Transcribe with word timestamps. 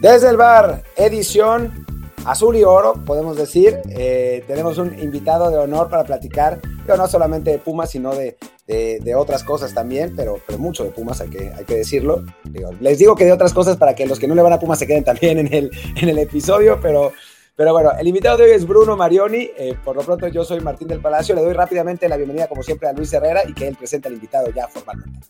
Desde 0.00 0.30
el 0.30 0.38
bar, 0.38 0.82
edición 0.96 1.84
azul 2.24 2.56
y 2.56 2.64
oro, 2.64 2.94
podemos 3.04 3.36
decir. 3.36 3.80
Eh, 3.90 4.42
tenemos 4.46 4.78
un 4.78 4.98
invitado 4.98 5.50
de 5.50 5.58
honor 5.58 5.90
para 5.90 6.04
platicar, 6.04 6.58
pero 6.86 6.96
no 6.96 7.06
solamente 7.06 7.50
de 7.50 7.58
Pumas, 7.58 7.90
sino 7.90 8.14
de, 8.14 8.38
otras 9.14 9.44
cosas 9.44 9.74
también, 9.74 10.14
pero, 10.16 10.38
pero 10.46 10.58
mucho 10.58 10.84
de 10.84 10.90
Pumas, 10.90 11.20
hay 11.20 11.28
que, 11.28 11.52
hay 11.54 11.66
que 11.66 11.76
decirlo. 11.76 12.24
les 12.80 12.98
digo 12.98 13.14
que 13.14 13.26
de 13.26 13.32
otras 13.32 13.52
cosas 13.52 13.76
para 13.76 13.94
que 13.94 14.06
los 14.06 14.18
que 14.18 14.26
no 14.26 14.34
le 14.34 14.40
van 14.40 14.54
a 14.54 14.58
Pumas 14.58 14.78
se 14.78 14.86
queden 14.86 15.04
también 15.04 15.38
en 15.38 15.52
el, 15.52 15.70
en 15.96 16.08
el 16.08 16.18
episodio, 16.18 16.78
pero, 16.80 17.12
pero 17.54 17.74
bueno, 17.74 17.92
el 17.98 18.08
invitado 18.08 18.38
de 18.38 18.44
hoy 18.44 18.50
es 18.52 18.66
Bruno 18.66 18.96
Marioni. 18.96 19.50
Eh, 19.58 19.76
por 19.84 19.96
lo 19.96 20.02
pronto, 20.02 20.28
yo 20.28 20.44
soy 20.44 20.60
Martín 20.60 20.88
del 20.88 21.00
Palacio. 21.00 21.34
Le 21.34 21.42
doy 21.42 21.52
rápidamente 21.52 22.08
la 22.08 22.16
bienvenida, 22.16 22.46
como 22.46 22.62
siempre, 22.62 22.88
a 22.88 22.94
Luis 22.94 23.12
Herrera 23.12 23.42
y 23.46 23.52
que 23.52 23.68
él 23.68 23.76
presente 23.76 24.08
al 24.08 24.14
invitado 24.14 24.48
ya 24.48 24.66
formalmente. 24.66 25.26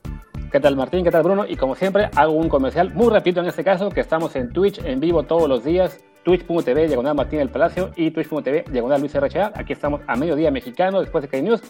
¿Qué 0.51 0.59
tal 0.59 0.75
Martín? 0.75 1.05
¿Qué 1.05 1.13
tal 1.13 1.23
Bruno? 1.23 1.45
Y 1.47 1.55
como 1.55 1.77
siempre 1.77 2.11
hago 2.17 2.33
un 2.33 2.49
comercial 2.49 2.93
muy 2.93 3.09
rápido 3.09 3.41
en 3.41 3.47
este 3.47 3.63
caso, 3.63 3.89
que 3.89 4.01
estamos 4.01 4.35
en 4.35 4.53
Twitch 4.53 4.85
en 4.85 4.99
vivo 4.99 5.23
todos 5.23 5.49
los 5.49 5.63
días, 5.63 6.03
twitch.tv 6.25 6.89
diagonal 6.89 7.15
Martín 7.15 7.39
del 7.39 7.51
Palacio 7.51 7.93
y 7.95 8.11
twitch.tv 8.11 8.65
diagonal 8.69 8.99
Luis 8.99 9.15
RHA. 9.15 9.53
Aquí 9.55 9.73
estamos 9.73 10.01
a 10.09 10.17
mediodía 10.17 10.51
mexicano 10.51 10.99
después 10.99 11.23
de 11.23 11.29
K 11.29 11.41
News 11.41 11.63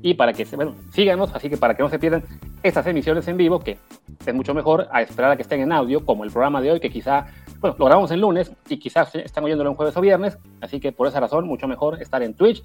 y 0.00 0.14
para 0.14 0.32
que, 0.32 0.46
bueno, 0.56 0.74
síganos, 0.92 1.34
así 1.34 1.50
que 1.50 1.58
para 1.58 1.74
que 1.74 1.82
no 1.82 1.90
se 1.90 1.98
pierdan 1.98 2.24
estas 2.62 2.86
emisiones 2.86 3.28
en 3.28 3.36
vivo, 3.36 3.60
que 3.60 3.76
es 4.24 4.34
mucho 4.34 4.54
mejor 4.54 4.88
a 4.90 5.02
esperar 5.02 5.32
a 5.32 5.36
que 5.36 5.42
estén 5.42 5.60
en 5.60 5.70
audio, 5.70 6.02
como 6.06 6.24
el 6.24 6.30
programa 6.30 6.62
de 6.62 6.72
hoy, 6.72 6.80
que 6.80 6.88
quizá, 6.88 7.26
bueno, 7.60 7.76
lo 7.78 7.84
grabamos 7.84 8.10
el 8.12 8.20
lunes 8.20 8.50
y 8.66 8.78
quizás 8.78 9.14
están 9.14 9.44
oyéndolo 9.44 9.68
en 9.68 9.76
jueves 9.76 9.94
o 9.94 10.00
viernes, 10.00 10.38
así 10.62 10.80
que 10.80 10.90
por 10.90 11.06
esa 11.06 11.20
razón, 11.20 11.46
mucho 11.46 11.68
mejor 11.68 12.00
estar 12.00 12.22
en 12.22 12.32
Twitch. 12.32 12.64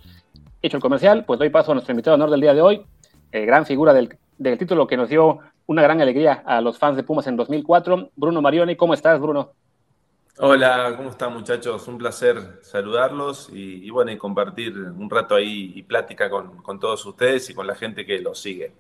Hecho 0.61 0.77
el 0.77 0.81
comercial, 0.81 1.25
pues 1.25 1.39
doy 1.39 1.49
paso 1.49 1.73
a 1.73 1.75
nuestro 1.75 1.91
invitado 1.91 2.15
de 2.15 2.23
honor 2.23 2.31
del 2.31 2.39
día 2.39 2.53
de 2.53 2.61
hoy, 2.61 2.85
eh, 3.33 3.45
gran 3.45 3.65
figura 3.65 3.93
del, 3.93 4.17
del 4.37 4.57
título 4.57 4.87
que 4.87 4.95
nos 4.95 5.09
dio 5.09 5.39
una 5.67 5.81
gran 5.81 6.01
alegría 6.01 6.43
a 6.45 6.61
los 6.61 6.79
fans 6.79 6.97
de 6.97 7.03
Pumas 7.03 7.27
en 7.27 7.35
2004. 7.35 8.11
Bruno 8.15 8.41
Marioni, 8.41 8.75
¿cómo 8.75 8.93
estás, 8.93 9.19
Bruno? 9.19 9.53
Hola, 10.39 10.93
¿cómo 10.95 11.09
están 11.09 11.33
muchachos? 11.33 11.87
Un 11.87 11.97
placer 11.97 12.59
saludarlos 12.61 13.49
y, 13.51 13.89
bueno, 13.89 14.11
y 14.11 14.17
compartir 14.17 14.77
un 14.77 15.09
rato 15.09 15.35
ahí 15.35 15.73
y 15.75 15.83
plática 15.83 16.29
con, 16.29 16.79
todos 16.79 17.05
ustedes 17.05 17.49
y 17.49 17.53
con 17.53 17.67
la 17.67 17.75
gente 17.75 18.05
que 18.05 18.19
los 18.19 18.39
sigue. 18.39 18.71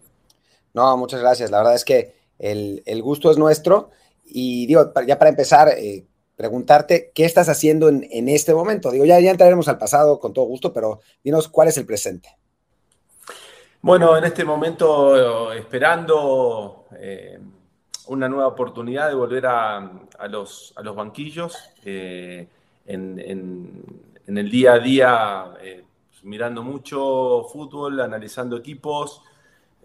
No, 0.73 0.95
muchas 0.97 1.19
gracias. 1.19 1.51
La 1.51 1.57
verdad 1.57 1.75
es 1.75 1.83
que 1.83 2.15
el, 2.39 3.01
gusto 3.01 3.31
es 3.31 3.37
nuestro. 3.37 3.89
Y 4.23 4.65
digo, 4.67 4.93
ya 5.05 5.17
para 5.17 5.29
empezar, 5.29 5.69
eh, 5.69 6.05
preguntarte 6.35 7.11
qué 7.13 7.25
estás 7.25 7.49
haciendo 7.49 7.89
en, 7.89 8.07
en, 8.11 8.29
este 8.29 8.53
momento. 8.53 8.91
Digo, 8.91 9.05
ya, 9.05 9.19
ya 9.19 9.31
entraremos 9.31 9.67
al 9.67 9.77
pasado 9.77 10.19
con 10.19 10.33
todo 10.33 10.45
gusto, 10.45 10.71
pero 10.71 11.01
dinos 11.23 11.47
cuál 11.47 11.69
es 11.69 11.77
el 11.77 11.85
presente. 11.85 12.37
Bueno, 13.87 14.17
en 14.17 14.25
este 14.25 14.43
momento 14.43 15.53
esperando 15.53 16.87
eh, 16.99 17.39
una 18.07 18.27
nueva 18.27 18.47
oportunidad 18.47 19.07
de 19.07 19.15
volver 19.15 19.45
a, 19.45 19.89
los, 20.29 20.73
banquillos. 20.93 21.55
Eh, 21.85 22.49
en, 22.85 23.81
el 24.25 24.51
día 24.51 24.73
a 24.73 24.79
día, 24.79 25.53
eh, 25.61 25.85
mirando 26.23 26.63
mucho 26.63 27.45
fútbol, 27.49 28.01
analizando 28.01 28.57
equipos. 28.57 29.21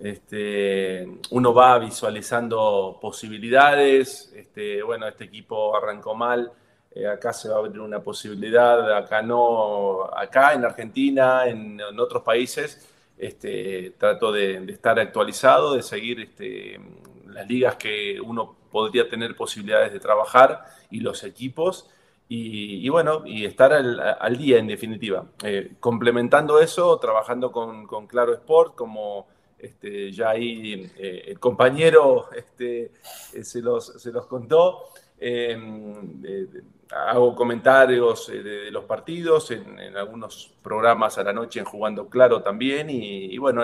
Este, 0.01 1.07
uno 1.31 1.55
va 1.55 1.79
visualizando 1.79 2.99
posibilidades. 3.01 4.33
Este, 4.35 4.83
bueno, 4.83 5.07
este 5.07 5.27
equipo 5.27 5.77
arrancó 5.77 6.17
mal. 6.17 6.51
acá 7.09 7.33
se 7.33 7.49
va 7.49 7.55
a 7.55 7.59
abrir 7.59 7.79
una 7.79 8.01
posibilidad, 8.01 8.97
acá 8.97 9.23
no, 9.23 10.11
acá 10.13 10.55
en 10.55 10.65
Argentina, 10.65 11.47
en 11.47 11.81
otros 12.01 12.25
países 12.25 12.89
este, 13.19 13.95
trato 13.99 14.33
de, 14.33 14.57
estar 14.69 14.99
actualizado, 14.99 15.75
de 15.75 15.83
seguir 15.83 16.21
este, 16.21 16.81
las 17.27 17.49
ligas 17.49 17.77
que 17.77 18.21
uno 18.21 18.57
podría 18.71 19.09
tener 19.09 19.37
posibilidades 19.37 19.93
de 19.93 20.01
trabajar 20.01 20.65
y 20.91 21.01
los 21.01 21.25
equipos. 21.25 21.89
Y, 22.35 22.89
bueno, 22.89 23.27
y 23.27 23.45
estar 23.45 23.75
al, 23.75 24.37
día 24.39 24.57
en 24.57 24.67
definitiva. 24.67 25.27
Eh, 25.45 25.73
complementando 25.81 26.61
eso, 26.61 26.99
trabajando 26.99 27.53
con, 27.53 28.07
Claro 28.07 28.33
Sport, 28.33 28.75
como 28.75 29.27
este, 29.59 30.11
ya 30.13 30.31
ahí 30.31 30.91
eh, 30.97 31.25
el 31.27 31.39
compañero 31.39 32.31
este, 32.35 32.91
eh, 33.35 33.45
se, 33.45 33.61
los, 33.61 33.85
se 34.01 34.11
los 34.13 34.27
contó 34.27 34.87
hago 36.91 37.35
comentarios 37.35 38.29
eh, 38.29 38.43
de, 38.43 38.71
los 38.71 38.85
partidos, 38.85 39.51
en, 39.51 39.97
algunos 39.97 40.53
programas 40.63 41.19
a 41.19 41.25
la 41.25 41.33
noche 41.33 41.61
en 41.61 41.65
Jugando 41.65 42.09
Claro 42.09 42.43
también, 42.43 42.89
y, 42.91 43.37
bueno, 43.39 43.63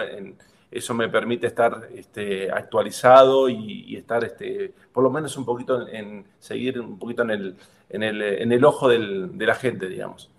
eso 0.70 0.94
me 0.94 1.08
permite 1.08 1.46
estar 1.46 1.88
este, 1.94 2.50
actualizado 2.50 3.48
y, 3.48 3.96
estar 3.96 4.24
este, 4.24 4.72
por 4.92 5.04
lo 5.04 5.10
menos 5.10 5.36
un 5.36 5.44
poquito 5.44 5.86
en, 5.88 6.24
seguir 6.38 6.80
un 6.80 6.98
poquito 6.98 7.22
en 7.22 7.30
el, 7.30 7.56
en 7.90 8.02
el, 8.02 8.22
en 8.22 8.52
el 8.52 8.64
ojo 8.64 8.88
de 8.88 9.46
la 9.46 9.54
gente, 9.54 9.88
digamos. 9.88 10.30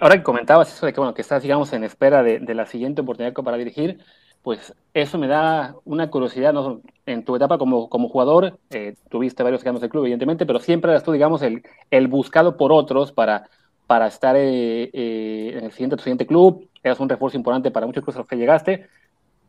Ahora 0.00 0.16
que 0.16 0.22
comentabas 0.22 0.72
eso 0.72 0.86
de 0.86 0.92
que, 0.92 1.00
bueno, 1.00 1.14
que 1.14 1.22
estás, 1.22 1.42
digamos, 1.42 1.72
en 1.72 1.84
espera 1.84 2.22
de 2.22 2.54
la 2.54 2.66
siguiente 2.66 3.00
oportunidad 3.00 3.32
para 3.32 3.56
dirigir, 3.56 4.00
pues 4.42 4.74
eso 4.94 5.18
me 5.18 5.26
da 5.26 5.76
una 5.84 6.10
curiosidad, 6.10 6.52
¿no? 6.52 6.80
En 7.06 7.24
tu 7.24 7.36
etapa 7.36 7.58
como, 7.58 7.88
como 7.88 8.08
jugador, 8.08 8.58
eh, 8.70 8.94
tuviste 9.10 9.42
varios 9.42 9.64
años 9.66 9.80
del 9.80 9.90
club, 9.90 10.04
evidentemente, 10.04 10.46
pero 10.46 10.58
siempre 10.58 10.90
eras 10.90 11.02
tú, 11.02 11.12
digamos, 11.12 11.42
el, 11.42 11.62
el 11.90 12.08
buscado 12.08 12.56
por 12.56 12.72
otros 12.72 13.12
para, 13.12 13.48
para 13.86 14.06
estar 14.06 14.36
eh, 14.36 14.90
eh, 14.92 15.54
en 15.56 15.64
el 15.64 15.72
siguiente, 15.72 15.96
tu 15.96 16.02
siguiente 16.02 16.26
club, 16.26 16.68
eras 16.82 17.00
un 17.00 17.08
refuerzo 17.08 17.36
importante 17.36 17.70
para 17.70 17.86
muchos 17.86 18.02
clubes 18.02 18.16
a 18.16 18.20
los 18.20 18.28
que 18.28 18.36
llegaste. 18.36 18.86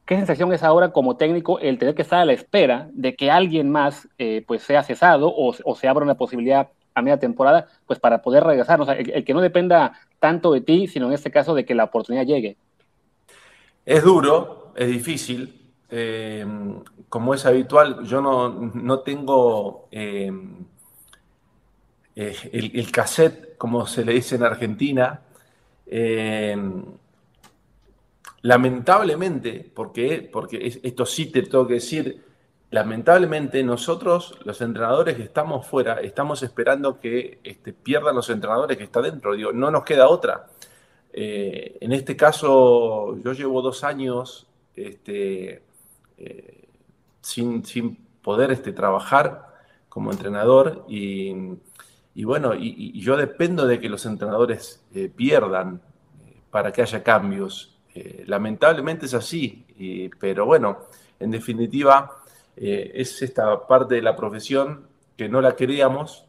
¿Qué 0.06 0.16
sensación 0.16 0.52
es 0.54 0.64
ahora 0.64 0.92
como 0.92 1.18
técnico 1.18 1.60
el 1.60 1.78
tener 1.78 1.94
que 1.94 2.02
estar 2.02 2.20
a 2.20 2.26
la 2.26 2.34
espera 2.34 2.90
de 2.94 3.16
que 3.16 3.30
alguien 3.30 3.70
más 3.70 4.08
pues 4.48 4.64
sea 4.64 4.82
cesado 4.82 5.32
o, 5.36 5.76
se 5.76 5.88
abra 5.88 6.04
una 6.04 6.16
posibilidad 6.16 6.70
a 6.96 7.02
media 7.04 7.20
temporada, 7.20 7.68
pues 7.86 8.00
para 8.00 8.24
poder 8.24 8.44
regresar? 8.44 8.80
El 8.98 9.24
que 9.24 9.34
no 9.36 9.42
dependa 9.42 9.94
tanto 10.18 10.52
de 10.52 10.62
ti, 10.62 10.88
sino 10.88 11.06
en 11.06 11.14
este 11.14 11.30
caso 11.30 11.54
de 11.54 11.64
que 11.64 11.76
la 11.76 11.84
oportunidad 11.84 12.26
llegue. 12.26 12.58
Es 13.86 14.04
duro, 14.04 14.59
es 14.76 14.88
difícil. 14.88 15.60
Eh, 15.92 16.46
como 17.10 17.34
es 17.34 17.46
habitual, 17.46 18.04
yo 18.04 18.22
no, 18.22 19.00
tengo 19.00 19.88
eh, 19.92 20.32
eh, 22.16 22.36
el, 22.54 22.92
cassette, 22.92 23.58
como 23.58 23.88
se 23.88 24.06
le 24.06 24.14
dice 24.14 24.36
en 24.36 24.44
Argentina. 24.44 25.22
lamentablemente, 28.42 29.70
porque, 29.74 30.30
porque 30.32 30.80
esto 30.84 31.06
sí 31.06 31.26
te 31.32 31.42
tengo 31.44 31.68
que 31.68 31.76
decir, 31.76 32.24
lamentablemente 32.70 33.64
nosotros, 33.64 34.38
los 34.46 34.62
entrenadores 34.62 35.16
que 35.18 35.24
estamos 35.24 35.66
fuera, 35.66 36.00
estamos 36.02 36.44
esperando 36.44 37.00
que 37.00 37.40
este, 37.44 37.74
pierdan 37.74 38.16
los 38.16 38.30
entrenadores 38.30 38.78
que 38.78 38.84
están 38.84 39.04
dentro. 39.04 39.34
Digo, 39.34 39.52
no 39.52 39.72
nos 39.72 39.84
queda 39.84 40.08
otra. 40.08 40.48
En 41.12 41.92
este 41.92 42.16
caso, 42.16 43.18
yo 43.18 43.34
llevo 43.34 43.64
dos 43.64 43.84
años 43.84 44.49
este, 44.88 45.64
eh, 46.18 46.68
sin, 47.22 47.64
poder 48.22 48.52
este, 48.52 48.74
trabajar 48.74 49.48
como 49.88 50.12
entrenador 50.12 50.86
y, 50.88 51.34
bueno, 52.24 52.54
y, 52.56 53.00
yo 53.00 53.18
dependo 53.18 53.66
de 53.66 53.80
que 53.80 53.90
los 53.90 54.06
entrenadores 54.06 54.84
eh, 54.94 55.12
pierdan 55.14 55.82
para 56.52 56.72
que 56.72 56.82
haya 56.82 57.04
cambios. 57.04 57.76
lamentablemente 58.26 59.06
es 59.08 59.14
así, 59.14 59.66
pero 60.20 60.46
bueno, 60.46 60.80
en 61.20 61.32
definitiva 61.32 62.24
es 62.56 63.22
esta 63.22 63.68
parte 63.68 63.96
de 63.96 64.02
la 64.02 64.16
profesión 64.16 64.88
que 65.18 65.28
no 65.28 65.42
la 65.42 65.56
queríamos, 65.56 66.26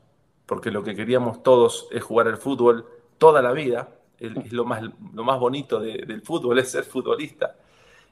porque 0.46 0.70
lo 0.70 0.82
que 0.82 0.94
queríamos 0.96 1.42
todos 1.42 1.88
es 1.92 2.02
jugar 2.02 2.26
el 2.26 2.36
fútbol 2.36 2.86
toda 3.18 3.42
la 3.42 3.52
vida 3.52 3.88
es 4.20 4.52
lo 4.52 4.64
más, 4.64 4.82
lo 4.82 5.24
más 5.24 5.40
bonito 5.40 5.80
del 5.80 6.22
fútbol, 6.22 6.58
es 6.58 6.70
ser 6.70 6.84
futbolista. 6.84 7.56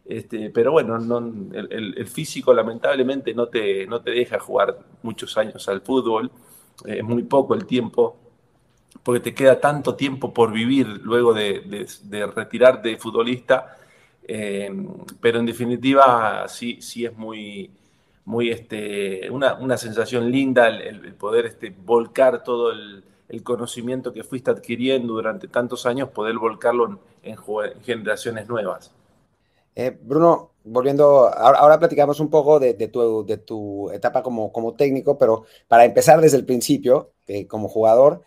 Este, 0.09 0.49
pero 0.49 0.73
bueno, 0.73 0.97
el, 1.53 2.09
físico 2.09 2.55
lamentablemente 2.55 3.35
no 3.35 3.49
te, 3.49 3.87
no 3.87 4.01
te 4.01 4.13
deja 4.13 4.39
jugar 4.39 4.79
muchos 5.03 5.37
años 5.37 5.69
al 5.69 5.83
fútbol, 5.83 6.31
es 6.87 7.05
muy 7.05 7.25
poco 7.25 7.55
el 7.55 7.67
tiempo, 7.67 8.17
porque 9.03 9.21
te 9.21 9.35
queda 9.35 9.61
tanto 9.61 9.97
tiempo 9.97 10.33
por 10.33 10.51
vivir 10.51 10.87
luego 10.87 11.35
de, 11.35 11.87
de, 12.05 12.27
retirarte 12.27 12.89
de 12.89 12.97
futbolista, 12.97 13.77
eh, 14.27 14.71
pero 15.21 15.41
en 15.41 15.47
definitiva 15.47 16.49
sí, 16.49 16.81
sí 16.81 17.05
es 17.05 17.15
muy, 17.15 17.71
muy 18.25 18.49
este, 18.49 19.31
una, 19.31 19.77
sensación 19.77 20.31
linda 20.31 20.69
el, 20.69 21.15
poder 21.17 21.45
este, 21.45 21.69
volcar 21.85 22.43
todo 22.43 22.73
el, 22.73 23.05
el 23.29 23.43
conocimiento 23.43 24.15
que 24.15 24.25
fuiste 24.25 24.51
adquiriendo 24.51 25.13
durante 25.13 25.49
tantos 25.49 25.85
años, 25.85 26.09
poder 26.09 26.39
volcarlo 26.39 26.99
en, 27.23 27.37
generaciones 27.83 28.49
nuevas. 28.49 28.95
Eh, 29.81 29.97
Bruno, 30.03 30.55
volviendo, 30.65 31.33
ahora, 31.33 31.79
platicamos 31.79 32.19
un 32.19 32.29
poco 32.29 32.59
de, 32.59 32.75
tu, 32.89 33.91
etapa 33.93 34.25
como, 34.25 34.75
técnico, 34.77 35.17
pero 35.17 35.45
para 35.69 35.85
empezar 35.85 36.21
desde 36.21 36.37
el 36.37 36.45
principio, 36.45 37.13
como 37.47 37.69
jugador, 37.69 38.23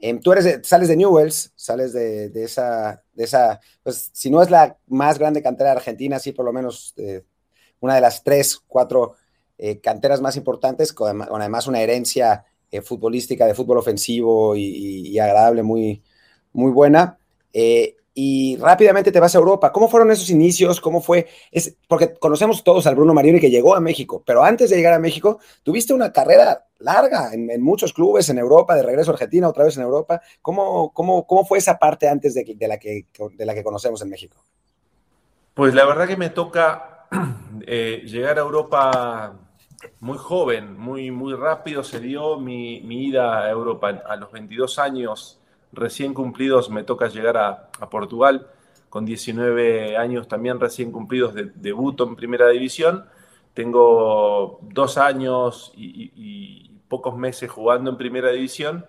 em, 0.00 0.18
tú 0.18 0.32
eres 0.32 0.66
sales 0.66 0.88
de 0.88 0.96
Newells, 0.96 1.52
sales 1.54 1.92
de, 1.92 2.32
esa, 2.42 3.04
esa, 3.16 3.60
pues 3.84 4.10
si 4.12 4.30
no 4.30 4.42
es 4.42 4.50
la 4.50 4.78
más 4.88 5.16
grande 5.20 5.42
cantera 5.42 5.70
de 5.70 5.76
Argentina, 5.76 6.18
sí 6.18 6.32
por 6.32 6.44
lo 6.44 6.52
menos 6.52 6.92
eh, 6.96 7.22
una 7.78 7.94
de 7.94 8.00
las 8.00 8.24
tres, 8.24 8.58
cuatro 8.66 9.14
eh, 9.58 9.80
canteras 9.80 10.20
más 10.20 10.36
importantes, 10.36 10.92
con, 10.92 11.22
además 11.22 11.68
una 11.68 11.82
herencia 11.82 12.44
eh, 12.72 12.82
futbolística, 12.82 13.46
de 13.46 13.54
fútbol 13.54 13.78
ofensivo 13.78 14.56
y, 14.56 15.16
agradable, 15.20 15.62
muy, 15.62 16.02
muy 16.52 16.72
buena. 16.72 17.16
Eh, 17.52 17.96
y 18.18 18.56
rápidamente 18.56 19.12
te 19.12 19.20
vas 19.20 19.34
a 19.34 19.38
Europa. 19.38 19.70
¿Cómo 19.70 19.90
fueron 19.90 20.10
esos 20.10 20.30
inicios? 20.30 20.80
¿Cómo 20.80 21.02
fue? 21.02 21.26
Es, 21.52 21.76
porque 21.86 22.14
conocemos 22.14 22.64
todos 22.64 22.86
al 22.86 22.94
Bruno 22.94 23.12
Marioni 23.12 23.38
que 23.38 23.50
llegó 23.50 23.76
a 23.76 23.80
México, 23.80 24.22
pero 24.24 24.42
antes 24.42 24.70
de 24.70 24.76
llegar 24.76 24.94
a 24.94 24.98
México, 24.98 25.38
tuviste 25.62 25.92
una 25.92 26.10
carrera 26.10 26.64
larga 26.78 27.34
en, 27.34 27.62
muchos 27.62 27.92
clubes 27.92 28.30
en 28.30 28.38
Europa, 28.38 28.74
de 28.74 28.82
regreso 28.82 29.10
a 29.10 29.14
Argentina, 29.14 29.46
otra 29.46 29.64
vez 29.64 29.76
en 29.76 29.82
Europa. 29.82 30.22
¿Cómo, 30.40 30.94
cómo, 30.94 31.26
cómo 31.26 31.44
fue 31.44 31.58
esa 31.58 31.78
parte 31.78 32.08
antes 32.08 32.32
de, 32.32 32.56
la 32.66 32.78
que, 32.78 33.04
de 33.36 33.44
la 33.44 33.52
que 33.52 33.62
conocemos 33.62 34.00
en 34.00 34.08
México? 34.08 34.42
Pues 35.52 35.74
la 35.74 35.84
verdad 35.84 36.08
que 36.08 36.16
me 36.16 36.30
toca 36.30 37.06
eh, 37.66 38.00
llegar 38.06 38.38
a 38.38 38.40
Europa 38.40 39.34
muy 40.00 40.16
joven, 40.16 40.74
muy, 40.78 41.10
muy 41.10 41.34
rápido. 41.34 41.84
Se 41.84 42.00
dio 42.00 42.40
mi, 42.40 42.80
mi 42.80 43.08
ida 43.08 43.42
a 43.42 43.50
Europa 43.50 44.02
a 44.08 44.16
los 44.16 44.32
22 44.32 44.78
años 44.78 45.38
recién 45.76 46.14
cumplidos 46.14 46.70
me 46.70 46.82
toca 46.82 47.08
llegar 47.08 47.36
a, 47.36 47.70
Portugal, 47.90 48.48
con 48.88 49.04
19 49.04 49.96
años 49.96 50.26
también 50.26 50.58
recién 50.58 50.90
cumplidos 50.90 51.34
de, 51.34 51.52
debuto 51.54 52.04
en 52.04 52.16
primera 52.16 52.48
división. 52.48 53.04
Tengo 53.54 54.58
dos 54.62 54.98
años 54.98 55.72
y, 55.76 56.72
pocos 56.88 57.16
meses 57.16 57.50
jugando 57.50 57.90
en 57.90 57.96
primera 57.96 58.30
división. 58.30 58.86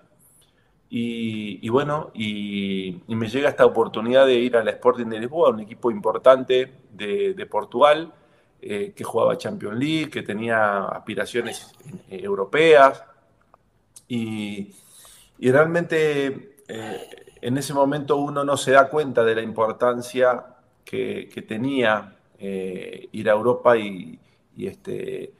Y, 0.89 1.67
bueno, 1.69 2.11
y, 2.13 3.01
me 3.07 3.27
llega 3.27 3.49
esta 3.49 3.65
oportunidad 3.65 4.25
de 4.25 4.35
ir 4.35 4.55
al 4.55 4.67
Sporting 4.69 5.07
de 5.07 5.19
Lisboa, 5.19 5.49
un 5.49 5.59
equipo 5.59 5.91
importante 5.91 6.71
de, 6.91 7.47
Portugal, 7.49 8.13
eh, 8.61 8.93
que 8.95 9.03
jugaba 9.03 9.37
Champions 9.37 9.77
League, 9.77 10.09
que 10.09 10.21
tenía 10.23 10.85
aspiraciones 10.85 11.73
eh, 12.09 12.21
europeas. 12.23 13.03
Y, 14.07 14.71
y 15.39 15.51
realmente 15.51 16.56
eh, 16.67 17.25
en 17.41 17.57
ese 17.57 17.73
momento 17.73 18.17
uno 18.17 18.43
no 18.43 18.57
se 18.57 18.71
da 18.71 18.89
cuenta 18.89 19.23
de 19.23 19.35
la 19.35 19.41
importancia 19.41 20.45
que, 20.83 21.45
tenía 21.47 22.15
eh, 22.39 23.09
ir 23.11 23.29
a 23.29 23.33
Europa 23.33 23.77
y, 23.77 24.19
este, 24.57 25.33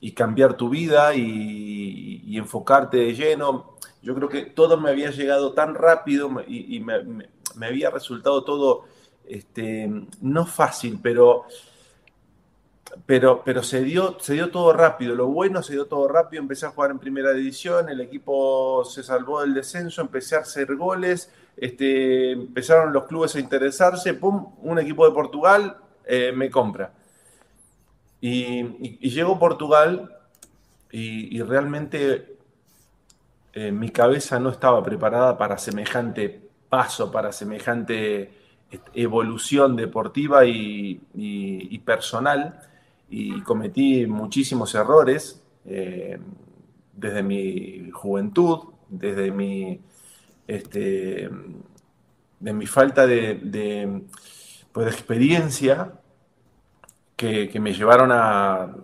y, 0.00 0.12
cambiar 0.12 0.56
tu 0.56 0.68
vida 0.68 1.14
y, 1.14 2.36
enfocarte 2.36 2.96
de 2.98 3.14
lleno. 3.14 3.76
Yo 4.02 4.14
creo 4.14 4.28
que 4.28 4.42
todo 4.42 4.78
me 4.78 4.90
había 4.90 5.10
llegado 5.10 5.52
tan 5.52 5.74
rápido 5.74 6.30
y, 6.46 6.80
me, 6.80 7.66
había 7.66 7.90
resultado 7.90 8.44
todo 8.44 8.84
este, 9.26 9.90
no 10.20 10.46
fácil, 10.46 10.98
pero 11.02 11.44
pero, 13.06 13.42
pero 13.44 13.62
se, 13.62 13.82
dio, 13.82 14.18
se 14.20 14.34
dio 14.34 14.50
todo 14.50 14.72
rápido. 14.72 15.14
Lo 15.14 15.28
bueno 15.28 15.62
se 15.62 15.74
dio 15.74 15.86
todo 15.86 16.08
rápido. 16.08 16.42
Empecé 16.42 16.66
a 16.66 16.70
jugar 16.70 16.90
en 16.90 16.98
primera 16.98 17.32
división, 17.32 17.88
el 17.88 18.00
equipo 18.00 18.84
se 18.84 19.02
salvó 19.02 19.40
del 19.40 19.54
descenso, 19.54 20.02
empecé 20.02 20.36
a 20.36 20.40
hacer 20.40 20.76
goles, 20.76 21.32
este, 21.56 22.32
empezaron 22.32 22.92
los 22.92 23.04
clubes 23.04 23.34
a 23.34 23.40
interesarse. 23.40 24.14
¡Pum! 24.14 24.54
Un 24.62 24.78
equipo 24.78 25.06
de 25.06 25.14
Portugal 25.14 25.76
eh, 26.04 26.32
me 26.34 26.50
compra. 26.50 26.92
Y, 28.20 28.98
y, 29.00 29.10
llegó 29.10 29.38
Portugal 29.38 30.16
y, 30.92 31.40
realmente 31.42 32.36
eh, 33.52 33.72
mi 33.72 33.90
cabeza 33.90 34.38
no 34.38 34.50
estaba 34.50 34.82
preparada 34.84 35.36
para 35.36 35.58
semejante 35.58 36.48
paso, 36.68 37.10
para 37.10 37.32
semejante 37.32 38.32
este, 38.70 38.90
evolución 38.94 39.74
deportiva 39.74 40.44
y 40.44 40.98
personal 41.84 42.60
y 43.14 43.42
cometí 43.42 44.06
muchísimos 44.06 44.74
errores 44.74 45.44
eh, 45.66 46.18
desde 46.94 47.22
mi 47.22 47.90
juventud, 47.90 48.60
desde 48.88 49.30
mi, 49.30 49.78
este, 50.46 51.28
de 52.40 52.52
mi 52.54 52.66
falta 52.66 53.06
de, 53.06 54.02
pues, 54.72 54.86
experiencia 54.94 55.92
que, 57.14 57.50
me 57.60 57.74
llevaron 57.74 58.10
a, 58.12 58.76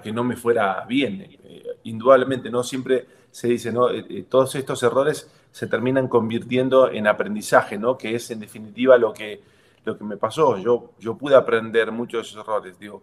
que 0.00 0.12
no 0.12 0.22
me 0.22 0.36
fuera 0.36 0.84
bien. 0.86 1.22
Eh, 1.22 1.64
indudablemente, 1.82 2.50
¿no? 2.50 2.62
Siempre 2.62 3.06
se 3.32 3.48
dice, 3.48 3.72
¿no? 3.72 3.90
Eh, 3.90 4.24
todos 4.28 4.54
estos 4.54 4.84
errores 4.84 5.28
se 5.50 5.66
terminan 5.66 6.06
convirtiendo 6.06 6.92
en 6.92 7.08
aprendizaje, 7.08 7.76
¿no? 7.76 7.98
Que 7.98 8.14
es 8.14 8.30
en 8.30 8.38
definitiva 8.38 8.96
lo 8.98 9.12
que, 9.12 9.42
lo 9.84 9.98
que 9.98 10.04
me 10.04 10.16
pasó. 10.16 10.58
Yo, 10.58 10.92
yo 11.00 11.18
pude 11.18 11.34
aprender 11.34 11.90
muchos 11.90 12.36
errores, 12.36 12.78
digo. 12.78 13.02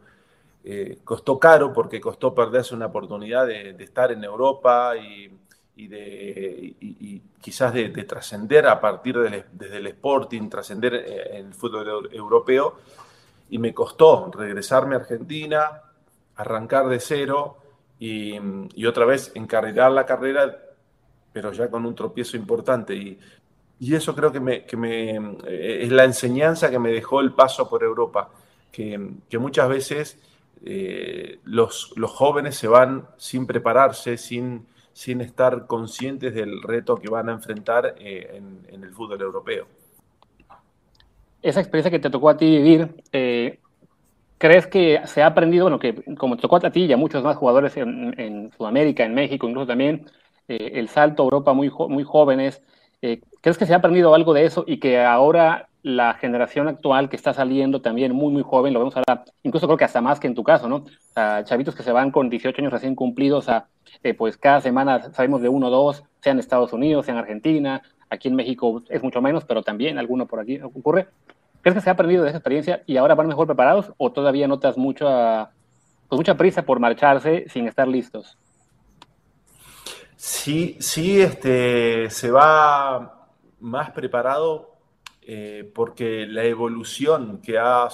Eh, 0.64 1.00
costó 1.04 1.40
caro 1.40 1.74
porque 1.74 2.00
costó 2.00 2.36
perderse 2.36 2.76
una 2.76 2.86
oportunidad 2.86 3.48
de, 3.48 3.72
estar 3.80 4.12
en 4.12 4.24
Europa 4.24 4.94
y, 4.96 5.88
de, 5.88 7.22
quizás 7.42 7.74
de, 7.74 7.90
trascender 7.90 8.68
a 8.68 8.80
partir 8.80 9.18
del, 9.18 9.46
desde 9.52 9.78
el 9.78 9.88
Sporting, 9.88 10.50
trascender 10.50 10.94
eh, 10.94 11.40
en 11.40 11.48
el 11.48 11.54
fútbol 11.54 12.10
europeo. 12.12 12.76
Y 13.50 13.58
me 13.58 13.74
costó 13.74 14.32
regresarme 14.32 14.96
a 14.96 15.00
Argentina, 15.00 15.82
arrancar 16.36 16.88
de 16.88 17.00
cero 17.00 17.58
y, 18.00 18.38
otra 18.86 19.06
vez 19.06 19.32
encarrilar 19.34 19.92
la 19.92 20.06
carrera, 20.06 20.58
pero 21.34 21.52
ya 21.52 21.70
con 21.70 21.86
un 21.86 21.96
tropiezo 21.96 22.38
importante. 22.38 22.96
Y, 22.96 23.20
eso 23.96 24.14
creo 24.16 24.32
que, 24.32 24.40
me, 24.40 24.64
eh, 25.48 25.80
es 25.82 25.92
la 25.92 26.04
enseñanza 26.04 26.70
que 26.70 26.78
me 26.78 26.92
dejó 26.92 27.20
el 27.20 27.34
paso 27.34 27.68
por 27.68 27.84
Europa, 27.84 28.30
que, 28.72 29.16
que 29.28 29.40
muchas 29.40 29.68
veces 29.68 30.20
eh, 30.64 31.40
los, 31.44 31.94
los, 31.96 32.12
jóvenes 32.12 32.56
se 32.56 32.68
van 32.68 33.08
sin 33.18 33.48
prepararse, 33.48 34.18
sin, 34.18 34.68
sin 34.94 35.22
estar 35.22 35.66
conscientes 35.66 36.36
del 36.36 36.62
reto 36.62 36.98
que 36.98 37.10
van 37.10 37.30
a 37.30 37.32
enfrentar 37.32 37.96
eh, 37.98 38.40
en, 38.70 38.84
el 38.84 38.92
fútbol 38.92 39.22
europeo. 39.22 39.66
Esa 41.42 41.62
experiencia 41.62 41.90
que 41.90 42.00
te 42.00 42.12
tocó 42.12 42.30
a 42.30 42.38
ti 42.38 42.46
vivir, 42.46 42.94
eh, 43.12 43.60
¿crees 44.38 44.68
que 44.68 45.02
se 45.06 45.24
ha 45.24 45.28
aprendido, 45.28 45.66
bueno, 45.66 45.80
que 45.80 46.04
como 46.16 46.36
te 46.36 46.44
tocó 46.44 46.58
a 46.58 46.72
ti 46.72 46.86
y 46.86 46.94
a 46.94 46.98
muchos 46.98 47.24
más 47.24 47.38
jugadores 47.38 47.76
en, 47.78 48.52
Sudamérica, 48.56 49.04
en 49.04 49.16
México, 49.16 49.48
incluso 49.48 49.68
también, 49.68 50.06
el 50.48 50.90
salto 50.90 51.24
a 51.24 51.26
Europa 51.26 51.54
muy, 51.54 51.72
muy 51.90 52.04
jóvenes, 52.04 52.62
¿crees 53.00 53.58
que 53.58 53.66
se 53.66 53.74
ha 53.74 53.78
aprendido 53.78 54.14
algo 54.14 54.34
de 54.34 54.46
eso 54.46 54.64
y 54.68 54.78
que 54.80 55.00
ahora 55.00 55.70
la 55.84 56.14
generación 56.14 56.68
actual 56.68 57.10
que 57.10 57.16
está 57.16 57.34
saliendo 57.34 57.82
también 57.82 58.14
muy, 58.14 58.32
muy 58.32 58.44
joven, 58.44 58.74
lo 58.74 58.80
vemos 58.80 58.96
ahora, 58.96 59.24
incluso 59.44 59.68
creo 59.68 59.78
que 59.78 59.86
hasta 59.86 60.02
más 60.02 60.20
que 60.20 60.28
en 60.28 60.36
tu 60.36 60.44
caso, 60.44 60.70
¿no? 60.70 60.86
Chavitos 61.44 61.76
que 61.76 61.84
se 61.84 61.92
van 61.92 62.12
con 62.12 62.30
18 62.30 62.62
años 62.62 62.72
recién 62.72 62.96
cumplidos, 62.96 63.50
a, 63.50 63.68
eh, 64.04 64.14
pues 64.14 64.38
cada 64.38 64.62
semana 64.62 65.12
sabemos 65.14 65.42
de 65.42 65.50
uno 65.50 65.68
o 65.68 65.70
dos, 65.70 66.04
sea 66.20 66.34
en 66.34 66.40
Estados 66.40 66.74
Unidos, 66.74 67.06
sea 67.06 67.14
en 67.14 67.20
Argentina, 67.20 67.82
aquí 68.10 68.28
en 68.28 68.36
México 68.36 68.84
es 68.90 69.02
mucho 69.02 69.22
menos, 69.22 69.44
pero 69.46 69.64
también 69.64 69.98
alguno 69.98 70.28
por 70.28 70.40
aquí 70.40 70.60
ocurre. 70.62 71.08
¿Crees 71.62 71.76
que 71.76 71.82
se 71.82 71.90
ha 71.90 71.94
aprendido 71.94 72.24
de 72.24 72.30
esa 72.30 72.38
experiencia 72.38 72.84
y 72.86 72.98
ahora 72.98 73.16
van 73.16 73.28
mejor 73.28 73.48
preparados 73.48 73.94
o 73.98 74.12
todavía 74.12 74.48
notas 74.48 74.78
mucha, 74.78 75.52
pues 76.10 76.18
mucha 76.18 76.36
prisa 76.36 76.64
por 76.64 76.80
marcharse 76.80 77.46
sin 77.50 77.68
estar 77.68 77.88
listos? 77.88 78.38
Sí, 80.16 80.78
sí, 80.80 81.22
este, 81.22 82.10
se 82.12 82.30
va 82.30 83.28
más 83.60 83.92
preparado 83.92 84.71
eh, 85.34 85.64
porque 85.74 86.26
la 86.28 86.44
evolución 86.44 87.40
que 87.42 87.58
ha, 87.58 87.88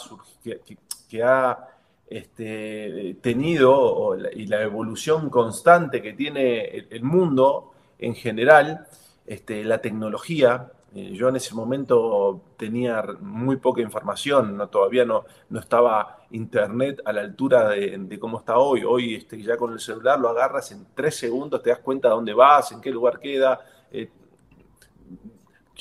que, 1.08 1.22
ha 1.24 1.67
este, 2.10 3.15
tenido 3.22 4.17
y 4.34 4.48
la 4.48 4.63
evolución 4.63 5.29
constante 5.29 6.01
que 6.01 6.13
tiene 6.13 6.88
el, 6.89 7.03
mundo 7.03 7.74
en 8.00 8.15
general, 8.15 8.88
este, 9.27 9.63
la 9.63 9.79
tecnología, 9.79 10.72
eh, 10.96 11.12
yo 11.13 11.29
en 11.29 11.36
ese 11.36 11.53
momento 11.53 12.41
tenía 12.58 13.03
muy 13.20 13.58
poca 13.58 13.82
información, 13.82 14.58
no, 14.58 14.70
todavía 14.70 15.06
no, 15.06 15.25
no 15.50 15.60
estaba 15.60 16.25
internet 16.32 17.03
a 17.06 17.13
la 17.13 17.22
altura 17.22 17.70
de, 17.70 18.17
cómo 18.20 18.39
está 18.39 18.58
hoy. 18.58 18.84
Hoy 18.84 19.13
este, 19.13 19.39
ya 19.44 19.58
con 19.58 19.74
el 19.74 19.79
celular 19.79 20.20
lo 20.20 20.29
agarras 20.29 20.72
en 20.72 20.88
tres 20.96 21.15
segundos, 21.17 21.62
te 21.62 21.70
das 21.70 21.79
cuenta 21.79 22.08
de 22.08 22.15
dónde 22.15 22.34
vas, 22.34 22.72
en 22.72 22.82
qué 22.82 22.89
lugar 22.89 23.20
queda. 23.20 23.60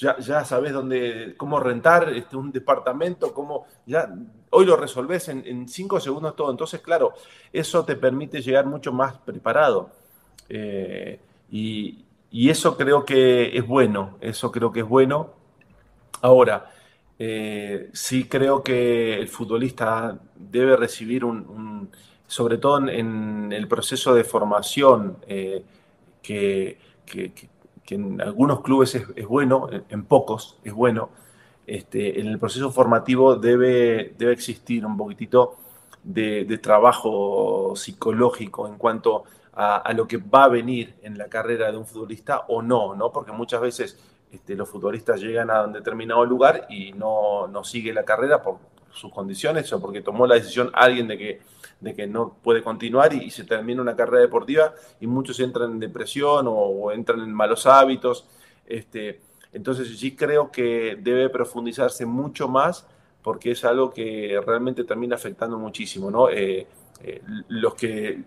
Eh, 0.02 0.14
ya, 0.20 0.44
sabes 0.44 0.72
dónde, 0.72 1.34
cómo 1.36 1.58
rentar 1.60 2.10
este, 2.10 2.36
un 2.36 2.52
departamento, 2.52 3.32
cómo 3.32 3.66
ya 3.86 4.12
hoy 4.50 4.66
lo 4.66 4.76
resolves 4.76 5.28
en, 5.28 5.68
cinco 5.68 6.00
segundos 6.00 6.36
todo. 6.36 6.50
Entonces, 6.50 6.80
claro, 6.80 7.14
eso 7.52 7.84
te 7.84 7.96
permite 7.96 8.40
llegar 8.42 8.66
mucho 8.66 8.92
más 8.92 9.16
preparado. 9.18 9.90
Eh, 10.48 11.20
y, 11.50 12.02
eso 12.50 12.76
creo 12.76 13.04
que 13.04 13.56
es 13.56 13.66
bueno, 13.66 14.18
eso 14.20 14.52
creo 14.52 14.70
que 14.70 14.80
es 14.80 14.86
bueno. 14.88 15.30
Ahora, 16.20 16.70
eh, 17.18 17.88
sí 17.94 18.28
creo 18.28 18.62
que 18.62 19.18
el 19.18 19.28
futbolista 19.28 20.18
debe 20.34 20.76
recibir 20.76 21.24
un, 21.24 21.90
sobre 22.26 22.58
todo 22.58 22.88
en, 22.88 23.52
el 23.52 23.66
proceso 23.68 24.14
de 24.14 24.24
formación, 24.24 25.16
eh, 25.26 25.64
que 26.22 26.78
en 27.94 28.20
algunos 28.20 28.60
clubes 28.60 28.94
es, 28.94 29.26
bueno, 29.26 29.68
en, 29.70 30.04
pocos 30.04 30.58
es 30.64 30.72
bueno, 30.72 31.10
este, 31.66 32.20
en 32.20 32.26
el 32.26 32.38
proceso 32.38 32.70
formativo 32.70 33.36
debe, 33.36 34.14
debe 34.18 34.32
existir 34.32 34.84
un 34.84 34.96
poquitito 34.96 35.56
de, 36.02 36.58
trabajo 36.58 37.74
psicológico 37.76 38.66
en 38.68 38.76
cuanto 38.76 39.24
a, 39.54 39.92
lo 39.94 40.06
que 40.06 40.18
va 40.18 40.44
a 40.44 40.48
venir 40.48 40.96
en 41.02 41.16
la 41.16 41.28
carrera 41.28 41.70
de 41.70 41.78
un 41.78 41.86
futbolista 41.86 42.44
o 42.48 42.60
no, 42.60 42.94
¿no? 42.94 43.10
Porque 43.10 43.32
muchas 43.32 43.60
veces 43.60 43.98
este, 44.30 44.54
los 44.54 44.68
futbolistas 44.68 45.20
llegan 45.20 45.50
a 45.50 45.62
un 45.62 45.72
determinado 45.72 46.24
lugar 46.26 46.66
y 46.68 46.92
no, 46.92 47.46
no 47.48 47.64
sigue 47.64 47.94
la 47.94 48.04
carrera 48.04 48.42
por 48.42 48.58
sus 48.92 49.12
condiciones 49.12 49.72
o 49.72 49.80
porque 49.80 50.02
tomó 50.02 50.26
la 50.26 50.34
decisión 50.34 50.70
alguien 50.74 51.08
de 51.08 51.18
que, 51.18 51.40
de 51.80 51.95
que 51.95 52.06
no 52.06 52.37
puede 52.42 52.62
continuar 52.62 53.12
y, 53.12 53.30
se 53.30 53.45
termina 53.45 53.83
una 53.83 53.97
carrera 53.97 54.23
deportiva 54.23 54.75
y 55.00 55.06
muchos 55.06 55.38
entran 55.40 55.73
en 55.73 55.80
depresión 55.80 56.47
o, 56.49 56.90
entran 56.92 57.21
en 57.21 57.33
malos 57.33 57.66
hábitos. 57.66 58.26
Este, 58.66 59.21
entonces 59.52 59.99
sí 59.99 60.16
creo 60.16 60.50
que 60.50 60.99
debe 61.00 61.28
profundizarse 61.28 62.06
mucho 62.06 62.49
más 62.49 62.87
porque 63.23 63.50
es 63.50 63.64
algo 63.64 63.90
que 63.90 64.40
realmente 64.47 64.85
termina 64.85 65.16
afectando 65.16 65.59
muchísimo, 65.59 66.11
¿no? 66.11 66.30
Eh, 66.30 66.66
eh, 67.02 67.23
los 67.49 67.75
que 67.75 68.23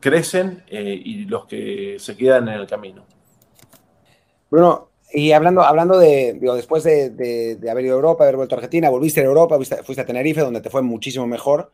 crecen 0.00 0.64
eh, 0.66 1.00
y 1.04 1.26
los 1.26 1.46
que 1.46 1.96
se 1.98 2.16
quedan 2.16 2.48
en 2.48 2.54
el 2.54 2.66
camino. 2.66 3.04
Bruno, 4.50 4.88
y 5.12 5.32
hablando, 5.32 5.62
hablando 5.62 5.98
de, 5.98 6.38
digo, 6.40 6.54
después 6.54 6.82
de, 6.82 7.58
haber 7.70 7.84
ido 7.84 7.94
a 7.94 7.96
Europa, 7.96 8.24
haber 8.24 8.36
vuelto 8.36 8.54
a 8.54 8.58
Argentina, 8.58 8.90
volviste 8.90 9.20
a 9.20 9.24
Europa, 9.24 9.56
fuiste, 9.56 10.00
a 10.00 10.06
Tenerife, 10.06 10.40
donde 10.40 10.60
te 10.60 10.70
fue 10.70 10.82
muchísimo 10.82 11.26
mejor, 11.26 11.70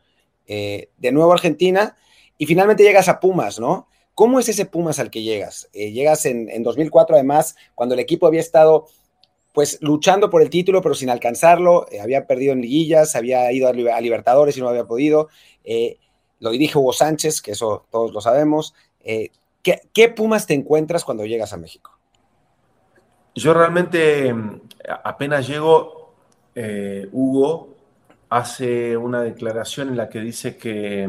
de 0.47 1.13
nuevo 1.13 1.33
Argentina, 1.33 1.97
y 2.37 2.47
finalmente 2.47 2.83
llegas 2.83 3.09
a 3.09 3.21
Pumas, 3.21 3.61
¿no? 3.61 3.89
¿Cómo 4.15 4.41
es 4.41 4.49
ese 4.49 4.67
Pumas 4.67 4.99
al 4.99 5.11
que 5.11 5.23
llegas? 5.23 5.69
llegas 5.73 6.27
en, 6.27 6.51
en 6.51 6.63
2004, 6.63 7.15
además, 7.15 7.55
cuando 7.75 7.95
el 7.95 8.01
equipo 8.01 8.27
había 8.27 8.41
estado 8.41 8.87
pues 9.53 9.79
luchando 9.81 10.31
por 10.31 10.43
el 10.43 10.51
título, 10.51 10.81
pero 10.83 10.95
sin 10.95 11.11
alcanzarlo. 11.11 11.87
Eh, 11.91 12.01
había 12.01 12.27
perdido 12.27 12.53
en 12.53 12.61
liguillas, 12.61 13.17
había 13.17 13.51
ido 13.53 13.69
a, 13.69 14.01
Libertadores 14.01 14.57
y 14.57 14.61
no 14.61 14.69
había 14.69 14.85
podido. 14.85 15.29
Eh, 15.65 15.99
lo 16.39 16.51
dirige 16.51 16.79
Hugo 16.79 16.93
Sánchez, 16.93 17.43
que 17.43 17.53
eso 17.53 17.87
todos 17.91 18.13
lo 18.13 18.21
sabemos. 18.21 18.75
Eh, 19.01 19.31
¿qué, 19.63 20.09
Pumas 20.09 20.47
te 20.47 20.55
encuentras 20.55 21.05
cuando 21.05 21.27
llegas 21.27 21.53
a 21.53 21.57
México? 21.57 21.99
Yo 23.35 23.55
realmente 23.55 24.35
apenas 25.05 25.47
llego, 25.47 26.15
Hugo 27.13 27.70
hace 28.31 28.97
una 28.97 29.23
declaración 29.23 29.89
en 29.89 29.97
la 29.97 30.09
que 30.09 30.21
dice 30.21 30.57
que 30.57 31.09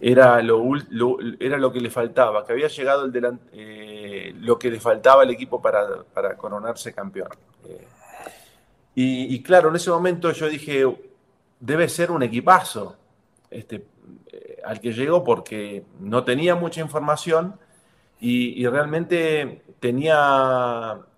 era 0.00 0.40
lo, 0.42 0.62
era 1.40 1.58
lo 1.58 1.72
que 1.72 1.80
le 1.80 1.90
faltaba, 1.90 2.46
que 2.46 2.52
había 2.52 2.68
llegado 2.68 3.04
el 3.04 4.40
lo 4.40 4.58
que 4.58 4.70
le 4.70 4.80
faltaba 4.80 5.22
al 5.22 5.30
equipo 5.30 5.60
para, 5.60 6.04
para 6.14 6.36
coronarse 6.36 6.94
campeón. 6.94 7.28
Y, 9.00 9.42
claro, 9.44 9.68
en 9.68 9.76
ese 9.76 9.90
momento 9.90 10.32
yo 10.32 10.48
dije, 10.48 10.84
debe 11.60 11.88
ser 11.88 12.10
un 12.10 12.24
equipazo 12.24 12.96
este, 13.48 13.86
eh, 14.32 14.60
al 14.64 14.80
que 14.80 14.92
llegó 14.92 15.22
porque 15.22 15.84
no 16.00 16.24
tenía 16.24 16.56
mucha 16.56 16.80
información 16.80 17.54
y, 18.20 18.66
realmente 18.66 19.62
tenía, 19.78 20.98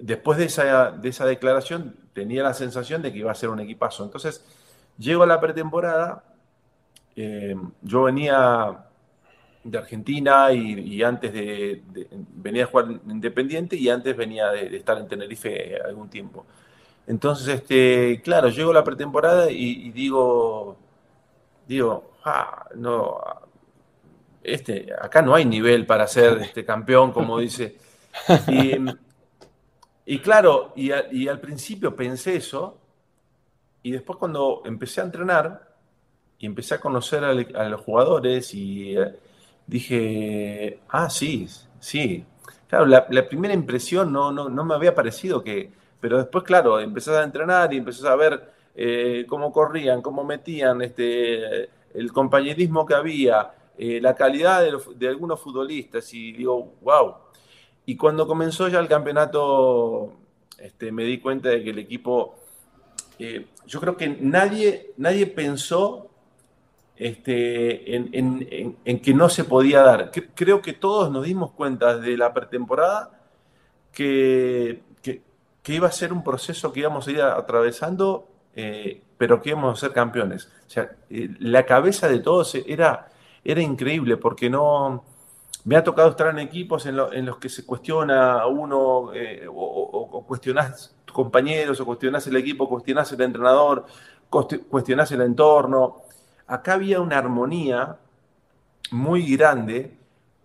después 0.00 0.38
de 0.38 0.44
esa, 0.46 0.90
de 0.90 1.08
esa 1.08 1.26
declaración, 1.26 1.96
tenía 2.12 2.42
la 2.42 2.54
sensación 2.54 3.02
de 3.02 3.12
que 3.12 3.18
iba 3.18 3.32
a 3.32 3.34
ser 3.34 3.50
un 3.50 3.60
equipazo. 3.60 4.04
Entonces, 4.04 4.44
llego 4.98 5.22
a 5.22 5.26
la 5.26 5.40
pretemporada, 5.40 6.24
eh, 7.16 7.56
yo 7.82 8.04
venía 8.04 8.84
de 9.64 9.78
Argentina 9.78 10.52
y, 10.52 11.02
antes 11.02 11.32
de, 11.32 11.82
venía 12.36 12.64
a 12.64 12.66
jugar 12.66 12.86
Independiente 13.08 13.76
y 13.76 13.88
antes 13.88 14.16
venía 14.16 14.50
de, 14.50 14.76
estar 14.76 14.98
en 14.98 15.08
Tenerife 15.08 15.80
algún 15.82 16.08
tiempo. 16.08 16.44
Entonces, 17.06 17.48
este, 17.48 18.20
claro, 18.22 18.48
llego 18.48 18.70
a 18.70 18.74
la 18.74 18.84
pretemporada 18.84 19.50
y, 19.50 19.90
digo, 19.90 20.76
digo, 21.66 22.12
ah, 22.24 22.66
no, 22.76 23.18
este, 24.42 24.92
acá 25.00 25.22
no 25.22 25.34
hay 25.34 25.44
nivel 25.44 25.86
para 25.86 26.06
ser 26.06 26.38
este 26.42 26.64
campeón, 26.64 27.12
como 27.12 27.38
dice. 27.38 27.76
Y, 28.48 28.78
claro, 30.22 30.72
y, 30.76 30.90
al 30.90 31.40
principio 31.40 31.94
pensé 31.96 32.36
eso, 32.36 32.78
y 33.82 33.92
después 33.92 34.18
cuando 34.18 34.62
empecé 34.64 35.00
a 35.00 35.04
entrenar 35.04 35.74
y 36.38 36.46
empecé 36.46 36.74
a 36.74 36.80
conocer 36.80 37.24
a, 37.24 37.30
a 37.30 37.68
los 37.68 37.80
jugadores 37.80 38.54
y 38.54 38.96
dije, 39.66 40.80
ah, 40.88 41.10
sí, 41.10 41.48
sí. 41.80 42.24
Claro, 42.68 42.86
la, 42.86 43.28
primera 43.28 43.54
impresión 43.54 44.12
no, 44.12 44.32
no, 44.32 44.48
no, 44.48 44.64
me 44.64 44.74
había 44.74 44.94
parecido 44.94 45.42
que, 45.42 45.70
pero 46.00 46.18
después, 46.18 46.44
claro, 46.44 46.80
empezás 46.80 47.16
a 47.16 47.24
entrenar 47.24 47.72
y 47.72 47.78
empezás 47.78 48.06
a 48.06 48.16
ver 48.16 48.52
eh, 48.74 49.26
cómo 49.28 49.52
corrían, 49.52 50.02
cómo 50.02 50.24
metían, 50.24 50.82
este, 50.82 51.70
el 51.94 52.12
compañerismo 52.12 52.84
que 52.84 52.94
había, 52.94 53.52
eh, 53.78 54.00
la 54.00 54.14
calidad 54.14 54.64
de, 54.96 55.08
algunos 55.08 55.40
futbolistas 55.40 56.12
y 56.14 56.32
digo, 56.32 56.74
wow. 56.82 57.14
Y 57.86 57.96
cuando 57.96 58.26
comenzó 58.26 58.68
ya 58.68 58.80
el 58.80 58.88
campeonato, 58.88 60.12
este, 60.58 60.90
me 60.90 61.04
di 61.04 61.20
cuenta 61.20 61.50
de 61.50 61.62
que 61.62 61.70
el 61.70 61.78
equipo, 61.78 62.36
eh, 63.18 63.46
yo 63.66 63.80
creo 63.80 63.96
que 63.96 64.08
nadie, 64.08 64.92
nadie 64.96 65.26
pensó 65.26 66.10
este, 66.96 67.96
en, 67.96 69.00
que 69.02 69.14
no 69.14 69.28
se 69.28 69.44
podía 69.44 69.82
dar. 69.82 70.10
Creo 70.34 70.62
que 70.62 70.72
todos 70.72 71.10
nos 71.10 71.24
dimos 71.24 71.52
cuenta 71.52 71.96
desde 71.98 72.16
la 72.16 72.32
pretemporada 72.32 73.20
que, 73.92 74.82
que, 75.02 75.22
iba 75.72 75.88
a 75.88 75.92
ser 75.92 76.12
un 76.12 76.22
proceso 76.22 76.72
que 76.72 76.80
íbamos 76.80 77.08
a 77.08 77.10
ir 77.10 77.22
atravesando, 77.22 78.28
eh, 78.54 79.02
pero 79.16 79.40
que 79.40 79.50
íbamos 79.50 79.78
a 79.78 79.80
ser 79.80 79.94
campeones. 79.94 80.46
O 80.66 80.70
sea, 80.70 80.90
eh, 81.10 81.30
la 81.38 81.64
cabeza 81.64 82.08
de 82.08 82.20
todos 82.20 82.54
era, 82.54 83.10
era 83.44 83.60
increíble 83.60 84.16
porque 84.16 84.48
no... 84.48 85.04
Me 85.64 85.76
ha 85.76 85.84
tocado 85.84 86.10
estar 86.10 86.28
en 86.28 86.38
equipos 86.38 86.86
en, 86.86 86.96
los 86.96 87.38
que 87.38 87.48
se 87.48 87.64
cuestiona 87.64 88.40
a 88.40 88.46
uno 88.46 89.12
eh, 89.14 89.46
o, 89.48 89.52
o, 89.54 90.26
cuestionás 90.26 90.94
compañeros 91.12 91.80
o 91.80 91.86
cuestionás 91.86 92.26
el 92.26 92.36
equipo, 92.36 92.68
cuestionás 92.68 93.10
el 93.12 93.20
entrenador, 93.22 93.86
cuestionás 94.68 95.10
el 95.12 95.22
entorno 95.22 96.04
acá 96.46 96.74
había 96.74 97.00
una 97.00 97.18
armonía 97.18 97.98
muy 98.90 99.36
grande 99.36 99.96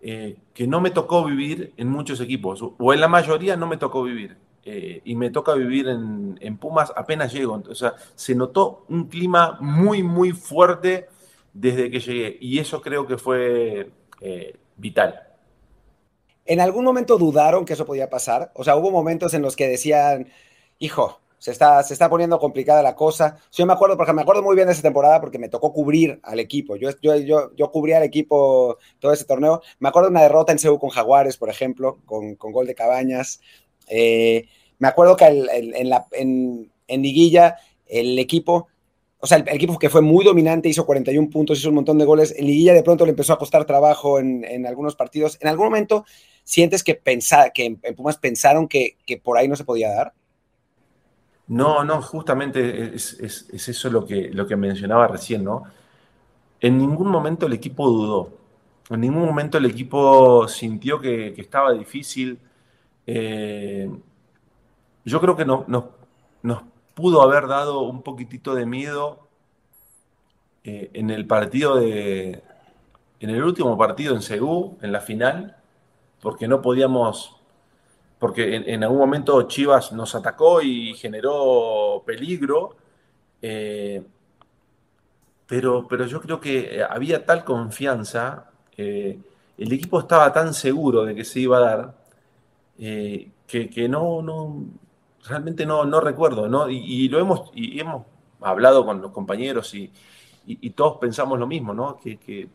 eh, 0.02 0.38
que 0.54 0.66
no 0.66 0.80
me 0.80 0.90
tocó 0.90 1.24
vivir 1.24 1.74
en 1.76 1.88
muchos 1.88 2.20
equipos, 2.20 2.62
o 2.62 2.94
en 2.94 3.00
la 3.00 3.08
mayoría 3.08 3.56
no 3.56 3.66
me 3.66 3.76
tocó 3.76 4.02
vivir. 4.02 4.36
Eh, 4.62 5.00
y 5.04 5.16
me 5.16 5.30
toca 5.30 5.54
vivir 5.54 5.88
en, 5.88 6.56
Pumas 6.58 6.92
apenas 6.94 7.32
llego. 7.32 7.62
O 7.68 7.74
sea, 7.74 7.94
se 8.14 8.34
notó 8.34 8.84
un 8.88 9.08
clima 9.08 9.56
muy, 9.60 10.02
muy 10.02 10.32
fuerte 10.32 11.08
desde 11.54 11.90
que 11.90 12.00
llegué. 12.00 12.38
Y 12.40 12.58
eso 12.58 12.82
creo 12.82 13.06
que 13.06 13.16
fue 13.16 13.90
vital. 14.80 15.26
¿En 16.46 16.60
algún 16.60 16.84
momento 16.84 17.18
dudaron 17.18 17.64
que 17.64 17.74
eso 17.74 17.86
podía 17.86 18.10
pasar? 18.10 18.50
O 18.54 18.64
sea, 18.64 18.76
hubo 18.76 18.90
momentos 18.90 19.34
en 19.34 19.42
los 19.42 19.54
que 19.54 19.68
decían, 19.68 20.28
hijo, 20.78 21.20
se 21.40 21.52
está, 21.52 21.82
se 21.82 21.94
está 21.94 22.10
poniendo 22.10 22.38
complicada 22.38 22.82
la 22.82 22.94
cosa. 22.94 23.38
Yo 23.52 23.64
me 23.66 23.72
acuerdo, 23.72 23.96
porque 23.96 24.12
me 24.12 24.22
acuerdo 24.22 24.42
muy 24.42 24.54
bien 24.54 24.66
de 24.66 24.74
esa 24.74 24.82
temporada 24.82 25.20
porque 25.20 25.38
me 25.38 25.48
tocó 25.48 25.72
cubrir 25.72 26.20
al 26.22 26.38
equipo. 26.38 26.76
Yo, 26.76 26.90
yo, 27.00 27.16
yo, 27.16 27.54
yo 27.56 27.70
cubría 27.70 27.96
al 27.96 28.02
equipo 28.02 28.78
todo 28.98 29.12
ese 29.12 29.24
torneo. 29.24 29.62
Me 29.78 29.88
acuerdo 29.88 30.08
de 30.08 30.12
una 30.12 30.22
derrota 30.22 30.52
en 30.52 30.58
Seúl 30.58 30.78
con 30.78 30.90
Jaguares, 30.90 31.38
por 31.38 31.48
ejemplo, 31.48 31.98
con, 32.04 32.34
con 32.34 32.52
gol 32.52 32.66
de 32.66 32.74
Cabañas. 32.74 33.40
Eh, 33.88 34.48
me 34.78 34.88
acuerdo 34.88 35.16
que 35.16 35.26
en, 35.26 35.88
la, 35.88 36.06
en, 36.12 36.70
en, 36.88 37.02
Liguilla 37.02 37.56
el 37.86 38.18
equipo, 38.18 38.68
o 39.20 39.26
sea, 39.26 39.38
el, 39.38 39.48
equipo 39.48 39.78
que 39.78 39.90
fue 39.90 40.00
muy 40.00 40.24
dominante, 40.24 40.68
hizo 40.68 40.86
41 40.86 41.28
puntos, 41.30 41.58
hizo 41.58 41.68
un 41.68 41.74
montón 41.76 41.98
de 41.98 42.04
goles. 42.04 42.34
En 42.36 42.46
Liguilla 42.46 42.72
de 42.72 42.82
pronto 42.82 43.04
le 43.04 43.10
empezó 43.10 43.32
a 43.32 43.38
costar 43.38 43.64
trabajo 43.66 44.18
en, 44.18 44.44
en 44.44 44.66
algunos 44.66 44.96
partidos. 44.96 45.36
¿En 45.40 45.48
algún 45.48 45.66
momento 45.66 46.04
sientes 46.44 46.82
que, 46.82 47.00
que 47.54 47.64
en, 47.64 47.94
Pumas 47.94 48.16
pensaron 48.16 48.66
que, 48.66 48.96
que 49.06 49.18
por 49.18 49.36
ahí 49.36 49.46
no 49.46 49.56
se 49.56 49.64
podía 49.64 49.90
dar? 49.90 50.14
No, 51.48 51.84
no, 51.84 52.00
justamente 52.00 52.94
es, 52.94 53.18
eso 53.52 53.90
lo 53.90 54.06
que, 54.06 54.30
lo 54.32 54.46
que 54.46 54.56
mencionaba 54.56 55.08
recién, 55.08 55.44
¿no? 55.44 55.64
En 56.60 56.78
ningún 56.78 57.08
momento 57.08 57.46
el 57.46 57.52
equipo 57.52 57.88
dudó, 57.88 58.30
en 58.88 59.00
ningún 59.00 59.24
momento 59.24 59.58
el 59.58 59.66
equipo 59.66 60.46
sintió 60.46 61.00
que, 61.00 61.34
estaba 61.36 61.72
difícil. 61.72 62.38
Eh, 63.06 63.90
yo 65.04 65.20
creo 65.20 65.36
que 65.36 65.44
no, 65.44 65.64
nos 66.42 66.62
pudo 66.94 67.22
haber 67.22 67.46
dado 67.46 67.80
un 67.80 68.02
poquitito 68.02 68.54
de 68.54 68.66
miedo 68.66 69.28
eh, 70.64 70.90
en 70.92 71.10
el 71.10 71.26
partido 71.26 71.76
de, 71.76 72.42
en 73.20 73.30
el 73.30 73.42
último 73.42 73.76
partido 73.78 74.14
en 74.14 74.22
Seúl, 74.22 74.76
en 74.82 74.92
la 74.92 75.00
final, 75.00 75.56
porque 76.20 76.48
no 76.48 76.62
podíamos 76.62 77.40
porque 78.20 78.54
en, 78.54 78.84
algún 78.84 78.98
momento 78.98 79.42
Chivas 79.44 79.92
nos 79.92 80.14
atacó 80.14 80.60
y 80.60 80.92
generó 80.94 82.02
peligro, 82.04 82.76
eh, 83.40 84.02
pero, 85.46 85.88
pero 85.88 86.04
yo 86.04 86.20
creo 86.20 86.38
que 86.38 86.84
había 86.88 87.24
tal 87.24 87.44
confianza, 87.44 88.50
eh, 88.76 89.18
el 89.56 89.72
equipo 89.72 90.00
estaba 90.00 90.32
tan 90.34 90.52
seguro 90.52 91.04
de 91.04 91.14
que 91.14 91.24
se 91.24 91.40
iba 91.40 91.56
a 91.56 91.60
dar, 91.60 91.94
eh, 92.78 93.30
que, 93.46 93.88
no, 93.88 94.20
no, 94.20 94.64
realmente 95.24 95.66
no, 95.66 95.84
no 95.84 96.00
recuerdo, 96.00 96.48
¿no? 96.48 96.68
Y, 96.68 97.08
lo 97.08 97.18
hemos, 97.18 97.50
y 97.54 97.78
hemos 97.80 98.06
hablado 98.40 98.84
con 98.84 99.00
los 99.00 99.12
compañeros 99.12 99.74
y, 99.74 99.92
todos 100.70 100.98
pensamos 100.98 101.38
lo 101.38 101.46
mismo, 101.46 101.74
¿no? 101.74 101.98
Que, 101.98 102.48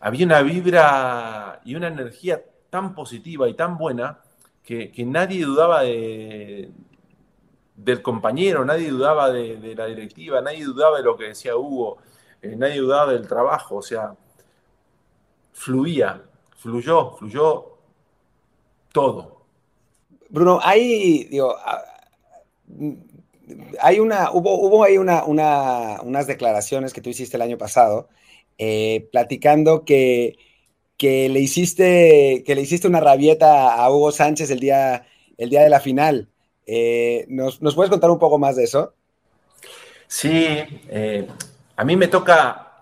había 0.00 0.26
una 0.26 0.42
vibra 0.42 1.60
y 1.64 1.74
una 1.74 1.88
energía 1.88 2.42
tan 2.68 2.94
positiva 2.94 3.48
y 3.48 3.54
tan 3.54 3.78
buena 3.78 4.20
que, 4.62 4.92
nadie 5.06 5.44
dudaba 5.44 5.82
de, 5.82 6.70
del 7.76 8.02
compañero, 8.02 8.64
nadie 8.64 8.90
dudaba 8.90 9.30
de, 9.30 9.74
la 9.74 9.86
directiva, 9.86 10.40
nadie 10.40 10.64
dudaba 10.64 10.98
de 10.98 11.04
lo 11.04 11.16
que 11.16 11.28
decía 11.28 11.56
Hugo, 11.56 11.98
eh, 12.42 12.54
nadie 12.56 12.80
dudaba 12.80 13.12
del 13.12 13.26
trabajo, 13.26 13.76
o 13.76 13.82
sea, 13.82 14.14
fluía, 15.52 16.22
fluyó, 16.56 17.16
fluyó 17.16 17.78
todo. 18.92 19.39
Bruno, 20.30 20.60
hay, 20.62 21.24
digo, 21.24 21.56
hay 23.80 23.98
una, 23.98 24.30
hubo, 24.30 24.54
hubo 24.54 24.84
ahí 24.84 24.96
una, 24.96 25.24
unas 25.24 26.26
declaraciones 26.26 26.92
que 26.92 27.00
tú 27.00 27.10
hiciste 27.10 27.36
el 27.36 27.42
año 27.42 27.58
pasado, 27.58 28.08
eh, 28.58 29.08
platicando 29.10 29.84
que, 29.84 30.38
que, 30.96 31.28
le 31.28 31.40
hiciste, 31.40 32.44
que 32.46 32.54
le 32.54 32.60
hiciste 32.60 32.86
una 32.86 33.00
rabieta 33.00 33.74
a 33.74 33.90
Hugo 33.90 34.12
Sánchez 34.12 34.50
el 34.50 34.60
día, 34.60 35.06
el 35.36 35.50
día 35.50 35.62
de 35.62 35.70
la 35.70 35.80
final. 35.80 36.28
Eh, 36.66 37.26
¿nos, 37.28 37.58
puedes 37.58 37.90
contar 37.90 38.10
un 38.10 38.18
poco 38.18 38.38
más 38.38 38.54
de 38.54 38.64
eso? 38.64 38.94
Sí, 40.06 40.32
eh, 40.88 41.26
a 41.76 41.84
mí 41.84 41.96
me 41.96 42.08
toca 42.08 42.78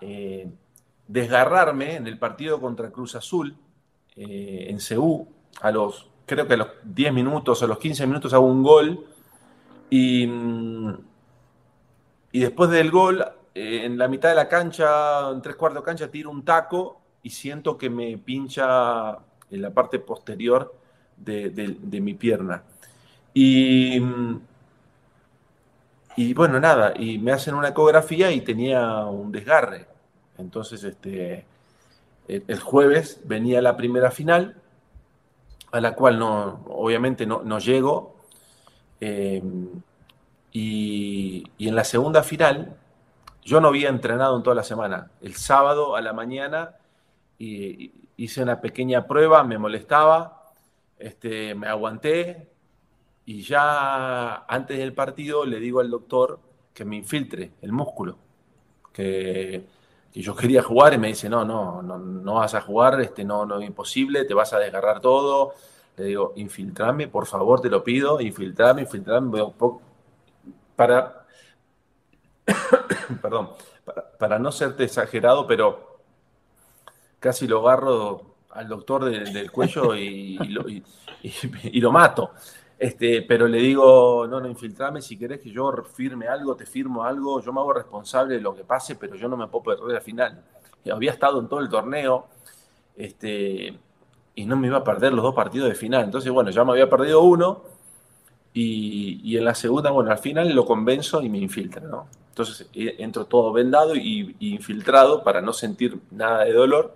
desgarrarme 1.07 1.95
en 1.95 2.07
el 2.07 2.19
partido 2.19 2.61
contra 2.61 2.91
Cruz 2.91 3.15
Azul 3.15 3.57
en 4.15 4.79
Ceú, 4.79 5.27
a 5.61 5.71
los, 5.71 6.08
creo 6.29 6.47
que 6.47 6.53
a 6.53 6.57
los 6.57 6.67
10 6.83 7.11
minutos, 7.13 7.63
a 7.63 7.67
los 7.67 7.79
15 7.79 8.05
minutos 8.05 8.33
hago 8.33 8.45
un 8.45 8.61
gol 8.61 9.03
y, 9.89 10.29
y 12.31 12.39
después 12.39 12.69
del 12.69 12.91
gol, 12.91 13.25
eh, 13.55 13.81
en 13.85 13.97
la 13.97 14.07
mitad 14.07 14.29
de 14.29 14.35
la 14.35 14.47
cancha, 14.47 15.31
en 15.31 15.41
tres 15.41 15.55
cuartos 15.55 15.81
de 15.81 15.85
cancha, 15.85 16.07
tiro 16.07 16.29
un 16.29 16.45
taco 16.45 17.01
y 17.23 17.31
siento 17.31 17.77
que 17.77 17.89
me 17.89 18.17
pincha 18.17 19.17
en 19.49 19.61
la 19.61 19.71
parte 19.71 19.97
posterior 19.99 20.75
de, 21.17 21.99
mi 22.01 22.13
pierna. 22.13 22.63
Y, 23.33 23.99
y, 26.15 26.33
bueno, 26.33 26.59
nada, 26.59 26.93
y 26.95 27.17
me 27.17 27.31
hacen 27.31 27.55
una 27.55 27.69
ecografía 27.69 28.31
y 28.31 28.41
tenía 28.41 29.05
un 29.05 29.31
desgarre. 29.31 29.87
Entonces, 30.37 30.83
este, 30.83 31.45
el, 32.27 32.59
jueves 32.59 33.21
venía 33.25 33.61
la 33.61 33.75
primera 33.75 34.11
final, 34.11 34.55
a 35.71 35.81
la 35.81 35.93
cual 35.95 36.19
no, 36.19 36.63
obviamente 36.67 37.25
no, 37.25 37.41
no 37.43 37.59
llego, 37.59 38.15
eh, 39.01 39.41
y, 40.51 41.43
en 41.59 41.75
la 41.75 41.83
segunda 41.83 42.23
final, 42.23 42.77
yo 43.43 43.61
no 43.61 43.69
había 43.69 43.89
entrenado 43.89 44.35
en 44.35 44.43
toda 44.43 44.55
la 44.55 44.63
semana. 44.63 45.11
El 45.21 45.35
sábado 45.35 45.95
a 45.95 46.01
la 46.01 46.13
mañana 46.13 46.75
hice 47.37 48.43
una 48.43 48.59
pequeña 48.59 49.07
prueba, 49.07 49.43
me 49.43 49.57
molestaba, 49.57 50.51
este, 50.97 51.55
me 51.55 51.67
aguanté 51.67 52.49
y 53.25 53.43
ya 53.43 54.43
antes 54.45 54.77
del 54.77 54.93
partido 54.93 55.45
le 55.45 55.59
digo 55.59 55.79
al 55.79 55.89
doctor 55.89 56.39
que 56.73 56.83
me 56.83 56.97
infiltre 56.97 57.51
el 57.61 57.71
músculo, 57.71 58.17
que, 58.91 59.63
yo 60.13 60.35
quería 60.35 60.63
jugar 60.63 60.93
y 60.93 60.97
me 60.97 61.07
dice, 61.09 61.29
no, 61.29 61.45
no, 61.45 61.81
no, 61.81 61.97
no 61.97 62.33
vas 62.35 62.55
a 62.55 62.61
jugar, 62.61 62.99
este, 63.01 63.23
no, 63.23 63.45
no 63.45 63.59
es 63.59 63.67
imposible, 63.67 64.25
te 64.25 64.33
vas 64.33 64.53
a 64.53 64.59
desgarrar 64.59 64.99
todo, 64.99 65.53
le 65.97 66.05
digo, 66.05 66.33
infiltrame, 66.35 67.07
por 67.07 67.25
favor, 67.25 67.61
te 67.61 67.69
lo 67.69 67.83
pido, 67.83 68.19
infiltrame, 68.19 68.81
infiltrame, 68.81 69.53
para, 70.75 71.25
perdón, 73.21 73.49
para, 74.17 74.39
no 74.39 74.51
serte 74.51 74.85
exagerado, 74.85 75.45
pero 75.45 75.99
casi 77.19 77.47
lo 77.47 77.67
agarro 77.67 78.35
al 78.51 78.67
doctor 78.67 79.05
del 79.05 79.51
cuello 79.51 79.95
y, 79.95 80.37
lo, 81.79 81.91
mato. 81.91 82.31
Este, 82.79 83.23
pero 83.23 83.45
le 83.45 83.57
digo, 83.57 84.25
no, 84.25 84.39
no, 84.39 84.47
infiltrame, 84.47 85.01
si 85.01 85.17
querés 85.17 85.41
que 85.41 85.51
yo 85.51 85.69
firme 85.93 86.29
algo, 86.29 86.55
te 86.55 86.65
firmo 86.65 87.03
algo, 87.03 87.41
yo 87.41 87.51
me 87.51 87.59
hago 87.59 87.73
responsable 87.73 88.35
de 88.35 88.41
lo 88.41 88.55
que 88.55 88.63
pase, 88.63 88.95
pero 88.95 89.15
yo 89.15 89.27
no 89.27 89.35
me 89.35 89.47
puedo 89.47 89.75
perder 89.75 89.95
la 89.95 90.01
final. 90.01 90.41
había 90.89 91.11
estado 91.11 91.41
en 91.41 91.49
todo 91.49 91.59
el 91.59 91.67
torneo, 91.67 92.27
este, 92.95 93.77
y 94.35 94.45
no 94.45 94.55
me 94.55 94.67
iba 94.67 94.77
a 94.77 94.83
perder 94.85 95.11
los 95.11 95.23
dos 95.23 95.35
partidos 95.35 95.67
de 95.67 95.75
final. 95.75 96.05
Entonces, 96.05 96.31
bueno, 96.31 96.51
ya 96.51 96.63
me 96.63 96.71
había 96.71 96.89
perdido 96.89 97.21
uno 97.21 97.63
y, 98.53 99.35
en 99.35 99.43
la 99.43 99.55
segunda, 99.55 99.91
bueno, 99.91 100.11
al 100.11 100.19
final 100.19 100.49
lo 100.55 100.65
convenzo 100.65 101.21
y 101.21 101.29
me 101.29 101.37
infiltra, 101.37 101.81
¿no? 101.81 102.07
Entonces 102.29 102.69
eh, 102.73 102.95
entro 102.99 103.25
todo 103.25 103.51
vendado 103.51 103.95
y, 103.95 104.37
infiltrado 104.39 105.23
para 105.23 105.41
no 105.41 105.51
sentir 105.51 105.99
nada 106.11 106.45
de 106.45 106.53
dolor, 106.53 106.95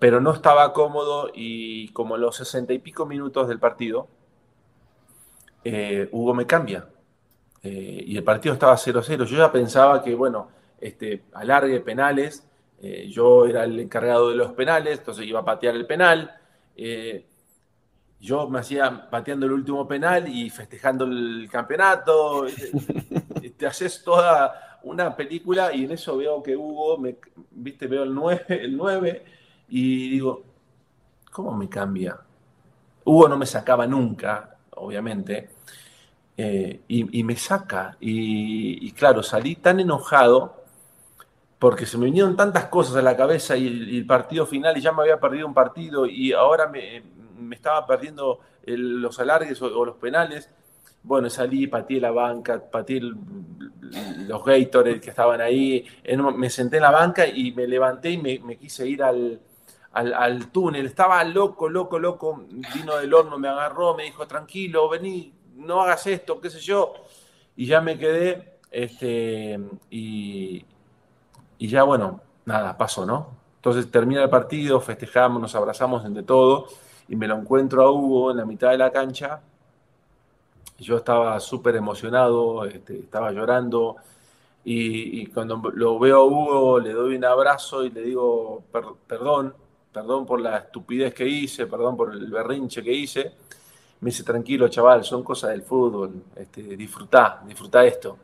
pero 0.00 0.20
no 0.20 0.32
estaba 0.32 0.72
cómodo 0.72 1.30
y 1.32 1.88
como 1.90 2.16
los 2.16 2.36
sesenta 2.36 2.72
y 2.72 2.80
pico 2.80 3.06
minutos 3.06 3.46
del 3.46 3.60
partido, 3.60 4.08
eh, 5.64 6.08
Hugo 6.12 6.34
me 6.34 6.46
cambia. 6.46 6.86
Eh, 7.62 8.04
y 8.06 8.16
el 8.16 8.24
partido 8.24 8.54
estaba 8.54 8.76
0-0. 8.76 9.24
Yo 9.24 9.36
ya 9.36 9.52
pensaba 9.52 10.02
que, 10.02 10.14
bueno, 10.14 10.48
este, 10.80 11.24
alargue 11.34 11.80
penales, 11.80 12.46
yo 13.08 13.44
era 13.44 13.64
el 13.64 13.78
encargado 13.78 14.30
de 14.30 14.36
los 14.36 14.52
penales, 14.52 15.00
entonces 15.00 15.26
iba 15.26 15.40
a 15.40 15.44
patear 15.44 15.76
el 15.76 15.86
penal, 15.86 16.40
eh, 16.82 17.26
yo 18.18 18.48
me 18.48 18.60
hacía 18.60 19.10
pateando 19.10 19.44
el 19.44 19.52
último 19.52 19.86
penal 19.86 20.26
y 20.28 20.48
festejando 20.48 21.04
el 21.04 21.46
campeonato. 21.50 22.46
Te 23.58 23.66
haces 23.66 24.02
toda 24.02 24.78
una 24.82 25.14
película 25.14 25.74
y 25.74 25.84
en 25.84 25.92
eso 25.92 26.16
veo 26.16 26.42
que 26.42 26.56
Hugo, 26.56 26.96
me, 26.96 27.16
viste, 27.50 27.86
veo 27.86 28.02
el 28.02 28.14
9, 28.14 28.44
el 28.48 28.76
9 28.76 29.24
y 29.68 30.10
digo, 30.10 30.42
¿cómo 31.30 31.54
me 31.54 31.68
cambia? 31.68 32.18
Hugo 33.04 33.28
no 33.28 33.36
me 33.36 33.46
sacaba 33.46 33.86
nunca, 33.86 34.56
obviamente, 34.80 35.50
eh, 36.36 36.80
y, 36.88 37.22
me 37.22 37.36
saca. 37.36 37.96
Y, 38.00 38.92
claro, 38.92 39.22
salí 39.22 39.56
tan 39.56 39.78
enojado 39.80 40.64
porque 41.58 41.84
se 41.84 41.98
me 41.98 42.06
vinieron 42.06 42.36
tantas 42.36 42.66
cosas 42.66 42.96
a 42.96 43.02
la 43.02 43.16
cabeza 43.16 43.56
y 43.56 43.66
el, 43.98 44.06
partido 44.06 44.46
final 44.46 44.78
y 44.78 44.80
ya 44.80 44.92
me 44.92 45.02
había 45.02 45.20
perdido 45.20 45.46
un 45.46 45.52
partido 45.52 46.06
y 46.06 46.32
ahora 46.32 46.66
me, 46.66 47.02
estaba 47.52 47.86
perdiendo 47.86 48.40
los 48.64 49.20
alargues 49.20 49.60
o, 49.60 49.84
los 49.84 49.96
penales. 49.96 50.48
Bueno, 51.02 51.28
salí, 51.28 51.66
pateé 51.66 52.00
la 52.00 52.10
banca, 52.10 52.62
pateé 52.70 53.00
los 53.02 54.44
Gatorade 54.44 55.00
que 55.00 55.10
estaban 55.10 55.40
ahí, 55.40 55.84
me 56.36 56.48
senté 56.48 56.76
en 56.76 56.82
la 56.82 56.90
banca 56.90 57.26
y 57.26 57.52
me 57.52 57.66
levanté 57.66 58.10
y 58.12 58.18
me, 58.18 58.56
quise 58.56 58.88
ir 58.88 59.02
al, 59.02 59.40
al, 59.92 60.48
túnel. 60.48 60.86
Estaba 60.86 61.22
loco, 61.24 61.68
loco, 61.68 61.98
loco. 61.98 62.44
Vino 62.74 62.96
del 62.96 63.12
horno, 63.12 63.38
me 63.38 63.48
agarró, 63.48 63.94
me 63.94 64.04
dijo, 64.04 64.26
tranquilo, 64.26 64.88
vení, 64.88 65.32
no 65.56 65.80
hagas 65.82 66.06
esto, 66.06 66.40
qué 66.40 66.50
sé 66.50 66.60
yo. 66.60 66.94
Y 67.56 67.66
ya 67.66 67.80
me 67.80 67.98
quedé, 67.98 68.58
este, 68.70 69.58
y, 69.90 70.64
y 71.58 71.68
ya, 71.68 71.82
bueno, 71.82 72.20
nada, 72.44 72.76
pasó, 72.76 73.04
¿no? 73.04 73.40
Entonces 73.56 73.90
termina 73.90 74.22
el 74.22 74.30
partido, 74.30 74.80
festejamos, 74.80 75.42
nos 75.42 75.54
abrazamos 75.54 76.04
entre 76.06 76.22
todo 76.22 76.68
y 77.08 77.16
me 77.16 77.26
lo 77.26 77.36
encuentro 77.36 77.82
a 77.82 77.90
Hugo 77.90 78.30
en 78.30 78.38
la 78.38 78.46
mitad 78.46 78.70
de 78.70 78.78
la 78.78 78.90
cancha. 78.90 79.42
Yo 80.78 80.96
estaba 80.96 81.38
súper 81.40 81.76
emocionado, 81.76 82.64
este, 82.64 83.00
estaba 83.00 83.32
llorando 83.32 83.96
y, 84.64 85.26
cuando 85.26 85.60
lo 85.74 85.98
veo 85.98 86.16
a 86.16 86.24
Hugo 86.24 86.80
le 86.80 86.92
doy 86.92 87.16
un 87.16 87.24
abrazo 87.24 87.84
y 87.84 87.90
le 87.90 88.02
digo 88.02 88.62
perdón, 89.06 89.54
perdón 89.92 90.26
por 90.26 90.40
la 90.40 90.58
estupidez 90.58 91.14
que 91.14 91.26
hice, 91.26 91.66
perdón 91.66 91.96
por 91.96 92.12
el 92.12 92.30
berrinche 92.30 92.82
que 92.82 92.92
hice. 92.92 93.32
Me 94.00 94.10
dice, 94.10 94.22
tranquilo, 94.24 94.68
chaval, 94.68 95.04
son 95.04 95.22
cosas 95.22 95.50
del 95.50 95.62
fútbol, 95.62 96.22
este, 96.36 96.62
disfrutá, 96.76 97.42
disfrutá 97.46 97.84
esto. 97.84 98.16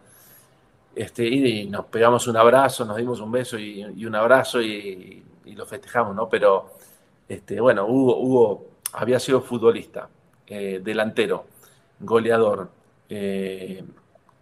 Este, 0.94 1.26
y 1.26 1.68
nos 1.68 1.84
pegamos 1.86 2.26
un 2.26 2.36
abrazo, 2.36 2.84
nos 2.86 2.96
dimos 2.96 3.20
un 3.20 3.30
beso 3.30 3.58
y, 3.58 3.84
un 4.06 4.14
abrazo 4.14 4.62
y, 4.62 5.22
lo 5.44 5.66
festejamos, 5.66 6.16
¿no? 6.16 6.28
Pero, 6.28 6.70
este, 7.28 7.60
bueno, 7.60 7.86
Hugo, 7.86 8.66
había 8.94 9.20
sido 9.20 9.40
futbolista, 9.42 10.08
eh, 10.46 10.80
delantero, 10.82 11.46
goleador, 12.00 12.70
eh, 13.08 13.84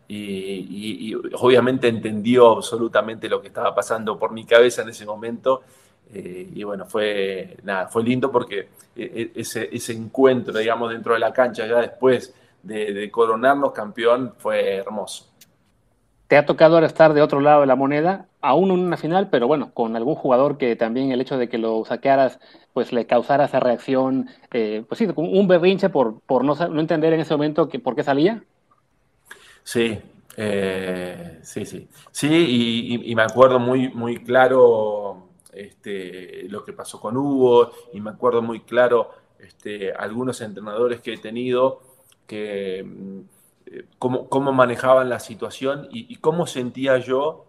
y, 0.08 1.14
obviamente 1.14 1.88
entendió 1.88 2.52
absolutamente 2.52 3.28
lo 3.28 3.40
que 3.40 3.48
estaba 3.48 3.74
pasando 3.74 4.18
por 4.18 4.32
mi 4.32 4.44
cabeza 4.44 4.82
en 4.82 4.90
ese 4.90 5.06
momento. 5.06 5.62
Eh, 6.12 6.50
y 6.54 6.62
bueno, 6.62 6.86
fue, 6.86 7.56
nada, 7.62 7.88
fue 7.88 8.02
lindo 8.04 8.30
porque 8.30 8.68
ese, 8.94 9.68
ese 9.72 9.92
encuentro, 9.92 10.58
digamos, 10.58 10.90
dentro 10.90 11.14
de 11.14 11.20
la 11.20 11.32
cancha, 11.32 11.66
ya 11.66 11.80
después 11.80 12.34
de, 12.62 12.92
de 12.92 13.10
coronarnos 13.10 13.72
campeón, 13.72 14.34
fue 14.38 14.76
hermoso 14.76 15.34
te 16.28 16.36
ha 16.38 16.46
tocado 16.46 16.74
ahora 16.74 16.86
estar 16.86 17.12
de 17.12 17.22
otro 17.22 17.40
lado 17.40 17.60
de 17.60 17.66
la 17.66 17.76
moneda, 17.76 18.26
aún 18.40 18.70
en 18.70 18.80
una 18.80 18.96
final, 18.96 19.28
pero 19.30 19.46
bueno, 19.46 19.70
con 19.74 19.94
algún 19.94 20.14
jugador 20.14 20.56
que 20.56 20.74
también 20.74 21.12
el 21.12 21.20
hecho 21.20 21.36
de 21.36 21.48
que 21.48 21.58
lo 21.58 21.84
saquearas, 21.84 22.40
pues 22.72 22.92
le 22.92 23.06
causara 23.06 23.44
esa 23.44 23.60
reacción, 23.60 24.28
eh, 24.52 24.84
pues 24.88 24.98
sí, 24.98 25.08
un 25.14 25.46
berrinche 25.46 25.90
por, 25.90 26.20
por 26.20 26.44
no, 26.44 26.54
no, 26.54 26.80
entender 26.80 27.12
en 27.12 27.20
ese 27.20 27.34
momento 27.34 27.68
que, 27.68 27.78
por 27.78 27.94
qué 27.94 28.02
salía. 28.02 28.42
Sí, 29.62 29.98
eh, 30.36 31.38
sí, 31.42 31.66
sí. 31.66 31.88
Sí, 32.10 33.00
y, 33.04 33.14
me 33.14 33.22
acuerdo 33.22 33.58
muy, 33.58 33.90
muy 33.90 34.16
claro 34.24 35.23
este, 35.54 36.48
lo 36.48 36.64
que 36.64 36.72
pasó 36.72 37.00
con 37.00 37.16
Hugo 37.16 37.72
y 37.92 38.00
me 38.00 38.10
acuerdo 38.10 38.42
muy 38.42 38.60
claro 38.60 39.10
este, 39.38 39.92
algunos 39.92 40.40
entrenadores 40.40 41.00
que 41.00 41.14
he 41.14 41.18
tenido 41.18 41.80
que 42.26 42.82
mm, 42.84 43.20
eh, 43.66 43.84
cómo, 43.98 44.52
manejaban 44.52 45.08
la 45.08 45.20
situación 45.20 45.88
y, 45.90 46.16
cómo 46.16 46.46
sentía 46.46 46.98
yo 46.98 47.46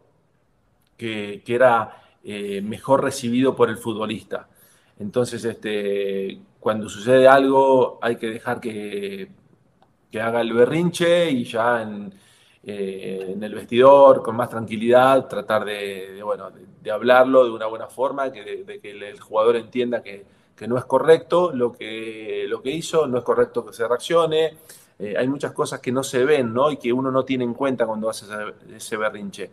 que, 0.98 1.44
era 1.48 2.02
eh, 2.24 2.62
mejor 2.62 3.04
recibido 3.04 3.56
por 3.56 3.70
el 3.70 3.78
futbolista. 3.78 4.50
Entonces, 5.00 5.44
este, 5.44 6.40
cuando 6.60 6.90
sucede 6.90 7.28
algo, 7.28 8.00
hay 8.02 8.16
que 8.16 8.28
dejar 8.28 8.62
que, 8.62 9.30
que 10.12 10.22
haga 10.22 10.42
el 10.42 10.54
berrinche 10.54 11.30
y 11.32 11.44
ya 11.44 11.82
en, 11.82 12.14
eh, 12.68 13.28
en, 13.30 13.44
el 13.44 13.54
vestidor, 13.54 14.24
con 14.24 14.36
más 14.36 14.50
tranquilidad, 14.50 15.28
tratar 15.28 15.66
de, 15.66 16.20
bueno, 16.24 16.50
de, 16.82 16.92
hablarlo 16.92 17.46
de 17.46 17.52
una 17.52 17.68
buena 17.68 17.88
forma, 17.88 18.32
que, 18.32 18.64
de, 18.66 18.80
que 18.80 18.92
el 18.92 19.20
jugador 19.20 19.56
entienda 19.56 20.02
que, 20.02 20.26
que, 20.56 20.68
no 20.68 20.76
es 20.78 20.86
correcto 20.86 21.52
lo 21.54 21.74
que, 21.74 22.46
lo 22.48 22.64
que 22.64 22.72
hizo, 22.72 23.06
no 23.06 23.20
es 23.20 23.24
correcto 23.24 23.64
que 23.64 23.74
se 23.74 23.88
reaccione. 23.88 24.58
Eh, 24.98 25.14
hay 25.16 25.28
muchas 25.28 25.52
cosas 25.52 25.80
que 25.80 25.92
no 25.92 26.04
se 26.04 26.26
ven 26.26 26.54
¿no? 26.54 26.72
y 26.72 26.78
que 26.78 26.92
uno 26.92 27.12
no 27.12 27.24
tiene 27.24 27.44
en 27.44 27.54
cuenta 27.54 27.86
cuando 27.86 28.10
hace 28.10 28.26
ese, 28.76 28.98
berrinche. 28.98 29.52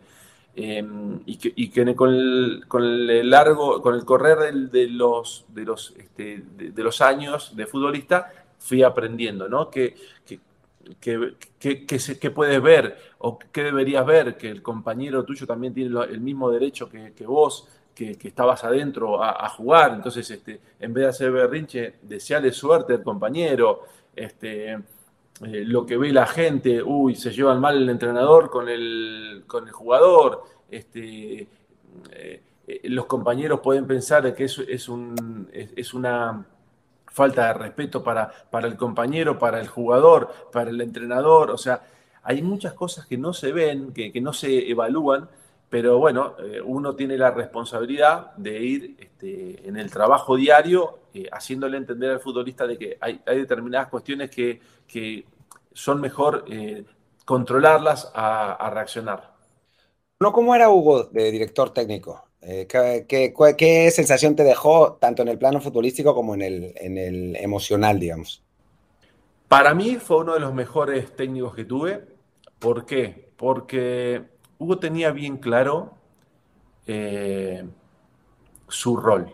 Em, 0.55 1.19
y 1.25 1.37
que, 1.69 1.95
con, 1.95 2.09
el, 2.09 2.63
con, 2.67 2.83
el, 2.83 3.29
largo, 3.29 3.81
con 3.81 3.93
el 3.93 4.05
correr 4.05 4.53
de, 4.69 4.87
los, 4.87 5.45
de, 5.49 5.65
los, 5.65 5.93
este, 5.97 6.43
de, 6.55 6.83
los 6.83 7.01
años 7.01 7.55
de 7.55 7.67
futbolista, 7.67 8.31
fui 8.57 8.81
aprendiendo, 8.81 9.47
¿no? 9.47 9.69
Que, 9.69 9.95
que, 10.99 12.31
puedes 12.31 12.61
ver 12.61 12.97
o 13.19 13.39
qué 13.39 13.63
deberías 13.63 14.05
ver, 14.05 14.37
que 14.37 14.49
el 14.49 14.61
compañero 14.61 15.23
tuyo 15.23 15.47
también 15.47 15.73
tiene 15.73 15.97
el 16.09 16.21
mismo 16.21 16.49
derecho 16.49 16.89
que, 16.89 17.25
vos, 17.25 17.67
que, 17.95 18.17
estabas 18.23 18.63
adentro 18.63 19.23
a, 19.23 19.47
jugar. 19.49 19.93
Entonces, 19.93 20.29
este, 20.29 20.59
en 20.79 20.93
vez 20.93 21.03
de 21.03 21.09
hacer 21.09 21.31
berrinche, 21.31 21.95
deseale 22.01 22.51
suerte 22.51 22.93
al 22.93 23.03
compañero. 23.03 23.81
Este, 24.15 24.71
eh, 25.41 25.63
lo 25.65 25.85
que 25.85 25.97
ve 25.97 26.11
la 26.11 26.27
gente, 26.27 26.81
uy, 26.83 27.15
se 27.15 27.31
llevan 27.31 27.59
mal 27.59 27.77
el 27.77 27.89
entrenador 27.89 28.49
con 28.49 28.69
el, 28.69 29.43
con 29.47 29.67
el 29.67 29.71
jugador, 29.71 30.43
este, 30.69 31.47
eh, 32.11 32.41
eh, 32.67 32.81
los 32.85 33.05
compañeros 33.07 33.59
pueden 33.59 33.85
pensar 33.85 34.33
que 34.35 34.45
eso 34.45 34.61
es, 34.61 34.87
un, 34.87 35.49
es, 35.51 35.93
una 35.93 36.45
falta 37.13 37.47
de 37.47 37.53
respeto 37.53 38.03
para, 38.03 38.29
para, 38.51 38.67
el 38.67 38.75
compañero, 38.75 39.39
para 39.39 39.61
el 39.61 39.69
jugador, 39.69 40.29
para 40.51 40.69
el 40.69 40.81
entrenador, 40.81 41.51
o 41.51 41.57
sea, 41.57 41.81
hay 42.23 42.41
muchas 42.41 42.73
cosas 42.73 43.05
que 43.05 43.17
no 43.17 43.33
se 43.33 43.53
ven, 43.53 43.93
que, 43.93 44.11
que 44.11 44.19
no 44.19 44.33
se 44.33 44.69
evalúan, 44.69 45.29
pero 45.69 45.97
bueno, 45.97 46.35
uno 46.65 46.95
tiene 46.95 47.17
la 47.17 47.31
responsabilidad 47.31 48.35
de 48.35 48.61
ir 48.61 48.95
este, 48.99 49.67
en 49.67 49.77
el 49.77 49.89
trabajo 49.89 50.35
diario 50.35 50.99
haciéndole 51.31 51.77
entender 51.77 52.11
al 52.11 52.19
futbolista 52.19 52.67
de 52.67 52.77
que 52.77 52.97
hay, 53.01 53.21
hay 53.25 53.37
determinadas 53.37 53.87
cuestiones 53.87 54.29
que, 54.29 54.61
que 54.87 55.25
son 55.73 55.99
mejor 55.99 56.45
eh, 56.47 56.85
controlarlas 57.25 58.11
a, 58.13 58.69
reaccionar. 58.73 59.33
No, 60.19 60.31
¿cómo 60.31 60.55
era 60.55 60.69
Hugo 60.69 61.05
de 61.05 61.31
director 61.31 61.71
técnico? 61.71 62.23
Eh, 62.45 62.67
¿qué, 62.67 63.91
sensación 63.91 64.35
te 64.35 64.43
dejó 64.43 64.93
tanto 64.93 65.21
en 65.21 65.29
el 65.29 65.37
plano 65.37 65.61
futbolístico 65.61 66.13
como 66.13 66.33
en 66.35 66.41
el, 66.41 66.73
en 66.75 66.97
el 66.97 67.35
emocional, 67.37 67.99
digamos? 67.99 68.43
Para 69.47 69.73
mí 69.73 69.97
fue 69.97 70.17
uno 70.17 70.33
de 70.33 70.39
los 70.39 70.53
mejores 70.53 71.15
técnicos 71.15 71.55
que 71.55 71.65
tuve. 71.65 72.03
¿Por 72.59 72.85
qué? 72.85 73.29
Porque 73.37 74.23
Hugo 74.57 74.79
tenía 74.79 75.11
bien 75.11 75.37
claro 75.37 75.93
eh, 76.87 77.63
su 78.67 78.97
rol. 78.97 79.33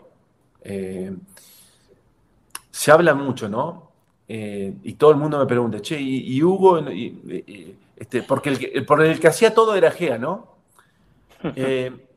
se 2.70 2.90
habla 2.90 3.14
mucho, 3.14 3.48
¿no? 3.48 3.90
Eh, 4.32 4.72
y 4.84 4.92
todo 4.94 5.10
el 5.10 5.16
mundo 5.16 5.40
me 5.40 5.46
pregunta, 5.46 5.82
che, 5.82 6.00
y, 6.00 6.40
Hugo, 6.40 6.78
este, 7.96 8.22
porque 8.22 8.50
el, 8.50 8.86
por 8.86 9.02
el 9.02 9.18
que 9.18 9.26
hacía 9.26 9.52
todo 9.52 9.74
era 9.74 9.90
Gea, 9.90 10.18
¿no? 10.18 10.54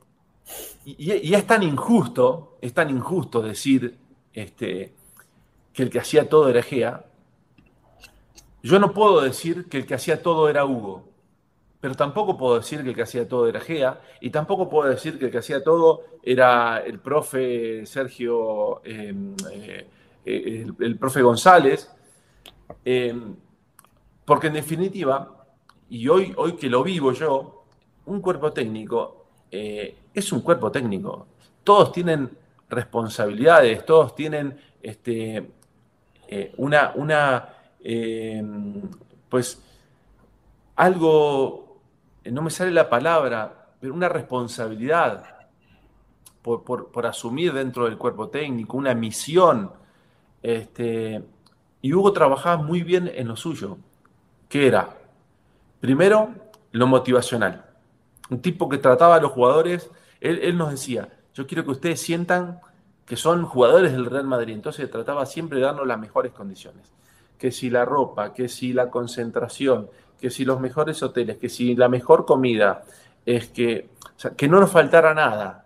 Y, 0.85 1.33
es 1.33 1.47
tan 1.47 1.63
injusto, 1.63 2.57
es 2.61 2.73
tan 2.73 2.89
injusto 2.89 3.41
decir 3.41 3.97
este, 4.33 4.93
que 5.71 5.83
el 5.83 5.89
que 5.89 5.99
hacía 5.99 6.27
todo 6.27 6.49
era 6.49 6.61
Gea. 6.61 7.05
Yo 8.61 8.79
no 8.79 8.93
puedo 8.93 9.21
decir 9.21 9.69
que 9.69 9.77
el 9.77 9.85
que 9.85 9.95
hacía 9.95 10.21
todo 10.21 10.49
era 10.49 10.65
Hugo, 10.65 11.09
pero 11.79 11.95
tampoco 11.95 12.37
puedo 12.37 12.57
decir 12.57 12.83
que 12.83 12.89
el 12.89 12.95
que 12.95 13.03
hacía 13.03 13.27
todo 13.27 13.47
era 13.47 13.59
Gea, 13.59 14.01
y 14.21 14.29
tampoco 14.29 14.69
puedo 14.69 14.89
decir 14.89 15.19
que 15.19 15.25
el 15.25 15.31
que 15.31 15.37
hacía 15.37 15.63
todo 15.63 16.03
era 16.21 16.79
el 16.79 16.99
profe 16.99 17.85
Sergio, 17.85 18.81
em, 18.85 19.35
eh, 19.51 19.87
el, 20.25 20.97
profe 20.97 21.21
González, 21.21 21.89
Em, 22.85 23.35
porque 24.25 24.47
en 24.47 24.53
definitiva, 24.53 25.45
y 25.89 26.07
hoy, 26.07 26.33
hoy 26.37 26.53
que 26.53 26.69
lo 26.69 26.83
vivo 26.83 27.11
yo, 27.11 27.65
un 28.05 28.21
cuerpo 28.21 28.51
técnico 28.51 29.22
eh, 29.55 29.95
es 30.15 30.31
un 30.31 30.41
cuerpo 30.41 30.71
técnico. 30.71 31.27
Todos 31.63 31.91
tienen 31.91 32.27
responsabilidades, 32.67 33.85
todos 33.85 34.15
tienen 34.15 34.57
este, 34.81 35.51
eh, 36.27 36.53
una, 36.57 36.91
una 36.95 37.49
em, 37.79 38.81
pues, 39.29 39.61
algo, 40.75 41.81
no 42.25 42.41
me 42.41 42.49
sale 42.49 42.71
la 42.71 42.89
palabra, 42.89 43.67
pero 43.79 43.93
una 43.93 44.09
responsabilidad 44.09 45.23
por, 46.41 46.63
por 46.63 47.05
asumir 47.05 47.53
dentro 47.53 47.85
del 47.85 47.97
cuerpo 47.99 48.29
técnico, 48.29 48.75
una 48.75 48.95
misión. 48.95 49.71
Este, 50.41 51.23
y 51.79 51.93
Hugo 51.93 52.11
trabajaba 52.11 52.57
muy 52.57 52.81
bien 52.81 53.09
en 53.13 53.27
lo 53.27 53.35
suyo, 53.35 53.77
que 54.49 54.65
era, 54.65 54.97
primero, 55.79 56.33
lo 56.71 56.87
motivacional. 56.87 57.72
Un 58.33 58.41
tipo 58.41 58.67
que 58.67 58.79
trataba 58.79 59.17
a 59.17 59.21
los 59.21 59.31
jugadores, 59.31 59.91
él, 60.19 60.57
nos 60.57 60.71
decía, 60.71 61.07
yo 61.35 61.45
quiero 61.45 61.63
que 61.63 61.69
ustedes 61.69 62.01
sientan 62.01 62.61
que 63.05 63.15
son 63.15 63.45
jugadores 63.45 63.91
del 63.91 64.07
Real 64.07 64.25
Madrid. 64.25 64.55
Entonces 64.55 64.89
trataba 64.89 65.27
siempre 65.27 65.59
de 65.59 65.65
darnos 65.65 65.85
las 65.85 65.99
mejores 65.99 66.31
condiciones. 66.31 66.91
Que 67.37 67.51
si 67.51 67.69
la 67.69 67.85
ropa, 67.85 68.33
que 68.33 68.49
si 68.49 68.73
la 68.73 68.89
concentración, 68.89 69.87
que 70.19 70.31
si 70.31 70.45
los 70.45 70.59
mejores 70.59 71.03
hoteles, 71.03 71.37
que 71.37 71.47
si 71.47 71.75
la 71.75 71.89
mejor 71.89 72.25
comida, 72.25 72.83
es 73.23 73.49
que, 73.49 73.91
que 74.35 74.47
no 74.47 74.59
nos 74.59 74.71
faltara 74.71 75.13
nada. 75.13 75.65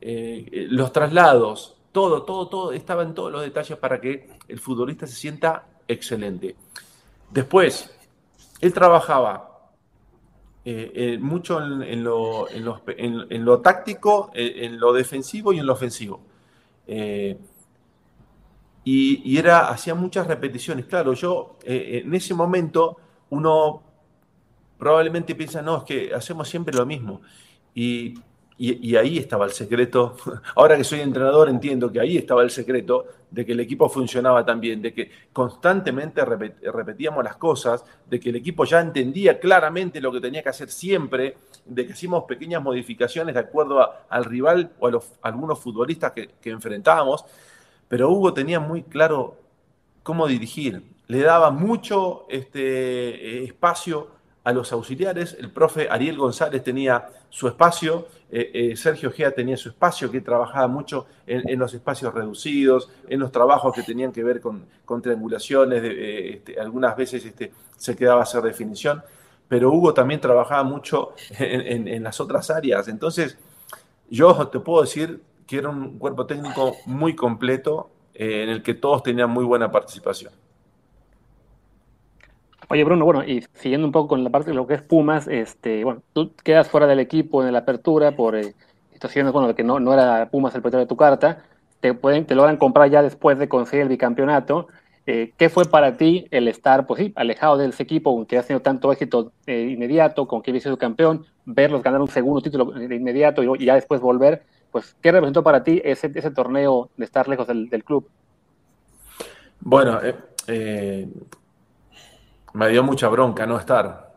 Eh, 0.00 0.66
los 0.70 0.90
traslados, 0.90 1.76
todo, 1.92 2.24
todo, 2.24 2.48
todo, 2.48 2.72
estaba 2.72 3.04
en 3.04 3.14
todos 3.14 3.30
los 3.30 3.42
detalles 3.42 3.78
para 3.78 4.00
que 4.00 4.28
el 4.48 4.58
futbolista 4.58 5.06
se 5.06 5.14
sienta 5.14 5.66
excelente. 5.86 6.56
Después, 7.30 7.96
él 8.60 8.72
trabajaba 8.74 9.57
eh, 10.70 10.92
eh, 10.94 11.18
mucho 11.18 11.62
en, 11.62 12.04
lo, 12.04 13.60
táctico, 13.62 14.30
eh, 14.34 14.66
en, 14.66 14.78
lo 14.78 14.92
defensivo 14.92 15.54
y 15.54 15.58
en 15.60 15.66
lo 15.66 15.72
ofensivo. 15.72 16.20
y, 18.84 19.38
era, 19.38 19.70
hacía 19.70 19.94
muchas 19.94 20.26
repeticiones. 20.26 20.84
Claro, 20.84 21.14
yo 21.14 21.56
en 21.64 22.14
ese 22.14 22.34
momento 22.34 22.98
uno 23.30 23.82
probablemente 24.76 25.34
piensa, 25.34 25.62
no, 25.62 25.78
es 25.78 25.84
que 25.84 26.14
hacemos 26.14 26.46
siempre 26.46 26.76
lo 26.76 26.84
mismo. 26.84 27.22
Y 27.74 28.14
y, 28.58 28.96
ahí 28.96 29.18
estaba 29.18 29.46
el 29.46 29.52
secreto. 29.52 30.16
Ahora 30.56 30.76
que 30.76 30.84
soy 30.84 31.00
entrenador 31.00 31.48
entiendo 31.48 31.90
que 31.90 32.00
ahí 32.00 32.18
estaba 32.18 32.42
el 32.42 32.50
secreto 32.50 33.06
de 33.30 33.44
que 33.44 33.52
el 33.52 33.60
equipo 33.60 33.88
funcionaba 33.88 34.44
tan 34.44 34.60
bien, 34.60 34.80
de 34.80 34.92
que 34.92 35.10
constantemente 35.32 36.24
repetíamos 36.24 37.22
las 37.22 37.36
cosas, 37.36 37.84
de 38.06 38.18
que 38.18 38.30
el 38.30 38.36
equipo 38.36 38.64
ya 38.64 38.80
entendía 38.80 39.38
claramente 39.38 40.00
lo 40.00 40.12
que 40.12 40.20
tenía 40.20 40.42
que 40.42 40.48
hacer 40.48 40.70
siempre, 40.70 41.36
de 41.64 41.86
que 41.86 41.92
hacíamos 41.92 42.24
pequeñas 42.24 42.62
modificaciones 42.62 43.34
de 43.34 43.40
acuerdo 43.40 43.86
al 44.08 44.24
rival 44.24 44.72
o 44.78 44.86
a, 44.86 44.90
los, 44.90 45.12
algunos 45.22 45.58
futbolistas 45.58 46.12
que, 46.12 46.30
enfrentábamos. 46.44 47.24
Pero 47.88 48.10
Hugo 48.10 48.32
tenía 48.32 48.60
muy 48.60 48.82
claro 48.82 49.36
cómo 50.02 50.26
dirigir. 50.26 50.82
Le 51.06 51.20
daba 51.20 51.50
mucho 51.50 52.26
este, 52.28 53.44
espacio 53.44 54.17
a 54.44 54.52
los 54.52 54.72
auxiliares. 54.72 55.36
El 55.38 55.50
profe 55.50 55.88
Ariel 55.90 56.16
González 56.16 56.62
tenía 56.62 57.08
su 57.28 57.48
espacio, 57.48 58.08
eh, 58.30 58.50
eh, 58.52 58.76
Sergio 58.76 59.10
Gea 59.10 59.30
tenía 59.32 59.56
su 59.56 59.70
espacio, 59.70 60.10
que 60.10 60.20
trabajaba 60.20 60.68
mucho 60.68 61.06
en, 61.26 61.58
los 61.58 61.72
espacios 61.74 62.12
reducidos, 62.12 62.90
en 63.08 63.20
los 63.20 63.32
trabajos 63.32 63.74
que 63.74 63.82
tenían 63.82 64.12
que 64.12 64.22
ver 64.22 64.40
con, 64.40 64.66
triangulaciones, 65.02 65.82
eh, 65.82 66.30
este, 66.34 66.60
algunas 66.60 66.96
veces 66.96 67.24
este, 67.24 67.52
se 67.76 67.96
quedaba 67.96 68.20
a 68.20 68.22
hacer 68.24 68.42
definición, 68.42 69.02
pero 69.48 69.72
Hugo 69.72 69.94
también 69.94 70.20
trabajaba 70.20 70.62
mucho 70.62 71.14
en, 71.38 72.02
las 72.02 72.20
otras 72.20 72.50
áreas. 72.50 72.88
Entonces, 72.88 73.38
yo 74.10 74.48
te 74.48 74.60
puedo 74.60 74.82
decir 74.82 75.22
que 75.46 75.58
era 75.58 75.70
un 75.70 75.98
cuerpo 75.98 76.26
técnico 76.26 76.76
muy 76.84 77.16
completo 77.16 77.90
en 78.12 78.50
el 78.50 78.62
que 78.62 78.74
todos 78.74 79.02
tenían 79.02 79.30
muy 79.30 79.44
buena 79.44 79.70
participación. 79.70 80.32
Oye, 82.70 82.84
Bruno, 82.84 83.06
bueno, 83.06 83.24
y 83.24 83.42
siguiendo 83.54 83.86
un 83.86 83.92
poco 83.92 84.08
con 84.08 84.22
la 84.22 84.28
parte 84.28 84.50
de 84.50 84.56
lo 84.56 84.66
que 84.66 84.74
es 84.74 84.82
Pumas, 84.82 85.26
este, 85.26 85.84
bueno, 85.84 86.02
tú 86.12 86.32
quedas 86.44 86.68
fuera 86.68 86.86
del 86.86 87.00
equipo 87.00 87.42
en 87.42 87.50
la 87.50 87.60
apertura 87.60 88.12
por 88.12 88.36
eh, 88.36 88.54
situaciones, 88.92 89.32
bueno, 89.32 89.54
que 89.54 89.64
no, 89.64 89.78
era 89.92 90.28
Pumas 90.30 90.54
el 90.54 90.60
propietario 90.60 90.84
de 90.84 90.88
tu 90.88 90.96
carta, 90.96 91.44
te, 91.80 91.94
pueden, 91.94 92.26
te 92.26 92.34
logran 92.34 92.58
comprar 92.58 92.90
ya 92.90 93.02
después 93.02 93.38
de 93.38 93.48
conseguir 93.48 93.84
el 93.84 93.88
bicampeonato. 93.88 94.68
Eh, 95.06 95.32
¿Qué 95.38 95.48
fue 95.48 95.64
para 95.64 95.96
ti 95.96 96.26
el 96.30 96.46
estar, 96.46 96.86
pues 96.86 97.00
sí, 97.00 97.12
alejado 97.16 97.56
de 97.56 97.68
ese 97.68 97.82
equipo 97.82 98.26
que 98.26 98.36
ha 98.36 98.42
tenido 98.42 98.60
tanto 98.60 98.92
éxito 98.92 99.32
eh, 99.46 99.70
inmediato, 99.70 100.28
con 100.28 100.42
que 100.42 100.50
había 100.50 100.60
sido 100.60 100.76
campeón, 100.76 101.24
verlos 101.46 101.82
ganar 101.82 102.02
un 102.02 102.08
segundo 102.08 102.42
título 102.42 102.66
de 102.66 102.94
inmediato 102.94 103.42
y, 103.42 103.64
ya 103.64 103.76
después 103.76 104.02
volver? 104.02 104.42
Pues, 104.70 104.94
¿qué 105.00 105.10
representó 105.10 105.42
para 105.42 105.64
ti 105.64 105.80
ese, 105.82 106.10
torneo 106.10 106.90
de 106.98 107.06
estar 107.06 107.26
lejos 107.28 107.46
del, 107.46 107.70
del 107.70 107.82
club? 107.82 108.06
Bueno, 109.60 109.98
eh, 110.46 111.08
me 112.58 112.68
dio 112.70 112.82
mucha 112.82 113.08
bronca 113.08 113.46
no 113.46 113.56
estar, 113.56 114.14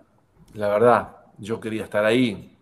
la 0.56 0.68
verdad. 0.68 1.16
Yo 1.38 1.60
quería 1.60 1.84
estar 1.84 2.04
ahí. 2.04 2.58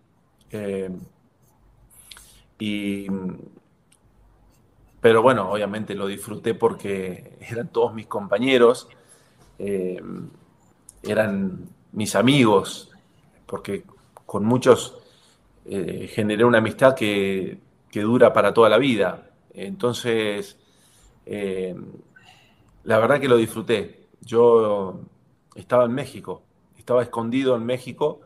y 2.59 3.07
pero 4.99 5.21
bueno, 5.21 5.49
obviamente 5.49 5.95
lo 5.95 6.07
disfruté 6.07 6.53
porque 6.53 7.37
eran 7.49 7.69
todos 7.69 7.93
mis 7.93 8.07
compañeros, 8.07 8.89
eh, 9.57 10.01
eran 11.01 11.69
mis 11.93 12.13
amigos, 12.15 12.91
porque 13.45 13.85
con 14.25 14.43
muchos 14.43 14.97
eh, 15.65 16.09
generé 16.13 16.43
una 16.43 16.57
amistad 16.57 16.93
que, 16.93 17.61
dura 17.93 18.33
para 18.33 18.53
toda 18.53 18.67
la 18.67 18.77
vida. 18.77 19.29
Entonces, 19.53 20.57
eh, 21.25 21.73
la 22.83 22.99
verdad 22.99 23.21
que 23.21 23.29
lo 23.29 23.37
disfruté. 23.37 24.09
Yo 24.19 24.99
estaba 25.59 25.85
en 25.85 25.93
México, 25.93 26.41
estaba 26.77 27.03
escondido 27.03 27.55
en 27.55 27.65
México, 27.65 28.21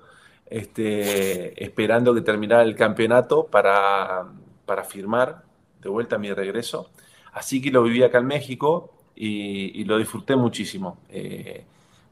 este, 0.45 1.63
esperando 1.63 2.13
que 2.13 2.21
terminara 2.21 2.63
el 2.63 2.75
campeonato 2.75 3.45
para, 3.45 4.25
para 4.65 4.83
firmar 4.83 5.43
de 5.81 5.89
vuelta 5.89 6.15
a 6.15 6.19
mi 6.19 6.31
regreso. 6.31 6.89
Así 7.33 7.61
que 7.61 7.71
lo 7.71 7.83
viví 7.83 8.03
acá 8.03 8.19
en 8.19 8.27
México 8.27 8.93
y, 9.15 9.83
lo 9.85 9.97
disfruté 9.97 10.35
muchísimo 10.35 10.97
eh, 11.09 11.65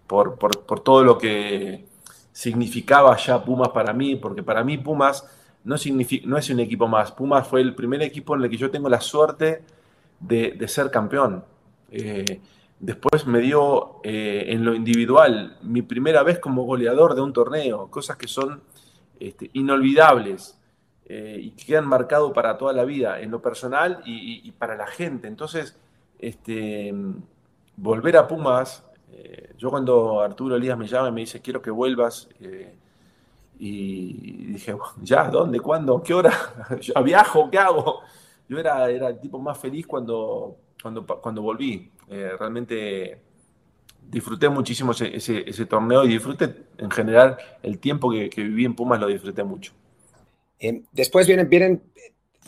por, 0.07 0.38
todo 0.84 1.03
lo 1.03 1.17
que 1.17 1.86
significaba 2.31 3.15
ya 3.17 3.43
Pumas 3.43 3.69
para 3.69 3.93
mí, 3.93 4.15
porque 4.15 4.43
para 4.43 4.63
mí 4.63 4.77
Pumas 4.77 5.25
no, 5.63 5.75
no 6.25 6.38
es 6.38 6.49
un 6.49 6.60
equipo 6.60 6.88
más. 6.88 7.12
Pumas 7.12 7.47
fue 7.47 7.62
el 7.62 7.75
primer 7.75 8.01
equipo 8.01 8.36
en 8.36 8.43
el 8.43 8.49
que 8.49 8.57
yo 8.57 8.69
tengo 8.71 8.89
la 8.89 9.01
suerte 9.01 9.63
de, 10.19 10.67
ser 10.67 10.91
campeón. 10.91 11.43
Eh, 11.91 12.41
después 12.82 13.28
me 13.28 13.39
dio 13.39 14.02
eh, 14.04 14.46
en 14.48 14.65
lo 14.65 14.74
individual 14.74 15.58
mi 15.62 15.84
primera 15.84 16.24
vez 16.24 16.39
como 16.39 16.63
goleador 16.63 17.15
de 17.15 17.22
un 17.22 17.32
torneo, 17.32 17.89
cosas 17.89 18.17
que 18.17 18.28
son 18.28 18.62
este, 19.20 19.50
inolvidables. 19.54 20.58
Eh, 21.13 21.39
y 21.41 21.52
que 21.52 21.65
quedan 21.65 21.88
marcados 21.88 22.32
para 22.32 22.58
toda 22.58 22.72
la 22.72 22.86
vida, 22.86 23.20
en 23.20 23.32
lo 23.32 23.41
personal 23.41 24.02
y, 24.06 24.50
para 24.52 24.78
la 24.78 24.88
gente. 24.88 25.28
Entonces, 25.28 25.78
este, 26.20 26.94
volver 27.76 28.15
a 28.15 28.30
Pumas, 28.30 28.86
eh, 29.12 29.54
yo 29.58 29.70
cuando 29.70 30.22
Arturo 30.22 30.56
Elías 30.56 30.78
me 30.78 30.88
llama 30.88 31.10
y 31.10 31.12
me 31.12 31.22
dice, 31.22 31.41
quiero 31.41 31.62
que 31.62 31.70
vuelvas, 31.70 32.30
y 33.60 34.54
dije, 34.54 34.74
ya, 35.02 35.30
¿dónde? 35.30 35.60
¿Cuándo? 35.60 36.02
¿Qué 36.02 36.13
hora? 36.13 36.32
¿Yo 36.80 37.04
viajo? 37.04 37.52
¿Qué 37.52 37.58
hago? 37.60 38.00
Yo 38.48 38.58
era, 38.58 38.89
era 38.89 39.10
el 39.10 39.20
tipo 39.20 39.38
más 39.38 39.58
feliz 39.58 39.86
cuando, 39.86 40.56
cuando, 40.82 41.06
cuando 41.06 41.41
volví. 41.41 41.90
Realmente 42.12 43.17
disfruté 44.02 44.50
muchísimo 44.50 44.91
ese, 44.91 45.65
torneo 45.65 46.04
y 46.04 46.10
disfruté 46.10 46.54
en 46.78 46.91
general 46.91 47.38
el 47.63 47.80
tiempo 47.80 48.12
que, 48.12 48.30
que 48.30 48.43
viví 48.43 48.65
en 48.65 48.76
Pumas, 48.76 49.00
lo 49.00 49.08
disfruté 49.08 49.43
mucho. 49.43 49.74
Em, 50.60 50.84
después 50.91 51.26
vienen, 51.26 51.50
vienen 51.50 51.82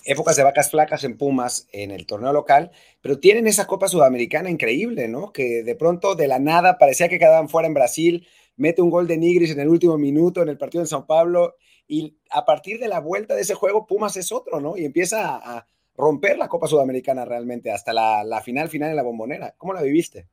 épocas 0.06 0.36
de 0.36 0.43
vacas 0.43 0.69
flacas 0.69 1.04
en 1.04 1.17
Pumas 1.17 1.67
en 1.71 1.91
el 1.91 2.06
torneo 2.06 2.34
local, 2.34 2.71
pero 3.02 3.19
tienen 3.19 3.47
esa 3.47 3.65
Copa 3.67 3.88
Sudamericana 3.88 4.49
increíble, 4.49 5.08
¿no? 5.08 5.32
Que 5.32 5.63
de 5.63 5.76
pronto 5.76 6.15
de 6.15 6.28
la 6.28 6.39
nada 6.39 6.78
parecía 6.78 7.10
que 7.10 7.19
quedaban 7.19 7.49
fuera 7.49 7.67
en 7.67 7.73
Brasil, 7.73 8.28
mete 8.56 8.82
un 8.82 8.89
gol 8.89 9.08
de 9.08 9.17
Nigris 9.17 9.52
en 9.52 9.60
el 9.60 9.69
último 9.69 9.97
minuto 9.97 10.41
en 10.41 10.49
el 10.49 10.58
partido 10.58 10.84
en 10.84 10.88
Sao 10.88 11.08
Paulo 11.08 11.56
y 11.88 12.17
a 12.30 12.45
partir 12.45 12.80
de 12.80 12.88
la 12.88 12.99
vuelta 12.99 13.36
de 13.36 13.41
ese 13.41 13.56
juego 13.56 13.88
Pumas 13.88 14.15
es 14.17 14.32
otro, 14.32 14.60
¿no? 14.60 14.78
Y 14.78 14.86
empieza 14.86 15.36
a, 15.36 15.67
romper 15.95 16.38
la 16.38 16.47
Copa 16.47 16.67
Sudamericana 16.67 17.25
realmente 17.25 17.71
hasta 17.71 17.93
la, 17.93 18.41
final 18.41 18.69
final 18.69 18.89
en 18.89 18.95
la 18.95 19.03
bombonera. 19.03 19.53
¿Cómo 19.58 19.73
la 19.73 19.82
viviste? 19.82 20.27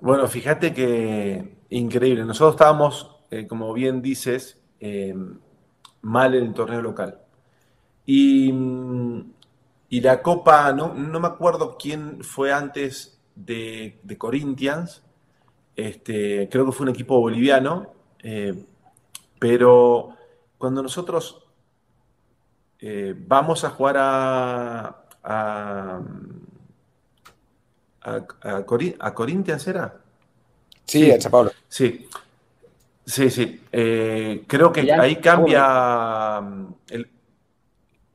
Bueno, 0.00 0.26
fíjate 0.28 0.72
que 0.74 1.56
increíble. 1.70 2.24
Nosotros 2.24 2.54
estábamos, 2.54 3.16
eh, 3.30 3.46
como 3.46 3.72
bien 3.72 4.02
dices, 4.02 4.62
eh, 4.80 5.14
mal 6.02 6.34
en 6.34 6.44
el 6.44 6.54
torneo 6.54 6.82
local. 6.82 7.20
Y, 8.04 8.52
la 9.90 10.22
Copa, 10.22 10.72
no, 10.72 10.94
no, 10.94 11.20
me 11.20 11.26
acuerdo 11.26 11.76
quién 11.78 12.22
fue 12.22 12.52
antes 12.52 13.20
de, 13.34 13.98
Corinthians, 14.18 15.02
este, 15.74 16.48
creo 16.50 16.66
que 16.66 16.72
fue 16.72 16.84
un 16.84 16.90
equipo 16.94 17.18
boliviano, 17.18 17.94
eh, 18.22 18.64
pero 19.38 20.10
cuando 20.58 20.82
nosotros 20.82 21.45
eh, 22.80 23.14
vamos 23.16 23.64
a 23.64 23.70
jugar 23.70 23.96
a, 23.98 25.04
a, 25.22 26.00
a, 28.02 29.14
Corinthians, 29.14 29.66
¿era? 29.66 29.94
Sí, 30.84 31.10
en 31.10 31.20
San 31.20 31.32
Pablo. 31.32 31.50
Sí, 31.68 32.08
Sí, 33.06 33.30
sí. 33.30 33.62
Eh, 33.70 34.44
creo 34.48 34.72
que 34.72 34.92
ahí 34.92 35.16
cambia 35.16 36.40
mm, 36.40 36.74
el. 36.90 37.08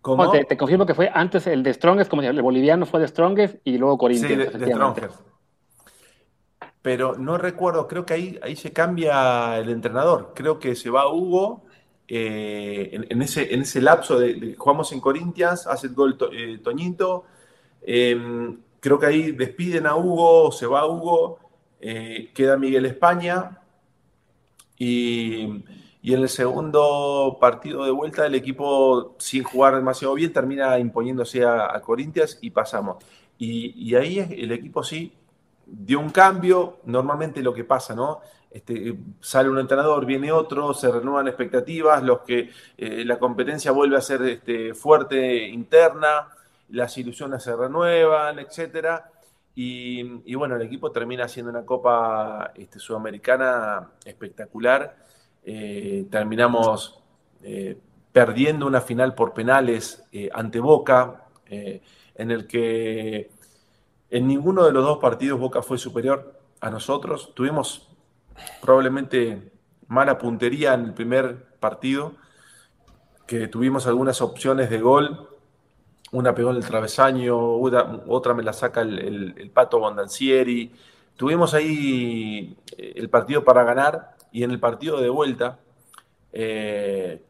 ¿cómo? 0.01 0.29
te, 0.29 0.57
confirmo 0.57 0.85
que 0.85 0.93
fue 0.93 1.09
antes 1.13 1.47
el 1.47 1.63
de 1.63 1.73
Strongest, 1.73 2.09
como 2.09 2.21
el 2.21 2.41
boliviano 2.41 2.85
fue 2.85 2.99
de 2.99 3.07
Strongest 3.07 3.55
y 3.63 3.77
luego 3.77 3.97
Corinthians. 3.97 4.51
Sí, 4.51 4.57
de, 4.59 4.67
Strongest. 4.67 5.15
Pero 6.81 7.15
no 7.17 7.37
recuerdo, 7.37 7.87
creo 7.87 8.05
que 8.05 8.13
ahí, 8.13 8.39
ahí 8.43 8.55
se 8.55 8.73
cambia 8.73 9.57
el 9.59 9.69
entrenador. 9.69 10.33
Creo 10.35 10.59
que 10.59 10.75
se 10.75 10.89
va 10.89 11.11
Hugo 11.11 11.63
eh, 12.13 13.07
en, 13.09 13.21
ese, 13.21 13.53
en 13.53 13.61
ese 13.61 13.79
lapso 13.79 14.19
de, 14.19 14.55
jugamos 14.57 14.91
en 14.91 14.99
Corinthians, 14.99 15.65
hace 15.65 15.87
el 15.87 15.93
gol 15.93 16.17
eh, 16.33 16.59
Toñito. 16.61 17.23
Em, 17.81 18.59
creo 18.81 18.99
que 18.99 19.05
ahí 19.05 19.31
despiden 19.31 19.87
a 19.87 19.95
Hugo, 19.95 20.51
se 20.51 20.67
va 20.67 20.85
Hugo, 20.85 21.39
queda 21.79 22.57
Miguel 22.57 22.85
España 22.85 23.59
y, 24.77 25.43
en 25.43 25.63
el 26.03 26.27
segundo 26.27 27.37
partido 27.39 27.85
de 27.85 27.91
vuelta, 27.91 28.25
el 28.25 28.35
equipo, 28.35 29.15
sin 29.17 29.43
jugar 29.43 29.75
demasiado 29.75 30.13
bien, 30.15 30.33
termina 30.33 30.77
imponiéndose 30.79 31.45
a, 31.45 31.79
Corintias 31.81 32.39
y 32.41 32.49
pasamos. 32.49 32.97
Y, 33.37 33.95
ahí 33.95 34.19
el 34.19 34.51
equipo 34.51 34.83
sí 34.83 35.13
dio 35.65 36.01
un 36.01 36.09
cambio. 36.09 36.79
Normalmente 36.83 37.41
lo 37.41 37.53
que 37.53 37.63
pasa, 37.63 37.95
¿no? 37.95 38.19
Este, 38.51 38.97
sale 39.21 39.47
un 39.47 39.59
entrenador, 39.59 40.05
viene 40.05 40.29
otro, 40.29 40.73
se 40.73 40.91
renuevan 40.91 41.29
expectativas, 41.29 42.03
los 42.03 42.19
que 42.19 42.49
eh, 42.77 43.05
la 43.05 43.17
competencia 43.17 43.71
vuelve 43.71 43.95
a 43.95 44.01
ser 44.01 44.21
este, 44.23 44.73
fuerte 44.73 45.47
interna, 45.47 46.27
las 46.69 46.97
ilusiones 46.97 47.43
se 47.43 47.55
renuevan, 47.55 48.39
etcétera. 48.39 49.09
Y, 49.55 50.33
bueno, 50.35 50.55
el 50.55 50.61
equipo 50.63 50.91
termina 50.91 51.25
haciendo 51.25 51.51
una 51.51 51.65
Copa 51.65 52.51
este, 52.55 52.79
Sudamericana 52.79 53.91
espectacular. 54.03 54.97
Eh, 55.43 56.07
terminamos 56.09 57.01
eh, 57.43 57.77
perdiendo 58.11 58.65
una 58.65 58.81
final 58.81 59.13
por 59.13 59.33
penales 59.33 60.03
ante 60.33 60.59
Boca, 60.59 61.25
en 61.45 62.31
el 62.31 62.47
que 62.47 63.29
en 64.09 64.27
ninguno 64.27 64.65
de 64.65 64.71
los 64.71 64.85
dos 64.85 64.99
partidos 64.99 65.39
Boca 65.39 65.61
fue 65.61 65.77
superior 65.77 66.39
a 66.61 66.69
nosotros. 66.69 67.33
Tuvimos 67.35 67.90
probablemente 68.61 69.51
mala 69.87 70.17
puntería 70.17 70.73
en 70.73 70.85
el 70.85 70.93
primer 70.93 71.57
partido, 71.59 72.13
que 73.27 73.47
tuvimos 73.47 73.87
algunas 73.87 74.21
opciones 74.21 74.69
de 74.69 74.79
gol 74.79 75.27
una 76.11 76.35
pegó 76.35 76.51
en 76.51 76.57
el 76.57 76.65
travesaño, 76.65 77.37
otra 77.37 78.33
me 78.33 78.43
la 78.43 78.53
saca 78.53 78.81
el, 78.81 79.49
Pato 79.53 79.79
Bondancieri. 79.79 80.71
Tuvimos 81.15 81.53
ahí 81.53 82.55
eh, 82.77 82.93
el 82.95 83.09
partido 83.09 83.43
para 83.43 83.63
ganar 83.63 84.15
y 84.31 84.43
en 84.43 84.51
el 84.51 84.59
partido 84.59 84.99
de 84.99 85.09
vuelta, 85.09 85.59
eh, 86.33 87.21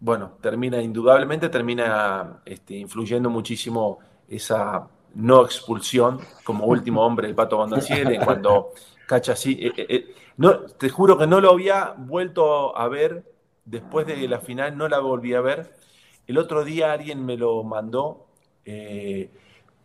bueno, 0.00 0.32
termina 0.40 0.80
indudablemente, 0.80 1.48
termina 1.48 2.40
este, 2.44 2.76
influyendo 2.76 3.30
muchísimo 3.30 3.98
esa 4.28 4.88
no 5.14 5.44
expulsión 5.44 6.20
como 6.44 6.66
último 6.66 7.04
hombre 7.04 7.28
el 7.28 7.34
Pato 7.34 7.58
Bondancieri 7.58 8.18
cuando 8.18 8.70
cacha 9.06 9.32
así. 9.32 9.58
Eh, 9.60 10.14
no, 10.36 10.60
te 10.60 10.88
juro 10.88 11.18
que 11.18 11.26
no 11.26 11.40
lo 11.40 11.50
había 11.50 11.94
vuelto 11.96 12.76
a 12.76 12.88
ver 12.88 13.24
después 13.64 14.06
de 14.06 14.28
la 14.28 14.40
final, 14.40 14.76
no 14.76 14.88
la 14.88 15.00
volví 15.00 15.34
a 15.34 15.40
ver 15.40 15.76
el 16.26 16.38
otro 16.38 16.64
día 16.64 16.92
alguien 16.92 17.24
me 17.24 17.36
lo 17.36 17.62
mandó 17.62 18.26
eh, 18.64 19.30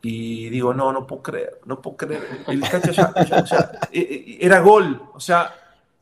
y 0.02 0.50
digo, 0.50 0.74
no, 0.74 0.92
no 0.92 1.06
puedo 1.06 1.22
creer, 1.22 1.60
no 1.66 1.80
puedo 1.80 1.98
creer. 1.98 2.44
El 2.48 2.62
ya, 2.62 3.14
eh, 3.92 4.00
eh, 4.00 4.38
era 4.42 4.60
gol, 4.60 5.10
o 5.14 5.20
sea, 5.20 5.54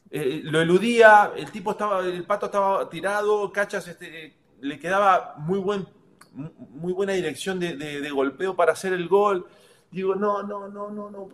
lo 0.09 0.61
eludía, 0.61 1.33
el 1.35 1.51
tipo 1.51 1.71
estaba, 1.71 1.99
el 1.99 2.23
pato 2.23 2.45
estaba 2.45 2.89
tirado, 2.89 3.51
Cachas 3.51 3.89
este, 3.89 4.33
le 4.61 4.79
quedaba 4.79 5.35
muy 5.37 5.59
buen, 5.59 5.85
muy 6.33 6.93
buena 6.93 7.11
dirección 7.11 7.59
de, 7.59 8.09
golpeo 8.09 8.55
para 8.55 8.71
hacer 8.71 8.93
el 8.93 9.09
gol. 9.09 9.45
Digo, 9.91 10.15
no, 10.15 10.43
no, 10.43 10.69
no, 10.69 10.89
no, 10.89 11.09
no. 11.09 11.29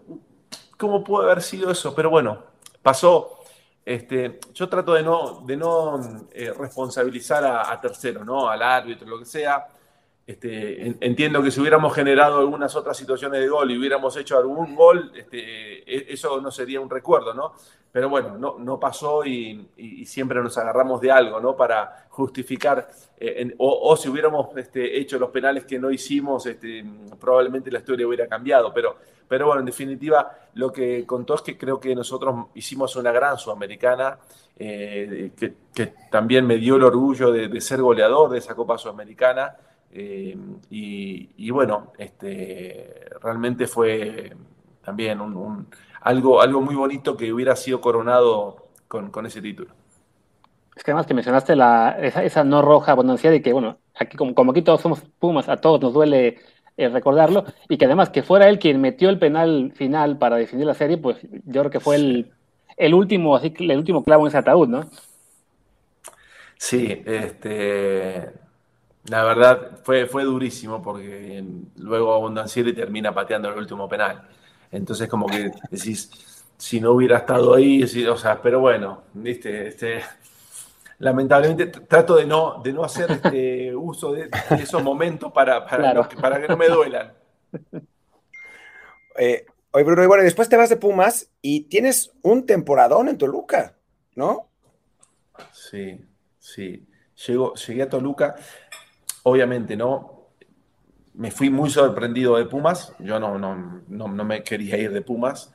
¿Cómo 0.78 1.04
puede 1.04 1.26
haber 1.26 1.44
sido 1.44 1.70
eso? 1.70 1.94
Pero 1.94 2.10
bueno, 2.10 2.44
pasó. 2.86 3.40
Este, 3.84 4.40
yo 4.54 4.70
trato 4.70 4.94
de 4.94 5.02
no, 5.02 5.42
de 5.44 5.58
no 5.58 6.28
eh, 6.32 6.54
responsabilizar 6.56 7.44
a, 7.44 7.82
terceros, 7.82 8.24
¿no? 8.24 8.48
Al 8.48 8.62
árbitro, 8.62 9.08
lo 9.08 9.18
que 9.18 9.26
sea. 9.26 9.66
Este, 10.28 10.98
entiendo 11.06 11.44
que 11.44 11.52
si 11.52 11.62
hubiéramos 11.62 11.94
generado 11.94 12.40
algunas 12.40 12.76
otras 12.76 12.98
situaciones 12.98 13.40
de 13.40 13.48
gol 13.48 13.70
y 13.70 13.78
hubiéramos 13.78 14.18
hecho 14.18 14.38
algún 14.38 14.76
gol, 14.76 15.12
este, 15.16 15.84
e, 15.84 16.14
eso 16.14 16.42
no 16.42 16.50
sería 16.50 16.82
un 16.82 16.90
recuerdo, 16.90 17.36
¿no? 17.36 17.54
Pero 17.92 18.10
bueno, 18.10 18.36
no, 18.38 18.58
no 18.58 18.80
pasó 18.80 19.24
y, 19.24 19.70
siempre 20.06 20.42
nos 20.42 20.58
agarramos 20.58 21.00
de 21.00 21.12
algo, 21.12 21.40
¿no? 21.40 21.56
Para 21.56 22.08
justificar, 22.10 22.90
eh, 23.20 23.54
o, 23.60 23.96
si 23.96 24.10
hubiéramos 24.10 24.48
este, 24.58 25.00
hecho 25.00 25.20
los 25.20 25.30
penales 25.30 25.64
que 25.64 25.78
no 25.78 25.92
hicimos, 25.92 26.46
este, 26.48 26.84
probablemente 27.20 27.70
la 27.70 27.80
historia 27.80 28.08
hubiera 28.08 28.28
cambiado. 28.28 28.74
Pero, 28.74 28.98
pero 29.28 29.46
bueno, 29.46 29.60
en 29.60 29.68
definitiva, 29.68 30.30
lo 30.56 30.74
que 30.74 31.06
contó 31.06 31.36
es 31.36 31.42
que 31.44 31.56
creo 31.58 31.80
que 31.80 31.96
nosotros 31.96 32.48
hicimos 32.56 32.96
una 32.96 33.12
gran 33.12 33.38
sudamericana, 33.38 34.18
eh, 34.58 35.32
que, 35.38 35.94
también 36.10 36.48
me 36.48 36.58
dio 36.58 36.78
el 36.78 36.84
orgullo 36.84 37.32
de, 37.32 37.48
de 37.48 37.62
ser 37.62 37.82
goleador 37.82 38.32
de 38.32 38.40
esa 38.40 38.56
Copa 38.56 38.78
Sudamericana. 38.78 39.56
Eh, 39.98 40.38
y, 40.70 41.50
bueno, 41.52 41.94
este, 41.98 43.06
realmente 43.22 43.66
fue 43.66 44.36
también 44.84 45.22
un, 45.22 45.68
algo, 46.02 46.42
algo 46.42 46.62
muy 46.62 46.76
bonito 46.76 47.16
que 47.16 47.32
hubiera 47.32 47.56
sido 47.56 47.80
coronado 47.80 48.68
con, 48.90 49.26
ese 49.26 49.42
título. 49.42 49.72
Es 50.76 50.84
que 50.84 50.92
además 50.92 51.08
que 51.08 51.14
mencionaste 51.14 51.56
la, 51.56 51.98
esa, 52.02 52.44
no 52.44 52.62
roja 52.62 52.92
abundancia 52.92 53.32
de 53.32 53.42
que, 53.42 53.54
bueno, 53.54 53.78
aquí 53.98 54.18
como, 54.18 54.36
como, 54.36 54.52
aquí 54.52 54.62
todos 54.62 54.82
somos 54.82 55.00
Pumas, 55.18 55.48
a 55.48 55.56
todos 55.56 55.80
nos 55.80 55.94
duele 55.94 56.40
eh, 56.76 56.90
recordarlo, 56.90 57.46
y 57.70 57.78
que 57.78 57.86
además 57.86 58.10
que 58.10 58.22
fuera 58.22 58.50
él 58.50 58.60
quien 58.60 58.82
metió 58.82 59.10
el 59.10 59.18
penal 59.18 59.72
final 59.76 60.18
para 60.18 60.36
definir 60.36 60.66
la 60.66 60.74
serie, 60.74 60.98
pues 60.98 61.22
yo 61.46 61.62
creo 61.62 61.72
que 61.72 61.80
fue 61.80 61.96
el, 61.96 62.34
el 62.76 62.94
último, 62.94 63.38
así 63.38 63.54
el 63.60 63.78
último 63.78 64.04
clavo 64.04 64.26
en 64.26 64.28
ese 64.28 64.40
ataúd, 64.40 64.68
¿no? 64.68 64.90
Sí, 66.58 67.02
este, 67.06 68.45
la 69.08 69.24
verdad 69.24 69.80
fue, 69.84 70.08
fue 70.08 70.24
durísimo 70.24 70.82
porque 70.82 71.44
luego 71.78 72.14
Abundancieri 72.14 72.74
termina 72.74 73.14
pateando 73.14 73.50
el 73.50 73.58
último 73.58 73.88
penal. 73.88 74.28
Entonces 74.72 75.08
como 75.08 75.28
que 75.28 75.52
decís, 75.70 76.10
si 76.58 76.80
no 76.80 76.92
hubiera 76.92 77.18
estado 77.18 77.54
ahí, 77.54 77.84
o 77.84 78.18
sea, 78.18 78.42
pero 78.42 78.60
bueno, 78.60 79.04
viste, 79.14 79.68
este, 79.68 80.02
lamentablemente 81.00 81.68
trato 81.68 82.16
de 82.16 82.26
no, 82.26 82.62
de 82.64 82.74
no 82.74 82.84
hacer 82.84 83.12
este 83.12 83.76
uso 83.76 84.14
de, 84.14 84.30
esos 84.60 84.82
momentos 84.82 85.32
para, 85.32 85.66
para, 85.66 86.08
para, 86.10 86.42
que 86.42 86.48
no 86.48 86.58
me 86.58 86.68
duelan. 86.68 87.14
Eh, 89.18 89.46
oye, 89.72 89.84
Bruno, 89.86 90.04
y 90.04 90.08
bueno, 90.08 90.26
después 90.26 90.50
te 90.50 90.58
vas 90.58 90.68
de 90.68 90.76
Pumas 90.76 91.30
y 91.42 91.62
tienes 91.70 92.12
un 92.22 92.46
temporadón 92.46 93.08
en 93.08 93.18
Toluca, 93.18 93.78
¿no? 94.14 94.50
Sí, 95.54 96.04
sí. 96.38 96.86
Llego, 97.26 97.54
llegué 97.54 97.84
a 97.84 97.90
Toluca 97.90 98.36
obviamente 99.26 99.76
no. 99.76 100.30
Me 101.14 101.32
fui 101.32 101.50
muy 101.50 101.70
sorprendido 101.70 102.38
de 102.38 102.46
Pumas. 102.46 102.94
Yo 103.00 103.20
no, 103.20 103.38
no, 103.38 103.82
no, 103.88 104.08
me 104.26 104.44
quería 104.44 104.78
ir 104.78 104.92
de 104.92 105.02
Pumas. 105.02 105.54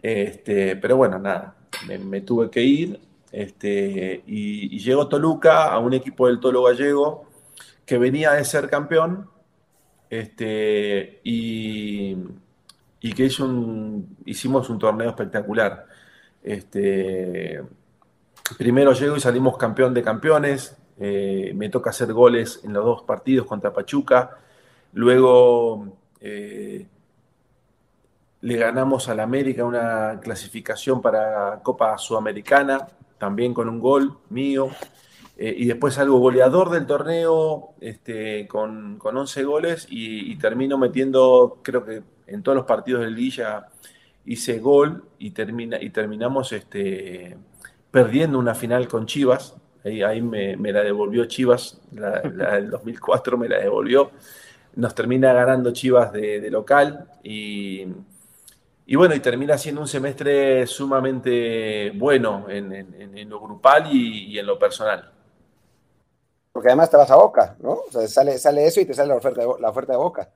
Este, 0.00 0.76
pero 0.76 0.96
bueno, 0.96 1.18
nada, 1.18 1.56
me, 1.86 2.20
tuve 2.22 2.50
que 2.50 2.62
ir. 2.62 3.00
Este, 3.32 4.22
y, 4.26 4.78
llegó 4.78 5.08
Toluca 5.08 5.72
a 5.72 5.78
un 5.78 5.94
equipo 5.94 6.26
del 6.26 6.40
Tolo 6.40 6.62
Gallego 6.64 7.26
que 7.84 7.98
venía 7.98 8.32
de 8.32 8.44
ser 8.44 8.70
campeón. 8.70 9.28
Este, 10.08 11.20
y, 11.24 12.16
y 13.00 13.12
que 13.12 13.24
hicimos 14.24 14.70
un 14.70 14.78
torneo 14.78 15.10
espectacular. 15.10 15.86
Este, 16.42 17.62
primero 18.56 18.92
llego 18.92 19.16
y 19.16 19.20
salimos 19.20 19.58
campeón 19.58 19.92
de 19.92 20.02
campeones, 20.02 20.79
eh, 21.02 21.52
me 21.56 21.70
toca 21.70 21.90
hacer 21.90 22.12
goles 22.12 22.60
en 22.62 22.74
los 22.74 22.84
dos 22.84 23.02
partidos 23.02 23.46
contra 23.46 23.72
Pachuca. 23.72 24.36
Luego 24.92 25.96
eh, 26.20 26.86
le 28.42 28.56
ganamos 28.56 29.08
al 29.08 29.20
América 29.20 29.64
una 29.64 30.20
clasificación 30.20 31.00
para 31.00 31.60
Copa 31.62 31.96
Sudamericana, 31.96 32.86
también 33.16 33.54
con 33.54 33.70
un 33.70 33.80
gol 33.80 34.18
mío. 34.28 34.68
Eh, 35.38 35.54
y 35.56 35.64
después 35.64 35.94
salgo 35.94 36.18
goleador 36.18 36.68
del 36.68 36.84
torneo 36.84 37.72
este, 37.80 38.46
con, 38.46 38.98
11 39.02 39.44
goles 39.44 39.86
y, 39.88 40.36
termino 40.36 40.76
metiendo, 40.76 41.60
creo 41.62 41.82
que 41.82 42.02
en 42.26 42.42
todos 42.42 42.56
los 42.56 42.66
partidos 42.66 43.00
del 43.00 43.14
Villa 43.14 43.68
hice 44.26 44.58
gol 44.58 45.04
y, 45.18 45.30
termina, 45.30 45.80
y 45.80 45.88
terminamos 45.88 46.52
este, 46.52 47.38
perdiendo 47.90 48.38
una 48.38 48.54
final 48.54 48.86
con 48.86 49.06
Chivas, 49.06 49.56
Ahí, 49.84 50.20
me, 50.20 50.56
la 50.72 50.82
devolvió 50.82 51.24
Chivas, 51.24 51.80
la, 51.92 52.20
del 52.20 52.70
2004 52.70 53.38
me 53.38 53.48
la 53.48 53.58
devolvió. 53.58 54.10
Nos 54.76 54.94
termina 54.94 55.32
ganando 55.32 55.72
Chivas 55.72 56.12
de, 56.12 56.48
local 56.50 57.08
y, 57.22 57.86
bueno, 58.94 59.14
y 59.14 59.20
termina 59.20 59.56
siendo 59.56 59.80
un 59.80 59.88
semestre 59.88 60.66
sumamente 60.66 61.92
bueno 61.94 62.46
en, 62.48 63.28
lo 63.28 63.40
grupal 63.40 63.88
y, 63.90 64.38
en 64.38 64.46
lo 64.46 64.58
personal. 64.58 65.10
Porque 66.52 66.68
además 66.68 66.90
te 66.90 66.96
vas 66.96 67.10
a 67.10 67.16
Boca, 67.16 67.56
¿no? 67.60 67.72
O 67.72 67.92
sea, 67.92 68.06
sale, 68.06 68.38
sale 68.38 68.66
eso 68.66 68.80
y 68.80 68.84
te 68.84 68.92
sale 68.92 69.08
la 69.08 69.16
oferta 69.16 69.40
de, 69.40 69.48
la 69.60 69.70
oferta 69.70 69.92
de 69.92 69.98
Boca. 69.98 70.28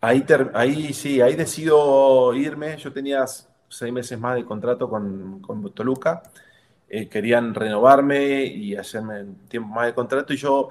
Ahí, 0.00 0.24
ahí 0.52 0.92
sí, 0.92 1.20
ahí 1.20 1.34
decido 1.34 2.34
irme. 2.34 2.76
Yo 2.76 2.92
tenía 2.92 3.24
seis 3.68 3.92
meses 3.92 4.18
más 4.18 4.34
de 4.34 4.44
contrato 4.44 4.88
con, 4.88 5.40
con 5.40 5.72
Toluca 5.72 6.22
eh, 6.90 7.08
querían 7.08 7.54
renovarme 7.54 8.44
y 8.44 8.74
hacerme 8.74 9.26
tiempo 9.48 9.68
más 9.68 9.86
de 9.86 9.94
contrato 9.94 10.32
y 10.32 10.36
yo, 10.36 10.70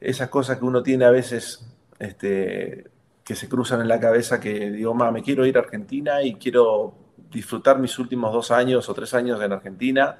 esas 0.00 0.28
cosas 0.30 0.58
que 0.58 0.64
uno 0.64 0.82
tiene 0.82 1.04
a 1.04 1.10
veces 1.10 1.66
este, 1.98 2.86
que 3.22 3.34
se 3.34 3.48
cruzan 3.48 3.80
en 3.80 3.88
la 3.88 4.00
cabeza, 4.00 4.40
que 4.40 4.70
digo, 4.70 4.94
ma, 4.94 5.10
me 5.10 5.22
quiero 5.22 5.44
ir 5.44 5.56
a 5.58 5.60
Argentina 5.60 6.22
y 6.22 6.34
quiero 6.36 6.94
disfrutar 7.30 7.78
mis 7.78 7.98
últimos 7.98 8.32
dos 8.32 8.50
años 8.50 8.88
o 8.88 8.94
tres 8.94 9.12
años 9.14 9.42
en 9.42 9.52
Argentina, 9.52 10.16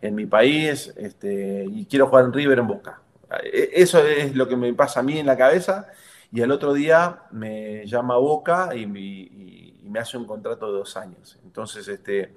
en 0.00 0.14
mi 0.14 0.26
país, 0.26 0.92
este, 0.96 1.64
y 1.68 1.86
quiero 1.86 2.06
jugar 2.06 2.26
en 2.26 2.32
River 2.32 2.58
en 2.60 2.66
Boca. 2.68 3.00
E, 3.42 3.70
eso 3.74 4.06
es 4.06 4.36
lo 4.36 4.46
que 4.46 4.56
me 4.56 4.72
pasa 4.74 5.00
a 5.00 5.02
mí 5.02 5.18
en 5.18 5.26
la 5.26 5.36
cabeza. 5.36 5.88
Y 6.32 6.42
el 6.42 6.52
otro 6.52 6.72
día 6.72 7.22
me 7.32 7.84
llama 7.86 8.16
Boca 8.18 8.70
y, 8.74 8.82
y 8.82 9.88
me 9.88 9.98
hace 9.98 10.16
un 10.16 10.26
contrato 10.26 10.66
de 10.66 10.78
dos 10.78 10.96
años. 10.96 11.38
Entonces, 11.42 11.88
este, 11.88 12.32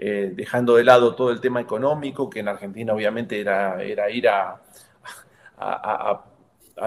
eh, 0.00 0.32
dejando 0.32 0.76
de 0.76 0.84
lado 0.84 1.16
todo 1.16 1.32
el 1.32 1.40
tema 1.40 1.60
económico, 1.60 2.30
que 2.30 2.38
en 2.38 2.48
Argentina 2.48 2.94
obviamente 2.94 3.40
era, 3.40 3.82
era 3.82 4.08
ir 4.08 4.28
a, 4.28 4.62
a, 5.58 6.22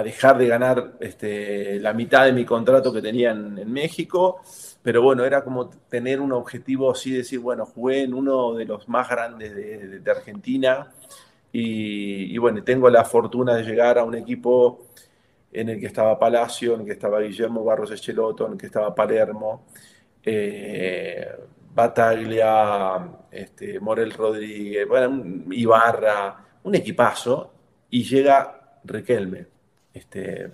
dejar 0.01 0.37
de 0.37 0.47
ganar 0.47 0.93
este, 1.01 1.77
la 1.81 1.91
mitad 1.91 2.23
de 2.25 2.31
mi 2.31 2.45
contrato 2.45 2.93
que 2.93 3.01
tenía 3.01 3.31
en, 3.31 3.69
México, 3.69 4.41
pero 4.81 5.01
bueno, 5.01 5.25
era 5.25 5.43
como 5.43 5.69
tener 5.89 6.21
un 6.21 6.31
objetivo 6.31 6.89
así, 6.91 7.11
decir, 7.11 7.39
bueno, 7.39 7.65
jugué 7.65 8.03
en 8.03 8.13
uno 8.13 8.53
de 8.53 8.63
los 8.63 8.87
más 8.87 9.09
grandes 9.09 9.53
de, 9.53 10.11
Argentina 10.11 10.87
y, 11.51 12.37
bueno, 12.37 12.63
tengo 12.63 12.89
la 12.89 13.03
fortuna 13.03 13.55
de 13.55 13.63
llegar 13.63 13.97
a 13.99 14.05
un 14.05 14.15
equipo 14.15 14.85
en 15.51 15.67
el 15.67 15.81
que 15.81 15.87
estaba 15.87 16.17
Palacio, 16.17 16.75
en 16.75 16.81
el 16.81 16.85
que 16.85 16.93
estaba 16.93 17.19
Guillermo 17.19 17.65
Barros 17.65 17.91
Echeloto, 17.91 18.47
en 18.47 18.53
el 18.53 18.57
que 18.57 18.67
estaba 18.67 18.95
Palermo. 18.95 19.65
Eh, 20.23 21.27
Bataglia, 21.73 23.09
este, 23.31 23.79
Morel 23.79 24.11
Rodríguez, 24.11 24.87
Ibarra, 25.51 26.45
un 26.63 26.75
equipazo, 26.75 27.53
y 27.89 28.03
llega 28.03 28.79
Riquelme. 28.83 29.47
Este, 29.93 30.51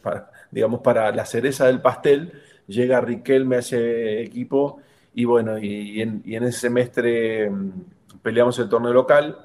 digamos, 0.51 0.81
para 0.81 1.11
la 1.11 1.25
cereza 1.25 1.67
del 1.67 1.81
pastel, 1.81 2.33
llega 2.67 3.01
Riquelme 3.01 3.57
a 3.57 3.59
ese 3.59 4.21
equipo, 4.21 4.79
y 5.13 5.25
bueno, 5.25 5.57
y, 5.57 6.01
en, 6.01 6.23
ese 6.25 6.59
semestre 6.59 7.49
mm, 7.49 7.71
peleamos 8.21 8.59
el 8.59 8.69
torneo 8.69 8.93
local, 8.93 9.37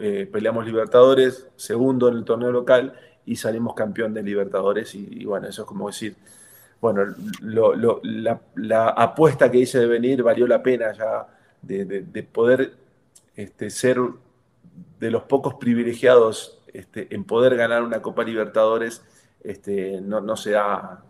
eh, 0.00 0.28
peleamos 0.30 0.66
Libertadores, 0.66 1.48
segundo 1.56 2.08
en 2.08 2.16
el 2.16 2.24
torneo 2.24 2.52
local, 2.52 2.94
y 3.24 3.36
salimos 3.36 3.74
campeón 3.74 4.12
de 4.14 4.22
Libertadores, 4.22 4.94
y 4.94 5.24
bueno, 5.24 5.48
eso 5.48 5.62
es 5.62 5.68
como 5.68 5.86
decir, 5.86 6.16
bueno, 6.80 7.02
la, 7.42 8.88
apuesta 8.88 9.50
que 9.50 9.58
hice 9.58 9.78
de 9.78 9.86
venir 9.86 10.22
valió 10.22 10.46
la 10.46 10.62
pena 10.62 10.92
ya 10.92 11.26
de, 11.62 12.22
poder 12.32 12.72
este, 13.36 13.70
ser 13.70 13.98
de 14.98 15.10
los 15.10 15.24
pocos 15.24 15.54
privilegiados 15.54 16.58
este, 16.72 17.14
en 17.14 17.24
poder 17.24 17.56
ganar 17.56 17.82
una 17.82 18.00
Copa 18.00 18.22
Libertadores. 18.24 19.02
Este, 19.42 20.00
no, 20.00 20.20
no 20.20 20.36
se 20.36 20.52
da 20.52 21.02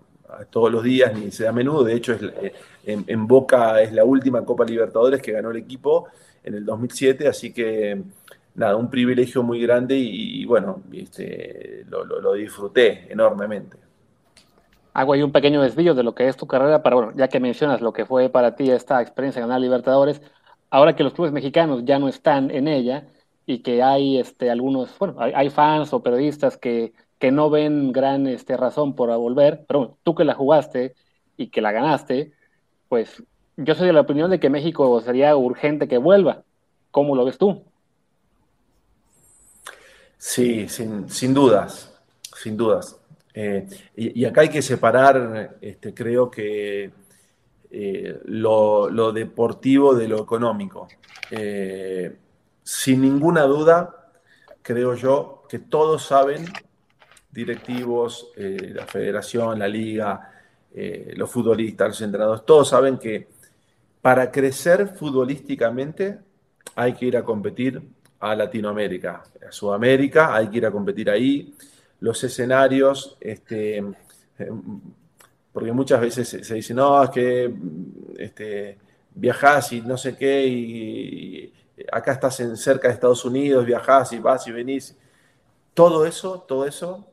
todos 0.50 0.70
los 0.70 0.82
días 0.82 1.12
ni 1.14 1.30
se 1.30 1.44
da 1.44 1.50
a 1.50 1.52
menudo. 1.52 1.84
De 1.84 1.94
hecho, 1.94 2.12
es, 2.12 2.22
eh, 2.22 2.52
en, 2.84 3.26
Boca 3.26 3.80
es 3.80 3.92
la 3.92 4.04
última 4.04 4.44
Copa 4.44 4.64
Libertadores 4.64 5.20
que 5.20 5.32
ganó 5.32 5.50
el 5.50 5.58
equipo 5.58 6.08
en 6.42 6.54
el 6.54 6.64
2007, 6.64 7.28
así 7.28 7.52
que 7.52 8.02
nada, 8.54 8.76
un 8.76 8.90
privilegio 8.90 9.42
muy 9.42 9.60
grande 9.60 9.96
y, 9.96 10.44
bueno, 10.44 10.82
este, 10.92 11.84
lo, 11.88 12.32
disfruté 12.34 13.06
enormemente. 13.10 13.76
Hago 15.00 15.14
ahí 15.14 15.22
un 15.22 15.32
pequeño 15.32 15.62
desvío 15.62 15.94
de 15.94 16.02
lo 16.02 16.14
que 16.14 16.28
es 16.28 16.36
tu 16.36 16.46
carrera, 16.46 16.82
para, 16.82 16.96
bueno, 16.96 17.12
ya 17.16 17.28
que 17.28 17.40
mencionas 17.40 17.80
lo 17.80 17.92
que 17.92 18.04
fue 18.04 18.28
para 18.28 18.54
ti 18.54 18.70
esta 18.70 19.00
experiencia 19.00 19.40
ganar 19.40 19.60
Libertadores, 19.60 20.20
ahora 20.68 20.94
que 20.94 21.04
los 21.04 21.14
clubes 21.14 21.32
mexicanos 21.32 21.84
ya 21.84 21.98
no 21.98 22.08
están 22.08 22.50
en 22.50 22.68
ella 22.68 23.06
y 23.46 23.60
que 23.60 23.82
hay 23.82 24.18
este, 24.18 24.50
algunos, 24.50 24.96
bueno, 24.98 25.16
hay, 25.18 25.48
fans 25.48 25.92
o 25.94 26.02
periodistas 26.02 26.56
que, 26.56 26.92
que, 27.18 27.32
no 27.32 27.48
ven 27.48 27.92
gran 27.92 28.26
este, 28.26 28.56
razón 28.56 28.94
por 28.94 29.08
volver, 29.16 29.64
pero 29.66 29.96
tú 30.02 30.14
que 30.14 30.24
la 30.24 30.34
jugaste 30.34 30.94
y 31.36 31.48
que 31.48 31.62
la 31.62 31.72
ganaste, 31.72 32.34
pues 32.88 33.22
yo 33.56 33.74
soy 33.74 33.86
de 33.86 33.92
la 33.92 34.02
opinión 34.02 34.30
de 34.30 34.38
que 34.38 34.50
México 34.50 35.00
sería 35.00 35.34
urgente 35.36 35.88
que 35.88 35.98
vuelva. 35.98 36.44
¿Cómo 36.90 37.16
lo 37.16 37.24
ves 37.24 37.38
tú? 37.38 37.64
Sí, 40.18 40.68
sin, 40.68 41.32
dudas, 41.32 41.98
sin 42.36 42.56
dudas. 42.56 42.99
Eh, 43.34 43.66
y, 43.96 44.24
acá 44.24 44.42
hay 44.42 44.48
que 44.48 44.62
separar, 44.62 45.56
este, 45.60 45.94
creo 45.94 46.30
que 46.30 46.90
eh, 47.70 48.20
lo, 48.24 49.12
deportivo 49.12 49.94
de 49.94 50.08
lo 50.08 50.22
económico. 50.22 50.88
Eh, 51.30 52.16
sin 52.62 53.02
ninguna 53.02 53.42
duda, 53.42 54.10
creo 54.62 54.94
yo 54.94 55.44
que 55.48 55.58
todos 55.58 56.04
saben, 56.04 56.44
directivos, 57.30 58.32
la 58.36 58.86
federación, 58.86 59.58
la 59.58 59.68
liga, 59.68 60.32
los 61.14 61.30
futbolistas, 61.30 61.88
los 61.88 62.02
entrenadores, 62.02 62.44
todos 62.44 62.68
saben 62.68 62.98
que 62.98 63.28
para 64.02 64.30
crecer 64.30 64.88
futbolísticamente 64.88 66.18
hay 66.74 66.94
que 66.94 67.06
ir 67.06 67.16
a 67.16 67.24
competir 67.24 67.82
a 68.20 68.34
Latinoamérica, 68.34 69.22
a 69.46 69.52
Sudamérica, 69.52 70.34
hay 70.34 70.48
que 70.48 70.58
ir 70.58 70.66
a 70.66 70.70
competir 70.70 71.10
ahí. 71.10 71.54
Los 72.00 72.24
escenarios, 72.24 73.16
este, 73.20 73.84
porque 75.52 75.72
muchas 75.72 76.00
veces 76.00 76.28
se, 76.28 76.54
dice, 76.54 76.74
no, 76.74 77.02
es 77.02 77.10
que 77.10 77.54
este, 78.16 78.78
viajás 79.14 79.72
y 79.72 79.82
no 79.82 79.96
sé 79.96 80.16
qué, 80.16 80.46
y, 80.46 81.52
acá 81.92 82.12
estás 82.12 82.40
en, 82.40 82.56
cerca 82.56 82.88
de 82.88 82.94
Estados 82.94 83.24
Unidos, 83.24 83.64
viajás 83.64 84.12
y 84.12 84.18
vas 84.18 84.46
y 84.46 84.52
venís. 84.52 84.96
Todo 85.74 86.06
eso, 86.06 86.40
todo 86.46 86.66
eso 86.66 87.06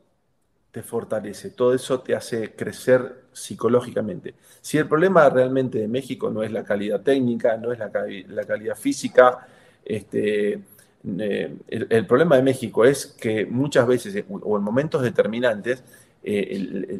te 0.70 0.82
fortalece, 0.82 1.50
todo 1.50 1.74
eso 1.74 2.00
te 2.00 2.14
hace 2.14 2.54
crecer 2.54 3.24
psicológicamente. 3.32 4.34
Si 4.60 4.78
el 4.78 4.88
problema 4.88 5.28
realmente 5.30 5.78
de 5.78 5.88
México 5.88 6.30
no 6.30 6.42
es 6.42 6.52
la 6.52 6.64
calidad 6.64 7.00
técnica, 7.00 7.56
no 7.56 7.72
es 7.72 7.78
la, 7.78 7.90
calidad 7.90 8.76
física, 8.76 9.46
este, 9.84 10.60
eh, 11.04 11.56
el, 11.68 12.06
problema 12.06 12.36
de 12.36 12.42
México 12.42 12.84
es 12.84 13.06
que 13.06 13.46
muchas 13.46 13.86
veces 13.86 14.24
o 14.28 14.56
en 14.56 14.62
momentos 14.62 15.02
determinantes 15.02 15.84
eh, 16.24 16.48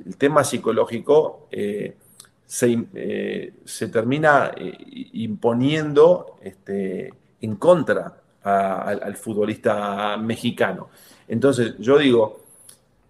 el, 0.06 0.16
tema 0.16 0.44
psicológico 0.44 1.48
eh, 1.50 1.96
se, 2.46 3.88
termina 3.92 4.52
imponiendo 5.12 6.38
este, 6.42 7.12
en 7.40 7.56
contra 7.56 8.22
al 8.42 9.16
futbolista 9.16 10.16
mexicano. 10.16 10.88
Entonces 11.26 11.74
yo 11.78 11.98
digo, 11.98 12.40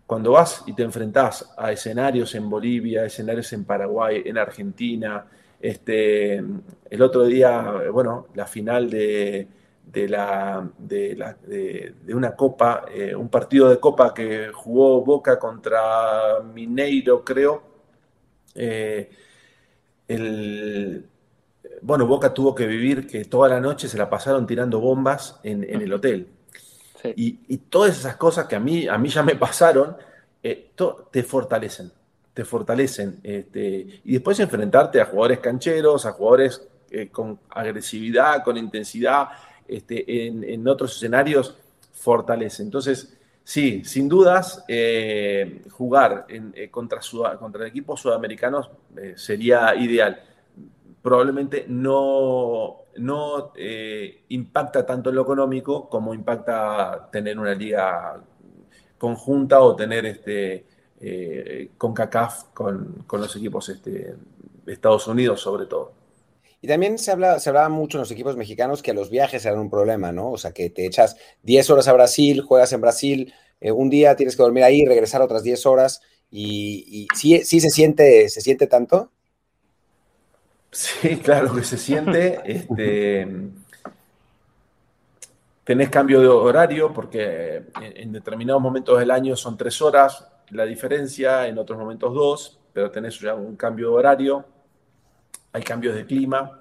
cuando 0.06 0.32
vas 0.32 0.64
y 0.66 0.72
te 0.72 0.82
enfrentás 0.82 1.54
a 1.56 1.70
escenarios 1.70 2.34
en 2.34 2.48
Bolivia, 2.50 3.04
escenarios 3.04 3.52
en 3.52 3.64
Paraguay, 3.64 4.22
en 4.24 4.38
Argentina, 4.38 5.24
este, 5.60 6.42
el 6.90 7.02
otro 7.02 7.24
día, 7.24 7.82
bueno, 7.92 8.26
la 8.34 8.46
final 8.46 8.90
de, 8.90 9.46
la, 9.94 10.68
de, 10.78 11.94
una 12.08 12.36
copa, 12.36 12.84
eh, 12.92 13.14
un 13.14 13.28
partido 13.28 13.68
de 13.68 13.78
copa 13.78 14.12
que 14.14 14.50
jugó 14.52 15.04
Boca 15.04 15.38
contra 15.38 16.40
Mineiro, 16.42 17.24
creo. 17.24 17.62
Eh, 18.54 19.10
bueno, 21.82 22.06
Boca 22.06 22.32
tuvo 22.32 22.54
que 22.54 22.66
vivir 22.66 23.06
que 23.06 23.24
toda 23.24 23.48
la 23.48 23.60
noche 23.60 23.88
se 23.88 23.98
la 23.98 24.08
pasaron 24.08 24.46
tirando 24.46 24.80
bombas 24.80 25.40
en 25.42 25.64
el 25.64 25.92
hotel. 25.92 26.38
Y, 27.16 27.58
todas 27.68 27.98
esas 27.98 28.16
cosas 28.16 28.46
que 28.46 28.56
a 28.56 28.60
mí, 28.60 28.88
a 28.88 28.98
mí 28.98 29.08
ya 29.08 29.22
me 29.22 29.36
pasaron, 29.36 29.96
eh, 30.42 30.72
te 31.10 31.22
fortalecen, 31.22 31.92
te 32.34 32.44
fortalecen. 32.44 33.20
Este, 33.22 34.00
y 34.04 34.12
después 34.12 34.38
enfrentarte 34.40 35.00
a 35.00 35.06
jugadores 35.06 35.40
cancheros, 35.40 36.06
a 36.06 36.12
jugadores 36.12 36.66
eh, 36.90 37.08
con 37.08 37.38
agresividad, 37.50 38.42
con 38.42 38.56
intensidad, 38.56 39.28
este, 39.68 40.26
en, 40.26 40.66
otros 40.66 40.96
escenarios, 40.96 41.56
fortalece. 41.92 42.62
Entonces, 42.62 43.16
sí, 43.44 43.84
sin 43.84 44.08
dudas, 44.08 44.64
eh, 44.68 45.62
jugar 45.70 46.26
contra, 46.70 47.00
contra 47.38 47.66
equipos 47.66 48.00
sudamericanos 48.00 48.70
sería 49.16 49.74
ideal. 49.76 50.22
Probablemente 51.02 51.64
no 51.68 52.88
no 52.98 53.52
eh, 53.56 54.24
impacta 54.28 54.84
tanto 54.84 55.10
en 55.10 55.16
lo 55.16 55.22
económico 55.22 55.88
como 55.88 56.14
impacta 56.14 57.08
tener 57.10 57.38
una 57.38 57.54
liga 57.54 58.20
conjunta 58.98 59.60
o 59.60 59.76
tener 59.76 60.06
este 60.06 60.66
eh, 61.00 61.70
con 61.78 61.94
CACAF 61.94 62.44
con, 62.52 63.04
los 63.12 63.36
equipos 63.36 63.68
este, 63.68 64.16
de 64.64 64.72
Estados 64.72 65.06
Unidos 65.06 65.40
sobre 65.40 65.66
todo. 65.66 65.92
Y 66.60 66.66
también 66.66 66.98
se, 66.98 67.12
habla, 67.12 67.38
se 67.38 67.50
hablaba 67.50 67.68
mucho 67.68 67.98
en 67.98 68.00
los 68.00 68.10
equipos 68.10 68.36
mexicanos 68.36 68.82
que 68.82 68.92
los 68.92 69.10
viajes 69.10 69.44
eran 69.46 69.60
un 69.60 69.70
problema, 69.70 70.10
¿no? 70.10 70.30
O 70.30 70.38
sea, 70.38 70.52
que 70.52 70.70
te 70.70 70.86
echas 70.86 71.16
10 71.42 71.70
horas 71.70 71.88
a 71.88 71.92
Brasil, 71.92 72.42
juegas 72.42 72.72
en 72.72 72.80
Brasil, 72.80 73.34
eh, 73.60 73.70
un 73.70 73.90
día 73.90 74.16
tienes 74.16 74.36
que 74.36 74.42
dormir 74.42 74.64
ahí, 74.64 74.84
regresar 74.84 75.22
otras 75.22 75.42
10 75.42 75.66
horas, 75.66 76.00
y, 76.30 76.84
y 76.88 77.16
sí, 77.16 77.44
sí 77.44 77.60
se 77.60 77.70
siente, 77.70 78.28
se 78.28 78.40
siente 78.40 78.66
tanto. 78.66 79.12
Sí, 80.70 81.16
claro 81.18 81.54
que 81.54 81.62
se 81.62 81.78
siente. 81.78 82.40
Este, 82.44 83.26
tenés 85.64 85.90
cambio 85.90 86.20
de 86.20 86.28
horario 86.28 86.92
porque 86.94 87.64
en, 87.80 88.12
determinados 88.12 88.62
momentos 88.62 88.98
del 88.98 89.10
año 89.10 89.36
son 89.36 89.56
tres 89.56 89.82
horas 89.82 90.26
la 90.50 90.64
diferencia, 90.64 91.46
en 91.46 91.58
otros 91.58 91.78
momentos 91.78 92.14
dos, 92.14 92.58
pero 92.72 92.90
tenés 92.90 93.20
ya 93.20 93.34
un 93.34 93.54
cambio 93.54 93.90
de 93.90 93.94
horario. 93.96 94.44
Hay 95.52 95.62
cambios 95.62 95.94
de 95.94 96.06
clima, 96.06 96.60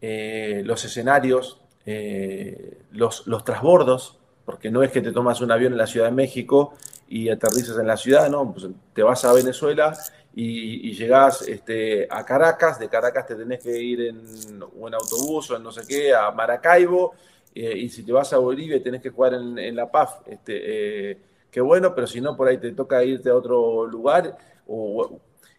eh, 0.00 0.62
los 0.64 0.84
escenarios, 0.84 1.60
eh, 1.84 2.78
los, 2.92 3.26
los 3.26 3.44
transbordos, 3.44 4.18
porque 4.44 4.70
no 4.70 4.82
es 4.82 4.92
que 4.92 5.00
te 5.00 5.12
tomas 5.12 5.40
un 5.40 5.50
avión 5.50 5.72
en 5.72 5.78
la 5.78 5.86
Ciudad 5.86 6.06
de 6.06 6.12
México 6.12 6.74
y 7.08 7.28
aterrizas 7.28 7.78
en 7.78 7.86
la 7.86 7.96
ciudad, 7.96 8.30
¿no? 8.30 8.52
Pues 8.52 8.66
te 8.92 9.02
vas 9.02 9.24
a 9.24 9.32
Venezuela 9.32 9.96
y, 10.34 10.92
llegás 10.92 11.42
este, 11.48 12.06
a 12.10 12.24
Caracas, 12.24 12.78
de 12.78 12.88
Caracas 12.88 13.26
te 13.26 13.34
tenés 13.34 13.60
que 13.60 13.76
ir 13.76 14.02
en, 14.02 14.20
en 14.20 14.94
autobús 14.94 15.50
o 15.50 15.56
en 15.56 15.62
no 15.62 15.72
sé 15.72 15.82
qué, 15.88 16.14
a 16.14 16.30
Maracaibo, 16.30 17.14
eh, 17.54 17.76
y 17.76 17.88
si 17.88 18.04
te 18.04 18.12
vas 18.12 18.32
a 18.32 18.38
Bolivia 18.38 18.80
tenés 18.82 19.02
que 19.02 19.10
jugar 19.10 19.34
en, 19.34 19.74
La 19.74 19.90
Paz, 19.90 20.20
este, 20.26 21.18
qué 21.50 21.60
bueno, 21.60 21.94
pero 21.94 22.06
si 22.06 22.20
no, 22.20 22.36
por 22.36 22.46
ahí 22.46 22.58
te 22.58 22.70
toca 22.72 23.02
irte 23.02 23.30
a 23.30 23.34
otro 23.34 23.86
lugar, 23.86 24.36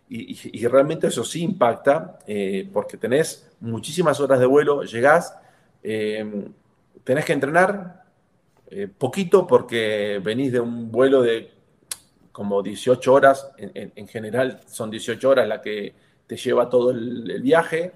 y, 0.09 0.65
realmente 0.67 1.07
eso 1.07 1.23
sí 1.23 1.43
impacta, 1.43 2.17
eh, 2.25 2.67
porque 2.73 2.97
tenés 2.97 3.47
muchísimas 3.59 4.19
horas 4.19 4.39
de 4.39 4.47
vuelo, 4.47 4.83
llegás, 4.83 5.35
tenés 5.81 7.25
que 7.25 7.33
entrenar 7.33 8.03
poquito 8.97 9.47
porque 9.47 10.19
venís 10.23 10.51
de 10.51 10.59
un 10.59 10.91
vuelo 10.91 11.21
de 11.21 11.51
como 12.39 12.63
18 12.63 13.13
horas, 13.13 13.51
en, 13.57 14.07
general 14.07 14.61
son 14.65 14.89
18 14.89 15.29
horas 15.29 15.45
la 15.45 15.61
que 15.61 15.93
te 16.25 16.37
lleva 16.37 16.69
todo 16.69 16.91
el, 16.91 17.41
viaje, 17.41 17.91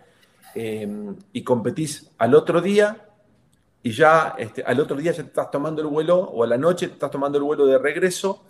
eh, 0.53 0.85
y 1.31 1.43
competís 1.43 2.09
al 2.17 2.35
otro 2.35 2.59
día, 2.59 3.07
y 3.81 3.91
ya 3.91 4.35
este, 4.37 4.61
al 4.63 4.81
otro 4.81 4.97
día 4.97 5.13
ya 5.13 5.23
te 5.23 5.29
estás 5.29 5.49
tomando 5.49 5.81
el 5.81 5.87
vuelo, 5.87 6.19
o 6.19 6.43
a 6.43 6.47
la 6.47 6.57
noche 6.57 6.87
te 6.87 6.93
estás 6.93 7.09
tomando 7.09 7.37
el 7.37 7.45
vuelo 7.45 7.65
de 7.65 7.77
regreso 7.77 8.43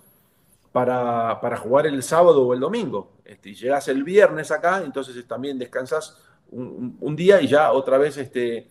para, 0.74 1.58
jugar 1.58 1.88
el 1.88 2.04
sábado 2.04 2.46
o 2.46 2.54
el 2.54 2.60
domingo. 2.60 3.14
Este, 3.24 3.50
y 3.50 3.54
llegas 3.54 3.88
el 3.88 4.04
viernes 4.04 4.52
acá, 4.52 4.82
entonces 4.84 5.26
también 5.26 5.58
descansas 5.58 6.18
un, 6.52 7.16
día 7.16 7.42
y 7.42 7.48
ya 7.48 7.72
otra 7.72 7.98
vez 7.98 8.18
este, 8.18 8.68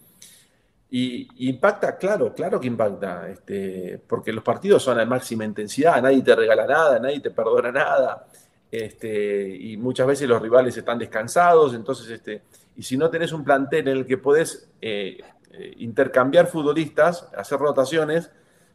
y, 0.90 1.48
impacta, 1.48 1.96
claro, 1.96 2.34
claro 2.34 2.61
que 2.61 2.66
impacta, 2.66 3.28
este, 3.30 4.00
porque 4.07 4.32
los 4.32 4.44
partidos 4.44 4.82
son 4.82 5.00
a 5.00 5.07
máxima 5.07 5.44
intensidad, 5.44 6.03
nadie 6.03 6.22
te 6.22 6.36
regala 6.36 6.66
nada, 6.66 6.98
nadie 6.98 7.20
te 7.20 7.30
perdona 7.30 7.72
nada, 7.72 8.26
este, 8.70 9.48
y 9.48 9.76
muchas 9.76 10.07
veces 10.07 10.28
los 10.28 10.42
rivales 10.42 10.76
están 10.76 10.98
descansados, 10.98 11.74
entonces, 11.74 12.09
este, 12.11 12.42
y 12.76 12.82
si 12.82 12.96
no 12.96 13.11
tenés 13.11 13.32
un 13.32 13.42
plantel 13.42 13.88
en 13.88 13.96
el 13.96 14.07
que 14.07 14.18
podés 14.18 14.68
eh, 14.80 15.18
eh, 15.53 15.74
intercambiar 15.78 16.46
futbolistas, 16.46 17.28
hacer 17.36 17.59
rotaciones, 17.59 18.30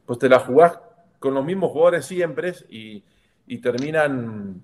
pues 0.06 0.20
te 0.20 0.28
la 0.28 0.40
jugás 0.40 0.80
con 1.20 1.34
los 1.34 1.46
mismos 1.46 1.72
jugadores 1.72 2.06
siempre 2.06 2.54
y, 2.70 3.04
terminan, 3.62 4.62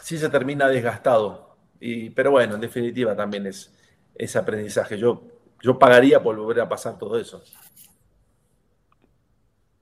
sí 0.00 0.16
se 0.16 0.28
termina 0.28 0.68
desgastado. 0.68 1.56
Y, 1.80 2.10
pero 2.10 2.30
bueno, 2.30 2.54
en 2.54 2.60
definitiva 2.60 3.16
también 3.16 3.46
es, 3.46 3.74
ese 4.14 4.38
aprendizaje. 4.38 4.96
Yo 4.98 5.22
yo 5.62 5.78
pagaría 5.78 6.22
por 6.22 6.36
volver 6.36 6.60
a 6.60 6.68
pasar 6.68 6.98
todo 6.98 7.18
eso. 7.18 7.42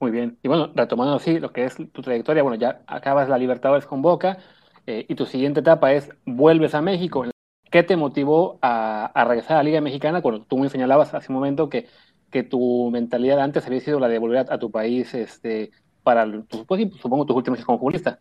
Muy 0.01 0.11
bien. 0.11 0.39
Y 0.43 0.49
bueno, 0.49 0.71
retomando 0.75 1.15
así 1.15 1.39
lo 1.39 1.53
que 1.53 1.65
es 1.65 1.77
tu 1.77 2.03
trayectoria, 2.03 2.43
bueno, 2.43 2.59
ya 2.59 2.83
acabas 2.87 3.29
la 3.29 3.39
Libertadores 3.39 3.87
con 3.87 4.03
Boca 4.03 4.39
eh, 4.87 5.07
y 5.09 5.15
tu 5.15 5.27
siguiente 5.27 5.61
etapa 5.61 5.93
es 5.93 6.11
vuelves 6.25 6.75
a 6.75 6.83
México. 6.83 7.25
¿Qué 7.71 7.83
te 7.83 7.97
motivó 7.97 8.59
a, 8.63 9.11
regresar 9.27 9.53
a 9.53 9.57
la 9.57 9.63
Liga 9.65 9.81
Mexicana? 9.81 10.23
Cuando 10.23 10.45
tú 10.45 10.59
me 10.59 10.69
señalabas 10.69 11.15
hace 11.15 11.33
un 11.33 11.37
momento 11.37 11.69
que, 11.69 11.89
que 12.31 12.43
tu 12.43 12.91
mentalidad 12.91 13.41
antes 13.41 13.67
había 13.67 13.81
sido 13.81 14.01
la 14.01 14.09
de 14.09 14.19
volver 14.19 14.47
a, 14.51 14.59
tu 14.59 14.71
país 14.71 15.15
este, 15.15 15.73
para, 16.07 16.25
pues, 16.69 16.89
supongo, 17.03 17.27
tus 17.27 17.35
últimos 17.35 17.65
como 17.65 17.81
futbolista. 17.81 18.21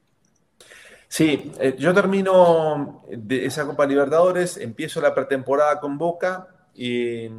Sí, 1.07 1.51
eh, 1.59 1.75
yo 1.77 1.93
termino 1.93 3.03
de 3.11 3.45
esa 3.45 3.63
Copa 3.67 3.85
Libertadores, 3.85 4.57
empiezo 4.57 4.99
la 5.01 5.13
pretemporada 5.13 5.79
con 5.79 5.99
Boca 5.99 6.47
y, 6.73 7.29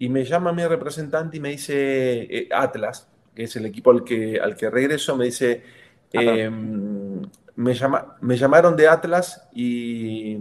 me 0.00 0.24
llama 0.24 0.52
mi 0.52 0.66
representante 0.66 1.36
y 1.36 1.40
me 1.40 1.50
dice 1.50 2.22
eh, 2.22 2.48
Atlas, 2.52 3.08
que 3.36 3.44
es 3.44 3.54
el 3.54 3.66
equipo 3.66 3.92
al 3.92 4.02
que, 4.02 4.40
al 4.40 4.56
que 4.56 4.68
regreso, 4.68 5.16
me 5.16 5.26
dice, 5.26 5.62
em, 6.10 7.22
me, 7.54 7.74
llama, 7.74 8.16
me 8.20 8.36
llamaron 8.36 8.74
de 8.74 8.88
Atlas 8.88 9.48
y, 9.52 10.36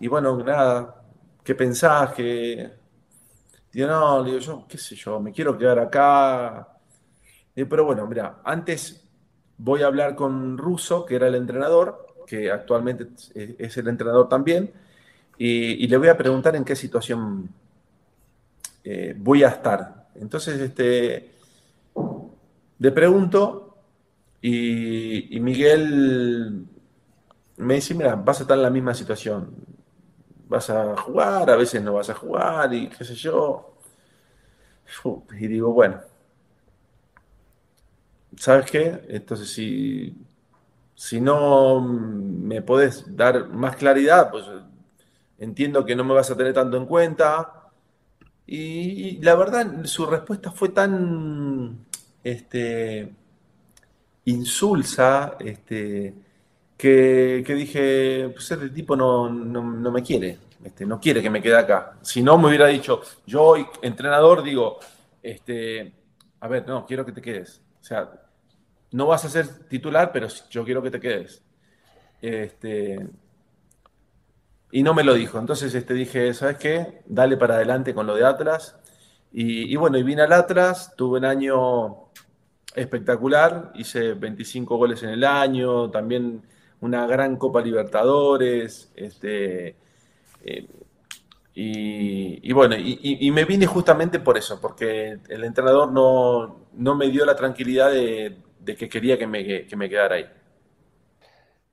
bueno, 0.00 0.36
nada, 0.38 1.02
¿qué 1.44 1.54
pensás? 1.54 2.12
Que, 2.14 2.68
digo, 3.72 3.86
no, 3.86 4.24
digo 4.24 4.38
yo, 4.38 4.66
qué 4.68 4.76
sé 4.76 4.96
yo, 4.96 5.20
me 5.20 5.30
quiero 5.30 5.56
quedar 5.56 5.78
acá. 5.78 6.75
Pero 7.64 7.84
bueno, 7.84 8.06
mira, 8.06 8.40
antes 8.44 9.02
voy 9.58 9.82
a 9.82 9.86
hablar 9.86 10.14
con 10.14 10.58
Russo, 10.58 11.06
que 11.06 11.16
era 11.16 11.28
el 11.28 11.34
entrenador, 11.34 12.14
que 12.26 12.50
actualmente 12.50 13.08
es 13.34 13.76
el 13.76 13.88
entrenador 13.88 14.28
también, 14.28 14.72
y, 15.38 15.86
le 15.86 15.96
voy 15.96 16.08
a 16.08 16.16
preguntar 16.16 16.56
en 16.56 16.64
qué 16.64 16.74
situación 16.74 17.48
eh, 18.84 19.14
voy 19.16 19.42
a 19.44 19.48
estar. 19.48 20.08
Entonces, 20.14 20.60
este, 20.60 21.30
le 22.78 22.92
pregunto 22.92 23.76
y, 24.40 25.38
Miguel 25.40 26.66
me 27.56 27.74
dice, 27.74 27.94
mira, 27.94 28.14
vas 28.16 28.40
a 28.40 28.42
estar 28.42 28.56
en 28.56 28.62
la 28.62 28.70
misma 28.70 28.94
situación. 28.94 29.54
Vas 30.48 30.70
a 30.70 30.96
jugar, 30.96 31.50
a 31.50 31.56
veces 31.56 31.82
no 31.82 31.94
vas 31.94 32.08
a 32.10 32.14
jugar 32.14 32.72
y 32.72 32.88
qué 32.88 33.04
sé 33.04 33.14
yo. 33.14 33.74
Y 35.38 35.46
digo, 35.48 35.72
bueno, 35.72 36.00
¿sabes 38.36 38.70
qué? 38.70 39.02
Entonces, 39.08 39.50
si, 39.52 40.16
si 40.94 41.20
no 41.20 41.80
me 41.80 42.62
podés 42.62 43.16
dar 43.16 43.48
más 43.48 43.76
claridad, 43.76 44.30
pues 44.30 44.44
entiendo 45.38 45.84
que 45.84 45.96
no 45.96 46.04
me 46.04 46.14
vas 46.14 46.30
a 46.30 46.36
tener 46.36 46.54
tanto 46.54 46.76
en 46.76 46.86
cuenta. 46.86 47.70
y 48.46 49.18
la 49.22 49.34
verdad, 49.34 49.84
su 49.84 50.06
respuesta 50.06 50.50
fue 50.52 50.70
tan 50.70 51.86
este, 52.26 53.14
insulsa, 54.24 55.36
este, 55.38 56.14
que, 56.76 57.44
dije, 57.46 58.30
pues 58.30 58.50
este 58.50 58.68
tipo 58.70 58.96
no, 58.96 59.30
me 59.30 60.02
quiere, 60.02 60.38
este, 60.64 60.84
no 60.84 61.00
quiere 61.00 61.22
que 61.22 61.30
me 61.30 61.40
quede 61.40 61.56
acá. 61.56 61.96
Si 62.02 62.22
no, 62.22 62.36
me 62.36 62.48
hubiera 62.48 62.66
dicho, 62.66 63.00
yo, 63.26 63.54
entrenador, 63.80 64.42
digo, 64.42 64.78
este, 65.22 65.92
a 66.40 66.48
ver, 66.48 66.66
no, 66.66 66.84
quiero 66.84 67.06
que 67.06 67.12
te 67.12 67.22
quedes. 67.22 67.62
O 67.80 67.84
sea, 67.84 68.10
no 68.96 69.06
vas 69.06 69.26
a 69.26 69.28
ser 69.28 69.46
titular, 69.68 70.10
pero 70.10 70.26
yo 70.48 70.64
quiero 70.64 70.82
que 70.82 70.90
te 70.90 71.00
quedes. 71.00 71.42
Este, 72.22 73.06
y 74.72 74.82
no 74.82 74.94
me 74.94 75.04
lo 75.04 75.12
dijo. 75.12 75.38
Entonces 75.38 75.74
este, 75.74 75.92
dije, 75.92 76.32
¿sabes 76.32 76.56
qué? 76.56 77.02
Dale 77.04 77.36
para 77.36 77.56
adelante 77.56 77.92
con 77.92 78.06
lo 78.06 78.14
de 78.14 78.24
Atlas. 78.24 78.74
Y, 79.30 79.70
y 79.70 79.76
bueno, 79.76 79.98
y 79.98 80.02
vine 80.02 80.22
al 80.22 80.32
Atlas, 80.32 80.94
tuve 80.96 81.18
un 81.18 81.26
año 81.26 82.06
espectacular, 82.74 83.70
hice 83.74 84.14
25 84.14 84.78
goles 84.78 85.02
en 85.02 85.10
el 85.10 85.24
año, 85.24 85.90
también 85.90 86.42
una 86.80 87.06
gran 87.06 87.36
Copa 87.36 87.60
Libertadores, 87.60 88.92
este, 88.96 89.76
eh, 90.42 90.66
y, 91.58 92.52
bueno, 92.52 92.76
y, 92.76 93.30
me 93.30 93.46
vine 93.46 93.66
justamente 93.66 94.20
por 94.20 94.36
eso, 94.36 94.60
porque 94.60 95.18
el 95.28 95.44
entrenador 95.44 95.90
no, 95.90 96.66
no 96.74 96.94
me 96.94 97.08
dio 97.08 97.24
la 97.24 97.34
tranquilidad 97.34 97.90
de, 97.90 98.36
que 98.74 98.88
quería 98.88 99.18
que 99.18 99.26
me, 99.26 99.66
que 99.66 99.76
me, 99.76 99.88
quedara 99.88 100.16
ahí. 100.16 100.26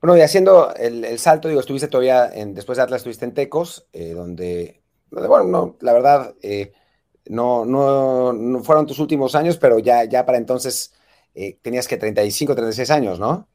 Bueno, 0.02 0.18
y 0.18 0.22
haciendo 0.22 0.74
el, 0.76 1.18
salto, 1.18 1.48
digo, 1.48 1.62
estuviste 1.62 1.88
todavía, 1.88 2.30
en, 2.32 2.54
después 2.54 2.78
de 2.78 2.84
Atlas 2.84 3.00
estuviste 3.00 3.26
en 3.26 3.34
Tecos, 3.34 3.88
eh, 3.94 4.14
donde, 4.14 4.82
bueno, 5.10 5.46
no, 5.46 5.78
la 5.80 5.94
verdad, 5.94 6.36
eh, 6.42 6.74
no, 7.28 7.66
no, 7.66 8.64
fueron 8.64 8.86
tus 8.86 9.00
últimos 9.00 9.34
años, 9.34 9.58
pero 9.58 9.80
ya, 9.80 10.04
ya 10.04 10.26
para 10.26 10.38
entonces 10.38 10.94
eh, 11.34 11.58
tenías 11.62 11.88
que 11.88 11.98
35, 11.98 12.54
36 12.54 12.92
años, 12.92 13.20
¿no? 13.20 13.48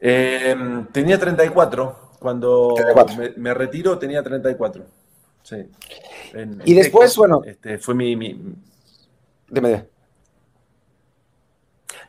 Em, 0.00 0.86
tenía 0.92 1.18
34. 1.18 2.04
Cuando 2.20 2.74
Me, 3.36 3.52
retiro 3.52 3.98
tenía 3.98 4.22
34. 4.22 4.84
Sí. 5.42 5.56
y 6.64 6.74
después, 6.74 7.16
bueno. 7.16 7.42
Este, 7.44 7.78
fue 7.78 7.94
mi. 7.94 8.16
mi... 8.16 8.54
Dime, 9.48 9.86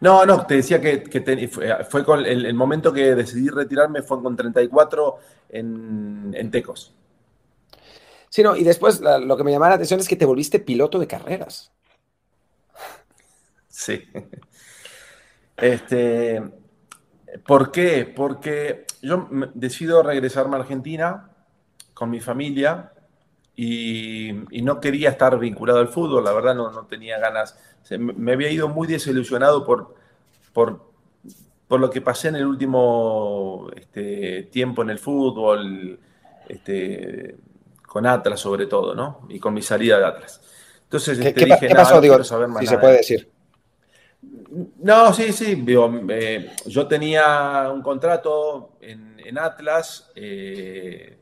No, 0.06 0.24
no, 0.24 0.46
te 0.46 0.58
decía 0.58 0.80
que, 0.80 1.50
fue, 1.90 2.06
con 2.06 2.24
el, 2.24 2.54
momento 2.54 2.94
que 2.94 3.16
decidí 3.16 3.50
retirarme 3.50 4.04
fue 4.04 4.22
con 4.22 4.36
34 4.36 5.18
en, 5.50 6.32
en 6.38 6.52
Tecos. 6.52 6.94
Sí, 8.30 8.44
no, 8.44 8.56
y 8.56 8.64
después 8.64 9.02
lo 9.02 9.36
que 9.36 9.44
me 9.44 9.52
llamaba 9.52 9.70
la 9.70 9.76
atención 9.78 10.00
es 10.00 10.08
que 10.08 10.16
te 10.16 10.26
volviste 10.26 10.60
piloto 10.60 11.00
de 11.00 11.08
carreras. 11.08 11.72
Sí. 13.68 14.04
Este, 15.58 16.44
¿Por 17.48 17.72
qué? 17.72 18.06
Porque 18.06 18.86
yo 19.02 19.28
decido 19.56 20.04
regresarme 20.04 20.58
a 20.58 20.60
Argentina 20.60 21.32
con 21.96 22.12
mi 22.12 22.20
familia 22.20 22.92
y, 23.56 24.34
no 24.62 24.80
quería 24.80 25.10
estar 25.10 25.38
vinculado 25.40 25.80
al 25.80 25.88
fútbol, 25.88 26.24
la 26.24 26.34
verdad 26.34 26.56
no, 26.56 26.72
tenía 26.86 27.20
ganas. 27.20 27.58
me 28.00 28.34
había 28.34 28.50
ido 28.50 28.68
muy 28.68 28.88
desilusionado 28.88 29.66
por, 29.66 29.96
por, 30.54 30.82
por, 31.68 31.80
lo 31.80 31.90
que 31.90 32.02
pasé 32.02 32.30
en 32.30 32.36
el 32.36 32.46
último 32.46 33.70
este, 33.76 34.44
tiempo 34.44 34.82
en 34.82 34.90
el 34.90 35.00
fútbol, 35.00 36.00
este, 36.50 37.36
con 37.88 38.06
Atlas 38.06 38.40
sobre 38.40 38.66
todo, 38.66 38.94
¿no? 38.94 39.26
Y 39.30 39.40
con 39.40 39.54
mi 39.54 39.62
salida 39.62 39.98
de 40.00 40.06
Atlas. 40.06 40.42
Entonces 40.84 41.18
¿Qué, 41.20 41.30
este, 41.30 41.46
dije, 41.46 41.76
pasó, 41.76 42.02
digo, 42.02 42.22
si 42.24 42.68
se 42.68 42.78
puede 42.78 42.98
decir? 42.98 43.30
No, 44.78 45.14
sí, 45.14 45.32
sí. 45.32 45.64
Eh, 45.68 46.52
yo 46.66 46.88
tenía 46.88 47.70
un 47.74 47.82
contrato 47.82 48.78
en, 48.82 49.16
Atlas 49.38 50.12
eh, 50.16 51.20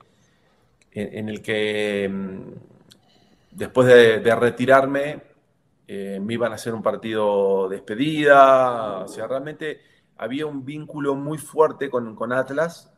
en, 0.93 1.29
el 1.29 1.41
que 1.41 2.09
mm, 2.09 2.39
después 3.51 3.87
de, 3.87 4.35
retirarme 4.35 5.21
eh, 5.87 6.19
me 6.21 6.33
iban 6.33 6.51
a 6.51 6.55
hacer 6.55 6.73
un 6.73 6.83
partido 6.83 7.67
de 7.69 7.77
despedida. 7.77 8.99
O 8.99 9.07
sea, 9.07 9.27
realmente 9.27 9.79
había 10.17 10.45
un 10.45 10.63
vínculo 10.63 11.15
muy 11.15 11.37
fuerte 11.37 11.89
con, 11.89 12.31
Atlas. 12.31 12.91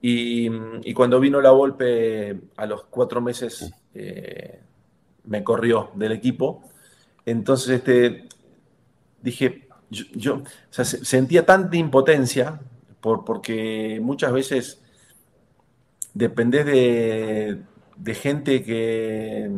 Y, 0.00 0.48
cuando 0.94 1.20
vino 1.20 1.40
la 1.40 1.50
golpe 1.50 2.40
a 2.56 2.66
los 2.66 2.84
cuatro 2.84 3.20
meses 3.20 3.72
me 5.28 5.44
corrió 5.44 5.90
del 5.94 6.12
equipo. 6.12 6.62
Entonces, 7.24 7.68
este, 7.68 8.28
dije, 9.22 9.68
yo, 9.90 10.42
sentía 10.70 11.44
tanta 11.46 11.76
impotencia 11.76 12.60
por, 13.00 13.24
porque 13.24 14.00
muchas 14.02 14.32
veces 14.32 14.82
dependés 16.14 16.66
de, 16.66 18.14
gente 18.14 18.62
que, 18.62 19.50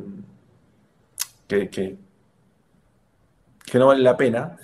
que, 1.48 1.98
no 3.74 3.86
vale 3.88 4.02
la 4.02 4.16
pena. 4.16 4.56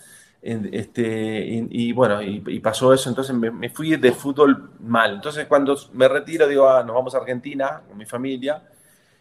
Este, 0.43 1.45
y, 1.71 1.93
bueno, 1.93 2.23
y, 2.23 2.61
pasó 2.61 2.95
eso, 2.95 3.09
entonces 3.09 3.35
me, 3.35 3.71
fui 3.71 3.97
de 3.97 4.13
fútbol 4.13 4.71
mal. 4.81 5.15
Entonces 5.15 5.47
cuando 5.47 5.77
me 5.93 6.09
retiro 6.09 6.47
digo, 6.47 6.69
ah, 6.69 6.85
nos 6.85 6.95
vamos 6.95 7.15
a 7.15 7.19
Argentina 7.19 7.83
con 7.89 7.99
mi 7.99 8.07
familia, 8.07 8.63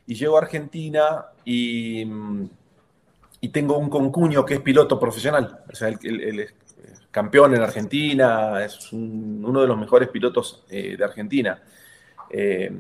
y 0.07 0.13
llego 0.13 0.37
a 0.37 0.41
Argentina 0.41 1.25
y 1.43 2.05
y 3.45 3.49
tengo 3.49 3.77
un 3.77 3.89
concuño 3.89 4.43
que 4.43 4.55
es 4.55 4.59
piloto 4.61 4.99
profesional, 4.99 5.59
o 5.71 5.75
sea, 5.75 5.89
él, 5.89 6.39
es 6.39 6.55
campeón 7.11 7.53
en 7.53 7.61
Argentina, 7.61 8.65
es 8.65 8.91
uno 8.91 9.61
de 9.61 9.67
los 9.67 9.77
mejores 9.77 10.09
pilotos 10.09 10.63
eh, 10.67 10.95
de 10.97 11.03
Argentina. 11.03 11.61
Eh, 12.29 12.71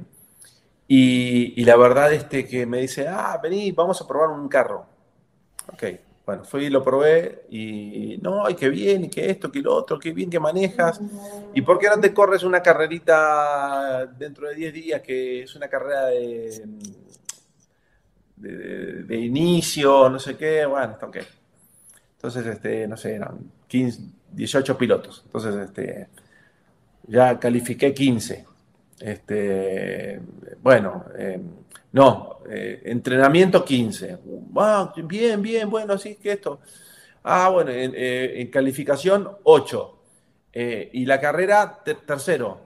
y, 0.87 1.63
la 1.63 1.75
verdad 1.77 2.13
es 2.13 2.25
que 2.25 2.65
me 2.65 2.81
dice, 2.81 3.07
ah, 3.07 3.39
vení, 3.41 3.71
vamos 3.71 4.01
a 4.01 4.07
probar 4.07 4.29
un 4.29 4.47
carro. 4.47 4.85
Ok, 5.73 5.83
bueno, 6.25 6.43
fui 6.43 6.65
y 6.65 6.69
lo 6.69 6.83
probé 6.83 7.45
y 7.49 8.19
no, 8.21 8.49
y 8.49 8.55
qué 8.55 8.69
bien, 8.69 9.05
y 9.05 9.09
qué 9.09 9.31
esto, 9.31 9.51
qué 9.51 9.61
lo 9.61 9.75
otro, 9.75 9.97
qué 9.99 10.11
bien 10.11 10.29
que 10.29 10.39
manejas. 10.39 11.01
¿Y 11.53 11.61
por 11.61 11.79
qué 11.79 11.87
no 11.87 11.99
te 11.99 12.13
corres 12.13 12.43
una 12.43 12.61
carrerita 12.61 14.05
dentro 14.05 14.47
de 14.47 14.55
10 14.55 14.73
días, 14.73 15.01
que 15.01 15.43
es 15.43 15.55
una 15.55 15.67
carrera 15.67 16.05
de 16.05 16.63
de, 18.35 19.17
inicio, 19.17 20.09
no 20.09 20.19
sé 20.19 20.35
qué, 20.35 20.65
bueno, 20.65 20.97
ok. 21.01 21.17
Entonces, 22.17 22.45
este, 22.45 22.87
no 22.87 22.97
sé, 22.97 23.15
eran 23.15 23.39
15, 23.67 24.01
18 24.31 24.77
pilotos. 24.77 25.21
Entonces, 25.25 25.55
este, 25.55 26.07
ya 27.07 27.39
califiqué 27.39 27.93
15. 27.93 28.45
Este, 28.99 30.21
bueno, 30.61 31.05
eh, 31.17 31.39
no, 31.91 32.39
eh, 32.49 32.81
entrenamiento 32.85 33.63
15. 33.63 34.19
Ah, 34.57 34.93
bien, 34.95 35.41
bien, 35.41 35.69
bueno, 35.69 35.93
así 35.93 36.15
que 36.15 36.33
esto. 36.33 36.59
Ah, 37.23 37.49
bueno, 37.49 37.71
en, 37.71 37.93
eh, 37.95 38.49
calificación 38.51 39.29
8. 39.43 39.91
y 40.53 41.05
la 41.05 41.19
carrera 41.19 41.83
tercero. 41.83 42.61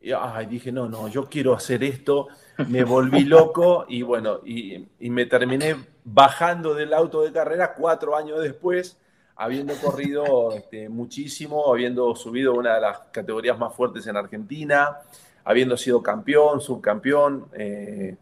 Y 0.00 0.12
ay, 0.12 0.46
dije, 0.46 0.70
no, 0.70 0.88
no, 0.88 1.08
yo 1.08 1.28
quiero 1.28 1.54
hacer 1.54 1.82
esto. 1.82 2.28
Me 2.68 2.84
volví 2.84 3.24
loco 3.24 3.86
y 3.88 4.02
bueno, 4.02 4.40
y, 4.44 4.86
y 5.00 5.10
me 5.10 5.26
terminé 5.26 5.76
bajando 6.04 6.74
del 6.74 6.92
auto 6.94 7.22
de 7.22 7.32
carrera 7.32 7.74
cuatro 7.74 8.16
años 8.16 8.40
después 8.40 8.98
habiendo 9.36 9.74
corrido 9.74 10.52
este, 10.52 10.88
muchísimo, 10.88 11.72
habiendo 11.72 12.14
subido 12.14 12.54
una 12.54 12.74
de 12.76 12.80
las 12.80 12.98
categorías 13.10 13.58
más 13.58 13.74
fuertes 13.74 14.06
en 14.06 14.16
Argentina, 14.16 14.98
habiendo 15.44 15.76
sido 15.76 16.02
campeón, 16.02 16.60
subcampeón. 16.60 17.46
Eh, 17.52 18.16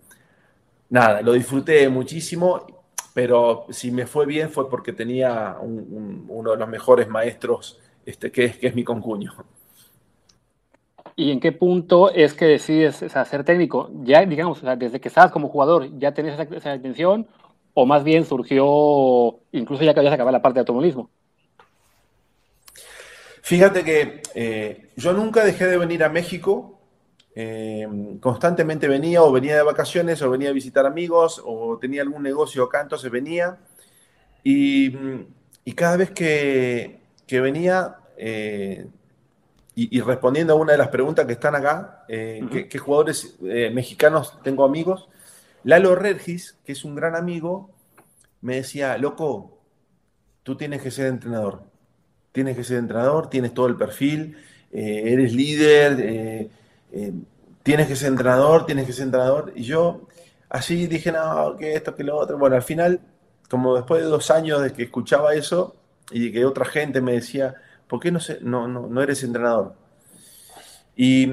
nada, 0.90 1.22
lo 1.22 1.32
disfruté 1.32 1.88
muchísimo, 1.88 2.66
pero 3.14 3.66
si 3.70 3.90
me 3.90 4.06
fue 4.06 4.26
bien 4.26 4.50
fue 4.50 4.68
porque 4.68 4.92
tenía 4.92 5.56
uno 5.60 6.50
de 6.52 6.56
los 6.56 6.68
mejores 6.68 7.08
maestros, 7.08 7.80
este, 8.04 8.30
que, 8.30 8.44
es, 8.46 8.58
que 8.58 8.66
es 8.68 8.74
mi 8.74 8.84
concuño. 8.84 9.32
¿Y 11.14 11.30
en 11.30 11.40
qué 11.40 11.52
punto 11.52 12.10
es 12.10 12.34
que 12.34 12.46
decides 12.46 12.96
ser 12.96 13.44
técnico? 13.44 13.90
Ya, 14.02 14.24
digamos, 14.24 14.62
desde 14.78 15.00
que 15.00 15.08
estabas 15.08 15.30
como 15.30 15.48
jugador, 15.48 15.98
¿ya 15.98 16.12
tenías 16.12 16.38
esa, 16.40 16.56
esa 16.56 16.74
intención 16.74 17.28
o 17.74 17.86
más 17.86 18.04
bien 18.04 18.24
surgió 18.24 19.40
incluso 19.52 19.84
ya 19.84 19.94
que 19.94 20.00
habías 20.00 20.14
acabado 20.14 20.32
la 20.32 20.42
parte 20.42 20.54
de 20.54 20.60
automovilismo? 20.60 21.10
Fíjate 23.42 23.84
que 23.84 24.22
eh, 24.34 24.90
yo 24.96 25.12
nunca 25.12 25.44
dejé 25.44 25.66
de 25.66 25.76
venir 25.76 26.04
a 26.04 26.08
México. 26.08 26.78
Eh, 27.34 27.86
constantemente 28.20 28.88
venía 28.88 29.22
o 29.22 29.32
venía 29.32 29.56
de 29.56 29.62
vacaciones 29.62 30.20
o 30.20 30.30
venía 30.30 30.50
a 30.50 30.52
visitar 30.52 30.84
amigos 30.84 31.40
o 31.44 31.78
tenía 31.78 32.02
algún 32.02 32.22
negocio 32.22 32.64
acá, 32.64 32.80
entonces 32.80 33.10
venía. 33.10 33.58
Y, 34.44 34.90
cada 35.74 35.96
vez 35.96 36.10
que, 36.10 37.00
venía, 37.30 37.96
eh, 38.16 38.86
y, 39.74 40.00
respondiendo 40.00 40.52
a 40.52 40.56
una 40.56 40.72
de 40.72 40.78
las 40.78 40.88
preguntas 40.88 41.26
que 41.26 41.32
están 41.32 41.54
acá, 41.54 42.04
¿qué, 42.08 42.78
jugadores 42.78 43.38
mexicanos 43.40 44.38
tengo 44.42 44.64
amigos? 44.64 45.08
Lalo 45.64 45.94
Regis, 45.94 46.58
que 46.64 46.72
es 46.72 46.84
un 46.84 46.94
gran 46.94 47.14
amigo, 47.14 47.70
me 48.40 48.56
decía, 48.56 48.98
loco, 48.98 49.60
tú 50.42 50.56
tienes 50.56 50.82
que 50.82 50.90
ser 50.90 51.06
entrenador. 51.06 51.62
Tienes 52.32 52.56
que 52.56 52.64
ser 52.64 52.78
entrenador, 52.78 53.30
tienes 53.30 53.54
todo 53.54 53.66
el 53.66 53.76
perfil, 53.76 54.36
eh, 54.72 55.02
eres 55.06 55.32
líder, 55.32 56.50
eh, 56.93 57.12
tienes 57.62 57.88
que 57.88 57.97
ser 57.97 58.09
entrenador, 58.09 58.66
tienes 58.66 58.86
que 58.86 58.93
ser 58.93 59.05
entrenador. 59.07 59.53
Y 59.57 59.64
yo 59.64 60.09
así 60.49 60.86
dije, 60.86 61.11
no, 61.12 61.57
que 61.57 61.74
esto, 61.74 61.95
que 61.95 62.05
lo 62.05 62.16
otro. 62.16 62.38
Bueno, 62.38 62.57
al 62.57 62.62
final, 62.62 63.01
como 63.49 63.74
después 63.74 64.03
de 64.03 64.09
dos 64.09 64.30
años 64.30 64.62
de 64.62 64.72
que 64.72 64.84
escuchaba 64.84 65.34
eso 65.34 65.76
y 66.11 66.30
que 66.32 66.45
otra 66.45 66.64
gente 66.64 67.01
me 67.01 67.12
decía, 67.12 67.55
¿por 67.88 68.01
qué 68.01 68.12
no, 68.12 68.20
no, 68.43 68.68
no, 68.68 68.86
no 68.86 69.03
eres 69.03 69.22
entrenador? 69.22 69.74
Y 70.95 71.32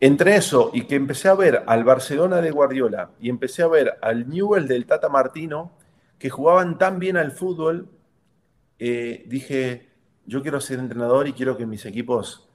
entre 0.00 0.36
eso 0.36 0.70
y 0.74 0.84
que 0.86 0.96
empecé 0.96 1.28
a 1.28 1.34
ver 1.34 1.62
al 1.66 1.84
Barcelona 1.84 2.40
de 2.40 2.50
Guardiola 2.50 3.10
y 3.20 3.30
empecé 3.30 3.62
a 3.62 3.68
ver 3.68 3.98
al 4.02 4.28
Newell 4.28 4.66
del 4.66 4.84
Tata 4.84 5.08
Martino, 5.08 5.72
que 6.18 6.28
jugaban 6.28 6.76
tan 6.76 6.98
bien 6.98 7.16
al 7.16 7.32
fútbol, 7.32 7.88
eh, 8.78 9.24
dije, 9.26 9.88
yo 10.26 10.42
quiero 10.42 10.60
ser 10.60 10.78
entrenador 10.80 11.28
y 11.28 11.32
quiero 11.32 11.56
que 11.56 11.66
mis 11.66 11.86
equipos 11.86 12.48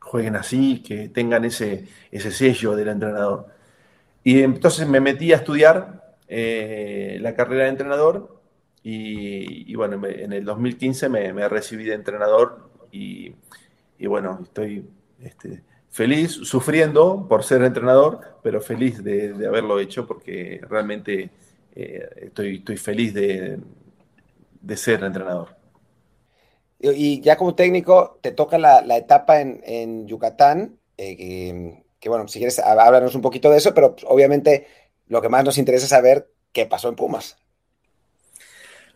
jueguen 0.00 0.36
así, 0.36 0.82
que 0.82 1.08
tengan 1.08 1.44
ese, 1.44 1.86
ese 2.10 2.32
sello 2.32 2.74
del 2.74 2.88
entrenador. 2.88 3.46
Y 4.24 4.42
entonces 4.42 4.88
me 4.88 5.00
metí 5.00 5.32
a 5.32 5.36
estudiar 5.36 6.16
eh, 6.28 7.18
la 7.20 7.34
carrera 7.34 7.64
de 7.64 7.70
entrenador 7.70 8.40
y, 8.82 9.74
bueno, 9.74 10.00
en 10.06 10.32
el 10.32 10.44
2015 10.44 11.08
me, 11.08 11.48
recibí 11.48 11.84
de 11.84 11.94
entrenador 11.94 12.70
y, 12.90 13.34
bueno, 14.06 14.40
estoy... 14.42 14.88
Este, 15.22 15.62
feliz, 15.90 16.32
sufriendo 16.32 17.26
por 17.28 17.42
ser 17.42 17.62
entrenador, 17.62 18.20
pero 18.42 18.60
feliz 18.60 19.02
de, 19.02 19.34
haberlo 19.46 19.78
hecho 19.80 20.06
porque 20.06 20.60
realmente 20.68 21.30
eh, 21.74 22.08
estoy, 22.22 22.56
estoy, 22.56 22.76
feliz 22.76 23.12
de, 23.12 23.58
ser 24.76 25.02
entrenador. 25.04 25.59
Y 26.82 27.20
ya 27.20 27.36
como 27.36 27.54
técnico, 27.54 28.18
te 28.22 28.32
toca 28.32 28.58
la, 28.58 28.96
etapa 28.96 29.40
en, 29.40 30.06
Yucatán, 30.06 30.78
eh, 30.96 31.82
que, 31.98 32.08
bueno, 32.08 32.26
si 32.26 32.38
quieres, 32.38 32.58
háblanos 32.58 33.14
un 33.14 33.20
poquito 33.20 33.50
de 33.50 33.58
eso, 33.58 33.74
pero 33.74 33.96
obviamente 34.06 34.66
lo 35.06 35.20
que 35.20 35.28
más 35.28 35.44
nos 35.44 35.58
interesa 35.58 35.84
es 35.84 35.90
saber 35.90 36.30
qué 36.52 36.64
pasó 36.64 36.88
en 36.88 36.96
Pumas. 36.96 37.36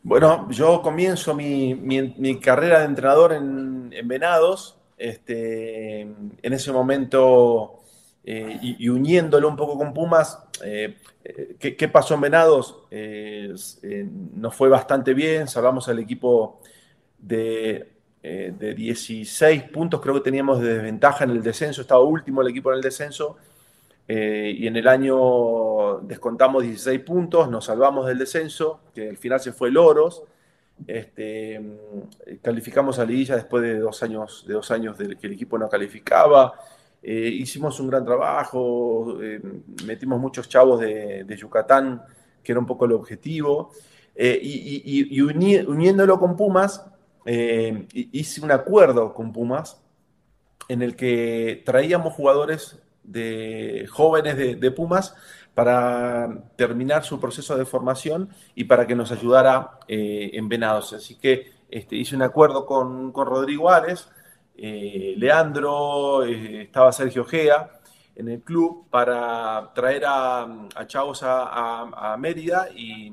Bueno, 0.02 0.48
yo 0.50 0.80
comienzo 0.80 1.34
mi, 1.34 2.40
carrera 2.40 2.80
de 2.80 2.86
entrenador 2.86 3.34
en, 3.34 3.90
en 3.92 4.08
Venados, 4.08 4.78
este, 4.96 6.00
en 6.00 6.52
ese 6.52 6.72
momento 6.72 7.84
eh, 8.24 8.58
y, 8.62 8.88
uniéndolo 8.88 9.46
un 9.48 9.56
poco 9.56 9.76
con 9.76 9.92
Pumas, 9.92 10.38
eh, 10.64 10.96
¿qué, 11.58 11.88
pasó 11.88 12.14
en 12.14 12.22
Venados? 12.22 12.78
nos 14.34 14.54
fue 14.54 14.70
bastante 14.70 15.12
bien, 15.12 15.48
salvamos 15.48 15.88
al 15.90 15.98
equipo 15.98 16.60
de, 17.26 17.92
de, 18.22 18.74
16 18.74 19.64
puntos, 19.64 20.00
creo 20.00 20.14
que 20.14 20.20
teníamos 20.20 20.60
de 20.60 20.74
desventaja 20.74 21.24
en 21.24 21.30
el 21.30 21.42
descenso, 21.42 21.82
estaba 21.82 22.02
último 22.02 22.42
el 22.42 22.48
equipo 22.48 22.70
en 22.70 22.76
el 22.76 22.82
descenso, 22.82 23.36
y 24.06 24.66
en 24.66 24.76
el 24.76 24.86
año 24.86 26.00
descontamos 26.00 26.62
16 26.62 27.00
puntos, 27.00 27.50
nos 27.50 27.64
salvamos 27.64 28.06
del 28.06 28.18
descenso, 28.18 28.80
que 28.94 29.08
al 29.08 29.16
final 29.16 29.40
se 29.40 29.52
fue 29.52 29.70
Loros. 29.70 30.24
Este, 30.86 31.60
calificamos 32.42 32.98
a 32.98 33.04
Liguilla 33.04 33.36
después 33.36 33.62
de 33.62 33.78
dos 33.78 34.02
años, 34.02 34.44
de 34.46 34.54
dos 34.54 34.70
años 34.70 34.98
de 34.98 35.16
que 35.16 35.26
el 35.26 35.34
equipo 35.34 35.58
no 35.58 35.68
calificaba. 35.68 36.54
Eh, 37.02 37.28
hicimos 37.28 37.78
un 37.80 37.88
gran 37.88 38.04
trabajo, 38.04 39.22
eh, 39.22 39.40
metimos 39.84 40.18
muchos 40.18 40.48
chavos 40.48 40.80
de, 40.80 41.36
Yucatán, 41.38 42.02
que 42.42 42.52
era 42.52 42.58
un 42.58 42.66
poco 42.66 42.86
el 42.86 42.92
objetivo. 42.92 43.72
Eh, 44.14 44.38
y, 44.42 45.20
uniéndolo 45.20 46.18
con 46.18 46.36
Pumas, 46.36 46.84
hice 47.26 48.40
un 48.42 48.52
acuerdo 48.52 49.14
con 49.14 49.32
Pumas 49.32 49.80
en 50.68 50.82
el 50.82 50.96
que 50.96 51.62
traíamos 51.64 52.14
jugadores 52.14 52.78
de 53.02 53.86
jóvenes 53.90 54.60
de 54.60 54.70
Pumas 54.70 55.14
para 55.54 56.28
terminar 56.56 57.04
su 57.04 57.20
proceso 57.20 57.56
de 57.56 57.64
formación 57.64 58.28
y 58.54 58.64
para 58.64 58.86
que 58.86 58.96
nos 58.96 59.12
ayudara 59.12 59.78
eh, 59.86 60.30
en 60.34 60.48
Venados. 60.48 60.92
Así 60.92 61.14
que 61.16 61.52
este, 61.70 61.96
hice 61.96 62.16
un 62.16 62.22
acuerdo 62.22 62.66
con, 62.66 63.14
Rodrigo 63.14 63.70
Ares, 63.70 64.08
eh, 64.56 65.14
Leandro, 65.16 66.24
eh, 66.24 66.62
estaba 66.62 66.92
Sergio 66.92 67.24
Gea 67.24 67.70
en 68.16 68.28
el 68.28 68.42
club 68.42 68.88
para 68.90 69.72
traer 69.74 70.04
a, 70.06 70.68
chavos 70.86 71.20
a, 71.24 72.16
Mérida 72.18 72.68
y, 72.74 73.12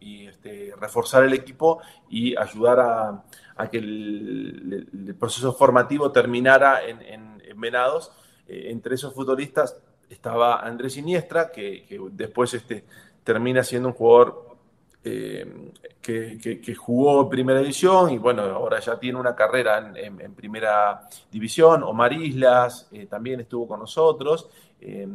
este, 0.00 0.72
reforzar 0.80 1.24
el 1.24 1.32
equipo 1.32 1.80
y 2.08 2.36
ayudar 2.36 2.80
a, 2.80 3.24
que 3.70 3.78
el, 3.78 5.16
proceso 5.18 5.52
formativo 5.52 6.10
terminara 6.10 6.84
en, 6.84 7.00
en 7.02 7.60
Venados. 7.60 8.12
entre 8.46 8.94
esos 8.96 9.14
futbolistas 9.14 9.76
estaba 10.10 10.60
Andrés 10.60 10.94
Siniestra, 10.94 11.50
que, 11.50 11.86
después 12.12 12.52
este, 12.54 12.84
termina 13.24 13.62
siendo 13.64 13.88
un 13.88 13.94
jugador 13.94 14.56
eh, 15.04 15.70
que, 16.00 16.74
jugó 16.76 17.22
en 17.22 17.28
primera 17.28 17.60
división 17.60 18.10
y 18.10 18.18
bueno, 18.18 18.42
ahora 18.42 18.78
ya 18.80 18.98
tiene 18.98 19.18
una 19.18 19.34
carrera 19.34 19.92
en, 19.96 20.34
primera 20.34 21.08
división. 21.30 21.82
Omar 21.82 22.12
Islas 22.12 22.88
eh, 22.92 23.06
también 23.06 23.40
estuvo 23.40 23.66
con 23.66 23.80
nosotros. 23.80 24.48
Eh, 24.80 25.08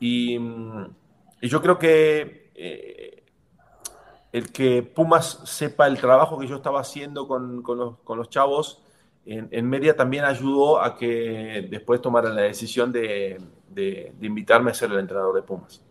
y, 0.00 0.38
yo 1.42 1.62
creo 1.62 1.78
que 1.78 3.19
el 4.32 4.52
que 4.52 4.82
Pumas 4.82 5.40
sepa 5.44 5.86
el 5.86 5.98
trabajo 5.98 6.38
que 6.38 6.46
yo 6.46 6.56
estaba 6.56 6.80
haciendo 6.80 7.26
con, 7.26 7.62
los, 8.06 8.30
chavos 8.30 8.82
en, 9.26 9.48
en 9.50 9.68
Media 9.68 9.96
también 9.96 10.24
ayudó 10.24 10.80
a 10.82 10.96
que 10.96 11.66
después 11.70 12.00
tomaran 12.00 12.34
la 12.34 12.42
decisión 12.42 12.92
de, 12.92 13.40
invitarme 14.20 14.70
a 14.70 14.74
ser 14.74 14.90
el 14.92 14.98
entrenador 14.98 15.34
de 15.34 15.42
Pumas. 15.42 15.82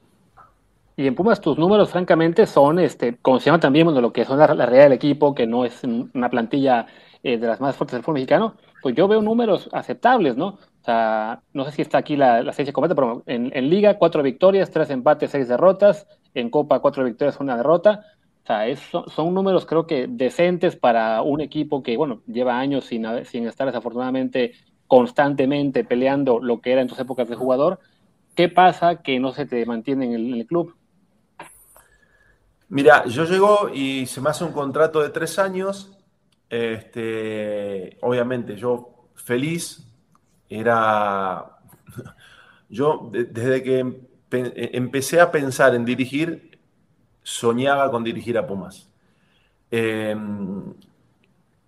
Y 0.97 1.07
en 1.07 1.15
Pumas 1.15 1.39
tus 1.39 1.57
números, 1.57 1.91
francamente, 1.91 2.45
son, 2.45 2.79
este, 2.79 3.17
como 3.21 3.39
se 3.39 3.45
llama 3.45 3.59
también, 3.59 3.85
bueno, 3.85 4.01
lo 4.01 4.11
que 4.11 4.25
son 4.25 4.37
la, 4.37 4.47
realidad 4.47 4.83
del 4.83 4.93
equipo, 4.93 5.33
que 5.33 5.47
no 5.47 5.63
es 5.63 5.83
una 5.83 6.29
plantilla 6.29 6.87
eh, 7.23 7.37
de 7.37 7.47
las 7.47 7.61
más 7.61 7.75
fuertes 7.77 7.93
del 7.93 8.03
fútbol 8.03 8.15
mexicano, 8.15 8.55
pues 8.81 8.95
yo 8.95 9.07
veo 9.07 9.21
números 9.21 9.69
aceptables, 9.71 10.35
¿no? 10.35 10.57
O 10.81 10.83
sea, 10.83 11.41
no 11.53 11.65
sé 11.65 11.71
si 11.71 11.81
está 11.81 11.99
aquí 11.99 12.15
la, 12.15 12.41
la 12.41 12.53
serie 12.53 12.73
completa, 12.73 12.95
pero 12.95 13.23
en, 13.25 13.69
Liga, 13.69 13.97
cuatro 13.97 14.23
victorias, 14.23 14.71
tres 14.71 14.89
empates, 14.89 15.31
seis 15.31 15.47
derrotas. 15.47 16.07
En 16.33 16.49
Copa, 16.49 16.79
cuatro 16.79 17.03
victorias, 17.03 17.39
una 17.39 17.57
derrota. 17.57 18.05
Son 18.81 19.33
números 19.33 19.65
creo 19.67 19.85
que 19.85 20.07
decentes 20.07 20.75
para 20.75 21.21
un 21.21 21.39
equipo 21.39 21.83
que, 21.83 21.95
bueno, 21.97 22.21
lleva 22.25 22.59
años 22.59 22.85
sin, 22.85 23.05
sin 23.25 23.47
estar 23.47 23.67
desafortunadamente 23.67 24.53
constantemente 24.87 25.83
peleando 25.83 26.39
lo 26.39 26.59
que 26.59 26.71
era 26.71 26.81
en 26.81 26.87
tus 26.87 26.97
épocas 26.99 27.29
de 27.29 27.35
jugador. 27.35 27.79
¿Qué 28.35 28.49
pasa 28.49 29.03
que 29.03 29.19
no 29.19 29.33
se 29.33 29.45
te 29.45 29.63
mantiene 29.67 30.05
en 30.05 30.33
el, 30.33 30.47
club? 30.47 30.75
Mira, 32.69 33.05
yo 33.05 33.25
llego 33.25 33.69
y 33.71 34.07
se 34.07 34.19
me 34.19 34.31
hace 34.31 34.43
un 34.43 34.51
contrato 34.51 34.99
de 35.01 35.09
tres 35.09 35.37
años. 35.37 35.95
Este, 36.49 37.99
obviamente, 38.01 38.55
yo 38.55 39.09
feliz, 39.13 39.87
era. 40.49 41.59
Yo, 42.71 43.09
desde 43.11 43.63
que 43.63 44.09
empecé 44.29 45.19
a 45.19 45.31
pensar 45.31 45.73
en 45.73 45.85
dirigir, 45.85 46.48
soñaba 47.29 47.91
con 47.91 48.03
dirigir 48.03 48.37
a 48.37 48.47
Pumas. 48.47 48.89
Em, 49.69 50.73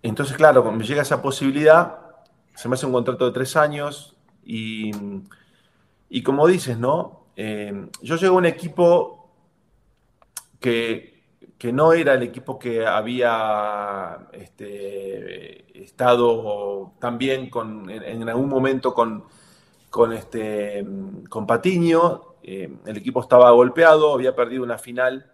entonces, 0.02 0.36
claro, 0.36 0.62
cuando 0.62 0.80
me 0.80 0.84
llega 0.84 1.02
esa 1.02 1.22
posibilidad, 1.22 1.98
se 2.54 2.68
me 2.68 2.74
hace 2.74 2.86
un 2.86 2.92
contrato 2.92 3.26
de 3.26 3.32
tres 3.32 3.56
años 3.56 4.16
y, 4.44 4.90
y 6.10 6.22
como 6.22 6.48
dices, 6.48 6.78
¿no? 6.78 7.26
Em, 7.36 7.88
yo 8.02 8.16
llego 8.16 8.34
a 8.34 8.38
un 8.38 8.46
equipo 8.46 9.30
que, 10.60 11.22
que, 11.58 11.72
no 11.72 11.92
era 11.92 12.14
el 12.14 12.24
equipo 12.24 12.58
que 12.58 12.84
había 12.84 14.28
este, 14.32 15.80
estado 15.80 16.94
también 16.98 17.50
en, 17.88 18.28
algún 18.28 18.48
momento 18.48 18.92
con, 18.94 19.24
con, 19.90 20.12
este, 20.12 20.84
con 21.28 21.46
Patiño. 21.46 22.34
Em, 22.42 22.78
el 22.84 22.96
equipo 22.96 23.20
estaba 23.20 23.50
golpeado, 23.52 24.12
había 24.14 24.34
perdido 24.34 24.64
una 24.64 24.78
final 24.78 25.31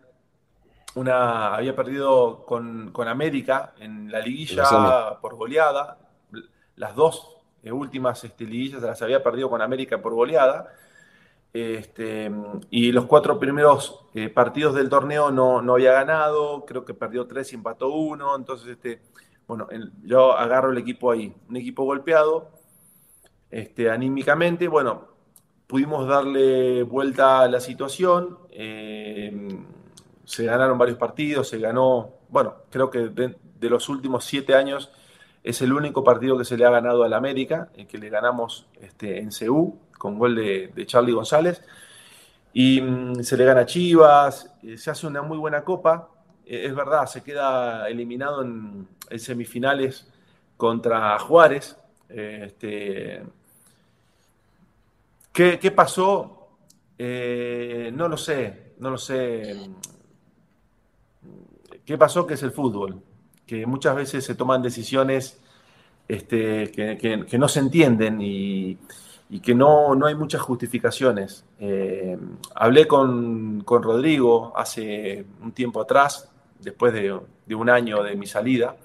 una, 0.95 1.55
había 1.55 1.77
perdido 1.77 2.45
con, 2.47 2.91
con, 2.93 3.09
América 3.09 3.75
en 3.79 4.11
la 4.11 4.21
liguilla 4.21 5.19
por 5.21 5.37
goleada, 5.37 5.99
las 6.77 6.95
dos 6.95 7.37
eh, 7.63 7.73
últimas 7.73 8.23
este, 8.25 8.45
liguillas 8.45 8.83
las 8.83 9.03
había 9.03 9.23
perdido 9.23 9.51
con 9.51 9.63
América 9.63 10.01
por 10.01 10.15
goleada. 10.15 10.73
Este, 11.53 12.31
y 12.71 12.93
los 12.93 13.07
cuatro 13.07 13.39
primeros 13.39 14.05
eh, 14.15 14.29
partidos 14.29 14.75
del 14.75 14.89
torneo 14.89 15.31
no, 15.31 15.63
no, 15.63 15.75
había 15.75 15.93
ganado, 15.93 16.65
creo 16.67 16.85
que 16.85 16.95
perdió 16.95 17.27
tres 17.27 17.53
y 17.53 17.57
empató 17.57 17.91
uno. 17.91 18.37
Entonces, 18.37 18.69
este, 18.69 19.03
bueno, 19.47 19.67
yo 20.05 20.37
agarro 20.37 20.71
el 20.71 20.79
equipo 20.79 21.11
ahí, 21.11 21.35
un 21.49 21.57
equipo 21.57 21.85
golpeado, 21.85 22.51
este, 23.51 23.91
anímicamente. 23.91 24.69
Bueno, 24.69 25.09
pudimos 25.67 26.07
darle 26.07 26.83
vuelta 26.83 27.41
a 27.41 27.49
la 27.49 27.61
situación. 27.61 28.39
Eh, 28.51 29.59
se 30.29 30.45
ganaron 30.45 30.77
varios 30.77 30.99
partidos, 30.99 31.49
se 31.49 31.59
ganó, 31.59 32.11
bueno, 32.29 32.57
creo 32.69 32.91
que 32.91 33.09
de 33.09 33.71
los 33.71 33.89
últimos 33.89 34.27
siete 34.27 34.55
años 34.55 34.93
es 35.43 35.63
el 35.63 35.73
único 35.73 36.05
partido 36.05 36.37
que 36.37 36.45
se 36.45 36.59
le 36.59 36.67
ha 36.67 36.71
ganado 36.71 37.03
al 37.03 37.15
América, 37.15 37.71
el 37.75 37.87
que 37.87 37.97
le 37.97 38.11
ganamos 38.11 38.67
este, 38.79 39.21
en 39.21 39.31
CU 39.31 39.79
con 39.97 40.19
gol 40.19 40.37
de, 40.37 40.85
Charlie 40.85 41.15
González. 41.15 41.63
Y 42.53 42.83
mm, 42.83 43.23
se 43.23 43.39
le 43.39 43.47
gana 43.47 43.65
Chivas, 43.65 44.53
eh, 44.63 44.77
se 44.77 44.91
hace 44.91 45.07
una 45.07 45.23
muy 45.23 45.39
buena 45.39 45.65
copa. 45.65 46.11
Eh, 46.45 46.67
es 46.67 46.75
verdad, 46.75 47.07
se 47.07 47.23
queda 47.23 47.89
eliminado 47.89 48.43
en, 48.43 48.87
semifinales 49.17 50.13
contra 50.59 51.19
Juárez. 51.21 51.75
este, 52.11 53.23
¿qué, 55.33 55.73
pasó? 55.75 56.51
Eh, 56.99 57.91
no 57.95 58.09
lo 58.09 58.19
sé, 58.19 58.75
no 58.79 58.91
lo 58.91 58.99
sé. 58.99 59.71
¿Qué 61.89 61.97
pasó? 61.97 62.27
Que 62.27 62.35
es 62.35 62.43
el 62.43 62.51
fútbol 62.51 63.01
que 63.47 63.65
muchas 63.65 63.97
veces 63.97 64.23
se 64.27 64.35
toman 64.35 64.61
decisiones 64.61 65.41
este, 66.07 66.71
que, 66.71 67.39
no 67.39 67.49
se 67.49 67.61
entienden 67.61 68.21
y, 68.21 68.77
que 69.43 69.55
no, 69.55 69.95
no, 69.95 70.05
hay 70.05 70.15
muchas 70.15 70.43
justificaciones. 70.43 71.47
Eh, 71.59 72.19
hablé 72.55 72.87
con, 72.87 73.65
Rodrigo 73.67 74.53
hace 74.55 75.25
un 75.43 75.53
tiempo 75.53 75.81
atrás, 75.81 76.29
después 76.61 76.93
de, 76.93 77.19
un 77.55 77.71
año 77.71 78.03
de 78.03 78.17
mi 78.17 78.27
salida. 78.27 78.77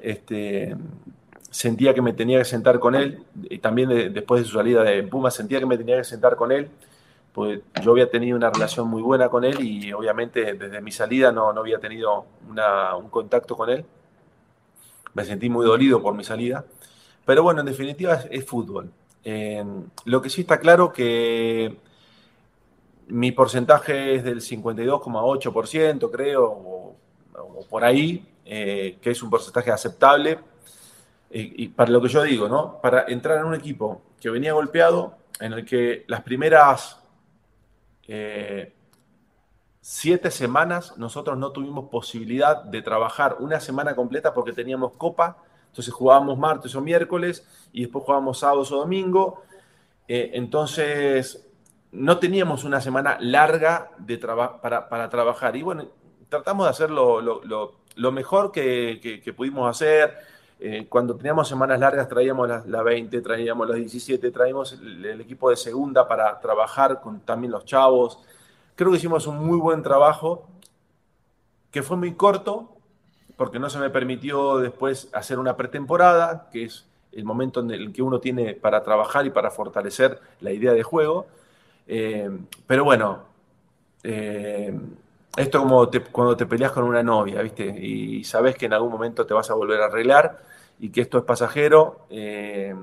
Este, 0.00 0.76
sentía 1.52 1.94
que 1.94 2.02
me 2.02 2.14
tenía 2.14 2.38
que 2.38 2.46
sentar 2.46 2.80
con 2.80 2.96
él, 2.96 3.22
y 3.48 3.58
también 3.58 3.90
después 4.12 4.42
de 4.42 4.48
su 4.48 4.56
salida 4.56 4.82
de 4.82 5.04
Puma, 5.04 5.30
sentía 5.30 5.60
que 5.60 5.66
me 5.66 5.78
tenía 5.78 5.98
que 5.98 6.04
sentar 6.04 6.34
con 6.34 6.50
él 6.50 6.68
pues 7.38 7.60
yo 7.84 7.92
había 7.92 8.10
tenido 8.10 8.36
una 8.36 8.50
relación 8.50 8.88
muy 8.88 9.00
buena 9.00 9.28
con 9.28 9.44
él 9.44 9.60
y 9.60 9.92
obviamente 9.92 10.54
desde 10.54 10.80
mi 10.80 10.90
salida 10.90 11.30
no, 11.30 11.52
no 11.52 11.60
había 11.60 11.78
tenido 11.78 12.26
un 12.48 13.08
contacto 13.10 13.56
con 13.56 13.70
él. 13.70 13.84
Me 15.14 15.24
sentí 15.24 15.48
muy 15.48 15.64
dolido 15.64 16.02
por 16.02 16.14
mi 16.14 16.24
salida. 16.24 16.64
Pero 17.24 17.44
bueno, 17.44 17.60
en 17.60 17.66
definitiva 17.66 18.14
es, 18.28 18.44
fútbol. 18.44 18.90
lo 20.04 20.20
que 20.20 20.30
sí 20.30 20.40
está 20.40 20.58
claro 20.58 20.92
que 20.92 21.76
mi 23.06 23.30
porcentaje 23.30 24.16
es 24.16 24.24
del 24.24 24.40
52,8%, 24.40 26.10
creo, 26.10 26.44
o, 26.44 26.96
por 27.70 27.84
ahí, 27.84 28.34
eh, 28.46 28.98
que 29.00 29.12
es 29.12 29.22
un 29.22 29.30
porcentaje 29.30 29.70
aceptable. 29.70 30.40
y 31.30 31.68
para 31.68 31.92
lo 31.92 32.02
que 32.02 32.08
yo 32.08 32.20
digo, 32.24 32.48
¿no? 32.48 32.80
Para 32.82 33.04
entrar 33.06 33.38
en 33.38 33.44
un 33.44 33.54
equipo 33.54 34.02
que 34.20 34.28
venía 34.28 34.54
golpeado, 34.54 35.14
en 35.38 35.52
el 35.52 35.64
que 35.64 36.04
las 36.08 36.22
primeras 36.22 36.97
eh, 38.08 38.74
siete 39.80 40.30
semanas 40.30 40.98
nosotros 40.98 41.38
no 41.38 41.52
tuvimos 41.52 41.88
posibilidad 41.90 42.64
de 42.64 42.82
trabajar 42.82 43.36
una 43.38 43.60
semana 43.60 43.94
completa 43.94 44.34
porque 44.34 44.52
teníamos 44.52 44.92
copa, 44.92 45.38
entonces 45.68 45.94
jugábamos 45.94 46.38
martes 46.38 46.74
o 46.74 46.80
miércoles 46.80 47.46
y 47.72 47.82
después 47.82 48.04
jugábamos 48.04 48.40
sábados 48.40 48.72
o 48.72 48.78
domingo. 48.78 49.42
Eh, 50.08 50.30
entonces 50.34 51.46
no 51.92 52.18
teníamos 52.18 52.64
una 52.64 52.80
semana 52.80 53.18
larga 53.20 53.90
de 53.98 54.18
para, 54.18 54.88
para, 54.88 55.08
trabajar. 55.08 55.56
Y 55.56 55.62
bueno, 55.62 55.86
tratamos 56.28 56.66
de 56.66 56.70
hacer 56.70 56.90
lo, 56.90 58.12
mejor 58.12 58.52
que, 58.52 59.34
pudimos 59.36 59.68
hacer. 59.70 60.16
Eh, 60.60 60.86
cuando 60.88 61.14
teníamos 61.14 61.48
semanas 61.48 61.78
largas 61.78 62.08
traíamos 62.08 62.48
las 62.48 62.66
la 62.66 62.82
20, 62.82 63.20
traíamos 63.20 63.68
las 63.68 63.78
17, 63.78 64.30
traíamos 64.32 64.72
el, 64.72 65.20
equipo 65.20 65.50
de 65.50 65.56
segunda 65.56 66.08
para 66.08 66.40
trabajar 66.40 67.00
con 67.00 67.20
también 67.20 67.52
los 67.52 67.64
chavos. 67.64 68.18
Creo 68.74 68.90
que 68.90 68.96
hicimos 68.96 69.26
un 69.26 69.38
muy 69.38 69.58
buen 69.58 69.82
trabajo, 69.82 70.48
que 71.70 71.82
fue 71.82 71.96
muy 71.96 72.14
corto, 72.14 72.76
porque 73.36 73.60
no 73.60 73.70
se 73.70 73.78
me 73.78 73.90
permitió 73.90 74.58
después 74.58 75.08
hacer 75.12 75.38
una 75.38 75.56
pretemporada, 75.56 76.48
que 76.50 76.64
es 76.64 76.86
el 77.12 77.24
momento 77.24 77.60
en 77.60 77.70
el 77.70 77.92
que 77.92 78.02
uno 78.02 78.18
tiene 78.18 78.54
para 78.54 78.82
trabajar 78.82 79.26
y 79.26 79.30
para 79.30 79.50
fortalecer 79.50 80.20
la 80.40 80.50
idea 80.52 80.72
de 80.72 80.82
juego. 80.82 81.26
Eh, 81.86 82.30
pero 82.66 82.84
bueno, 82.84 83.24
eh, 84.02 84.76
esto 85.38 85.60
como 85.60 85.88
cuando 86.12 86.36
te 86.36 86.46
peleas 86.46 86.72
con 86.72 86.84
una 86.84 87.02
novia, 87.02 87.42
¿viste? 87.42 87.64
Y 87.66 88.24
sabes 88.24 88.56
que 88.56 88.66
en 88.66 88.72
algún 88.72 88.90
momento 88.90 89.26
te 89.26 89.34
vas 89.34 89.50
a 89.50 89.54
volver 89.54 89.80
a 89.80 89.86
arreglar 89.86 90.42
y 90.78 90.90
que 90.90 91.00
esto 91.00 91.18
es 91.18 91.24
pasajero. 91.24 92.06
Eh, 92.10 92.74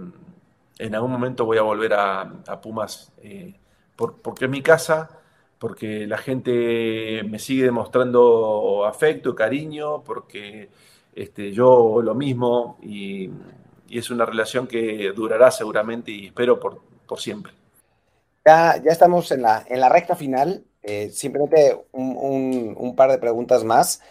en 0.78 0.95
algún 0.95 1.12
momento 1.12 1.45
voy 1.45 1.58
a 1.58 1.62
volver 1.62 1.93
a, 1.93 2.62
Pumas 2.62 3.12
eh, 3.22 3.56
porque 3.95 4.45
es 4.45 4.51
mi 4.51 4.62
casa, 4.62 5.10
porque 5.60 6.06
la 6.08 6.18
gente 6.18 7.24
me 7.30 7.39
sigue 7.39 7.64
demostrando 7.64 8.86
afecto, 8.86 9.34
cariño, 9.36 10.03
porque 10.03 10.70
este, 11.14 11.51
yo 11.51 12.01
lo 12.01 12.14
mismo 12.14 12.78
y, 12.82 13.32
es 13.89 14.10
una 14.10 14.26
relación 14.26 14.68
que 14.68 15.14
durará 15.16 15.51
seguramente 15.51 16.12
y 16.12 16.26
espero 16.26 16.60
por, 16.60 16.82
siempre. 17.18 17.53
Ya, 18.45 18.82
ya 18.84 18.91
estamos 18.91 19.32
en 19.32 19.43
la, 19.43 19.64
en 19.70 19.80
la 19.80 19.89
recta 19.89 20.16
final. 20.16 20.66
Eh, 20.88 21.10
simplemente 21.12 21.78
un, 21.92 22.94
par 22.96 23.12
de 23.12 23.18
preguntas 23.18 23.64
más. 23.64 24.02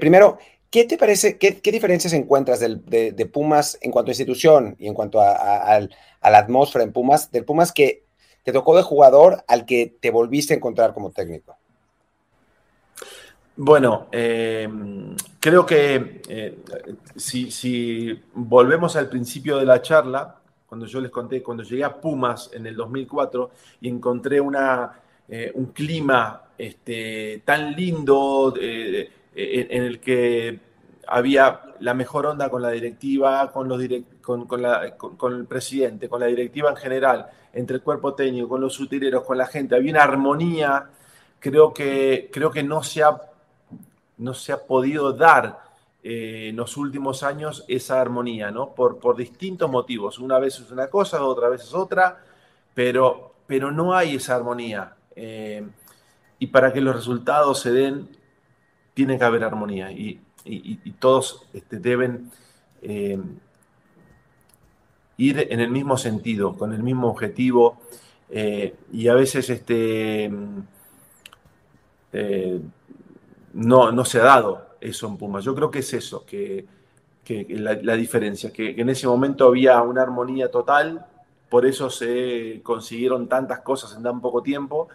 primero, 0.00 0.38
¿Qué 0.74 0.84
te 0.84 0.98
parece, 0.98 1.38
qué, 1.38 1.70
diferencias 1.70 2.12
encuentras 2.14 2.58
de, 2.58 3.30
Pumas 3.32 3.78
en 3.80 3.92
cuanto 3.92 4.10
a 4.10 4.12
institución 4.12 4.74
y 4.76 4.88
en 4.88 4.94
cuanto 4.94 5.20
a, 5.20 5.78
la 5.78 6.38
atmósfera 6.38 6.82
en 6.82 6.92
Pumas, 6.92 7.30
del 7.30 7.44
Pumas 7.44 7.70
que 7.70 8.02
te 8.42 8.50
tocó 8.50 8.76
de 8.76 8.82
jugador 8.82 9.44
al 9.46 9.66
que 9.66 9.96
te 10.00 10.10
volviste 10.10 10.52
a 10.52 10.56
encontrar 10.56 10.92
como 10.92 11.12
técnico? 11.12 11.56
Bueno, 13.54 14.08
eh, 14.10 14.68
creo 15.38 15.64
que 15.64 16.22
eh, 16.28 16.58
si, 17.14 18.20
volvemos 18.34 18.96
al 18.96 19.08
principio 19.08 19.58
de 19.58 19.66
la 19.66 19.80
charla, 19.80 20.40
cuando 20.66 20.86
yo 20.86 21.00
les 21.00 21.12
conté, 21.12 21.40
cuando 21.40 21.62
llegué 21.62 21.84
a 21.84 22.00
Pumas 22.00 22.50
en 22.52 22.66
el 22.66 22.74
2004 22.74 23.50
y 23.80 23.88
encontré 23.88 24.40
una, 24.40 25.03
eh, 25.28 25.50
un 25.54 25.66
clima 25.66 26.42
este, 26.58 27.42
tan 27.44 27.72
lindo, 27.74 28.54
eh, 28.60 29.10
en 29.34 29.82
el 29.82 29.98
que 30.00 30.60
había 31.06 31.60
la 31.80 31.94
mejor 31.94 32.26
onda 32.26 32.48
con 32.48 32.62
la 32.62 32.70
directiva, 32.70 33.50
con, 33.52 33.68
los 33.68 33.82
con, 34.22 34.46
con, 34.46 35.32
el 35.34 35.46
presidente, 35.46 36.08
con 36.08 36.20
la 36.20 36.26
directiva 36.26 36.70
en 36.70 36.76
general, 36.76 37.26
entre 37.52 37.76
el 37.76 37.82
cuerpo 37.82 38.14
técnico, 38.14 38.48
con 38.48 38.60
los 38.60 38.78
utileros, 38.78 39.24
con 39.24 39.36
la 39.36 39.46
gente. 39.46 39.74
Había 39.74 39.92
una 39.92 40.02
armonía, 40.02 40.90
creo 41.40 41.74
que, 41.74 42.30
creo 42.32 42.50
que 42.50 42.62
no 42.62 42.82
se 42.82 43.02
ha 43.02 43.20
no 44.18 44.34
se 44.34 44.52
ha 44.52 44.58
podido 44.58 45.12
dar 45.12 45.60
eh, 46.02 46.48
en 46.50 46.56
los 46.56 46.76
últimos 46.76 47.22
años 47.22 47.64
esa 47.68 48.00
armonía, 48.00 48.50
¿no? 48.50 48.74
Por, 48.74 48.98
por 48.98 49.16
distintos 49.16 49.70
motivos. 49.70 50.18
Una 50.18 50.38
vez 50.38 50.60
es 50.60 50.70
una 50.70 50.88
cosa, 50.88 51.22
otra 51.24 51.48
vez 51.48 51.62
es 51.62 51.74
otra, 51.74 52.18
pero, 52.74 53.34
pero 53.46 53.70
no 53.70 53.94
hay 53.94 54.16
esa 54.16 54.36
armonía. 54.36 54.94
Eh, 55.16 55.66
y 56.38 56.46
para 56.48 56.72
que 56.72 56.80
los 56.80 56.94
resultados 56.94 57.60
se 57.60 57.72
den, 57.72 58.08
tiene 58.94 59.18
que 59.18 59.24
haber 59.24 59.44
armonía 59.44 59.90
y, 59.92 60.20
todos 60.98 61.46
este, 61.54 61.78
deben 61.78 62.30
eh, 62.82 63.18
ir 65.16 65.46
en 65.50 65.60
el 65.60 65.70
mismo 65.70 65.96
sentido, 65.96 66.54
con 66.54 66.72
el 66.74 66.82
mismo 66.82 67.08
objetivo. 67.08 67.78
y 68.92 69.08
a 69.08 69.14
veces 69.14 69.48
este, 69.48 70.30
no, 73.54 73.92
no 73.92 74.04
se 74.04 74.18
ha 74.20 74.24
dado 74.24 74.74
eso 74.84 75.06
en 75.06 75.16
Pumas. 75.16 75.44
Yo 75.44 75.54
creo 75.54 75.70
que 75.70 75.78
es 75.80 75.92
eso, 75.94 76.24
que, 76.26 76.66
la, 77.48 77.96
diferencia, 77.96 78.52
que, 78.52 78.74
en 78.76 78.88
ese 78.90 79.06
momento 79.06 79.46
había 79.46 79.80
una 79.82 80.02
armonía 80.02 80.50
total, 80.50 81.06
por 81.48 81.66
eso 81.66 81.90
se 81.90 82.60
consiguieron 82.62 83.28
tantas 83.28 83.60
cosas 83.60 83.94
en 83.96 84.02
tan 84.02 84.20
poco 84.20 84.42
tiempo 84.42 84.88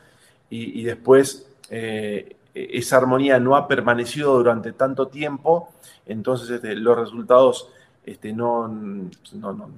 y, 0.50 0.84
después 0.84 1.48
eh, 1.70 2.36
esa 2.54 2.98
armonía 2.98 3.40
no 3.40 3.56
ha 3.56 3.68
permanecido 3.68 4.34
durante 4.36 4.74
tanto 4.74 5.08
tiempo, 5.08 5.70
entonces 6.08 6.50
este, 6.50 6.76
los 6.76 6.98
resultados 6.98 7.70
este, 8.04 8.34
no, 8.34 9.10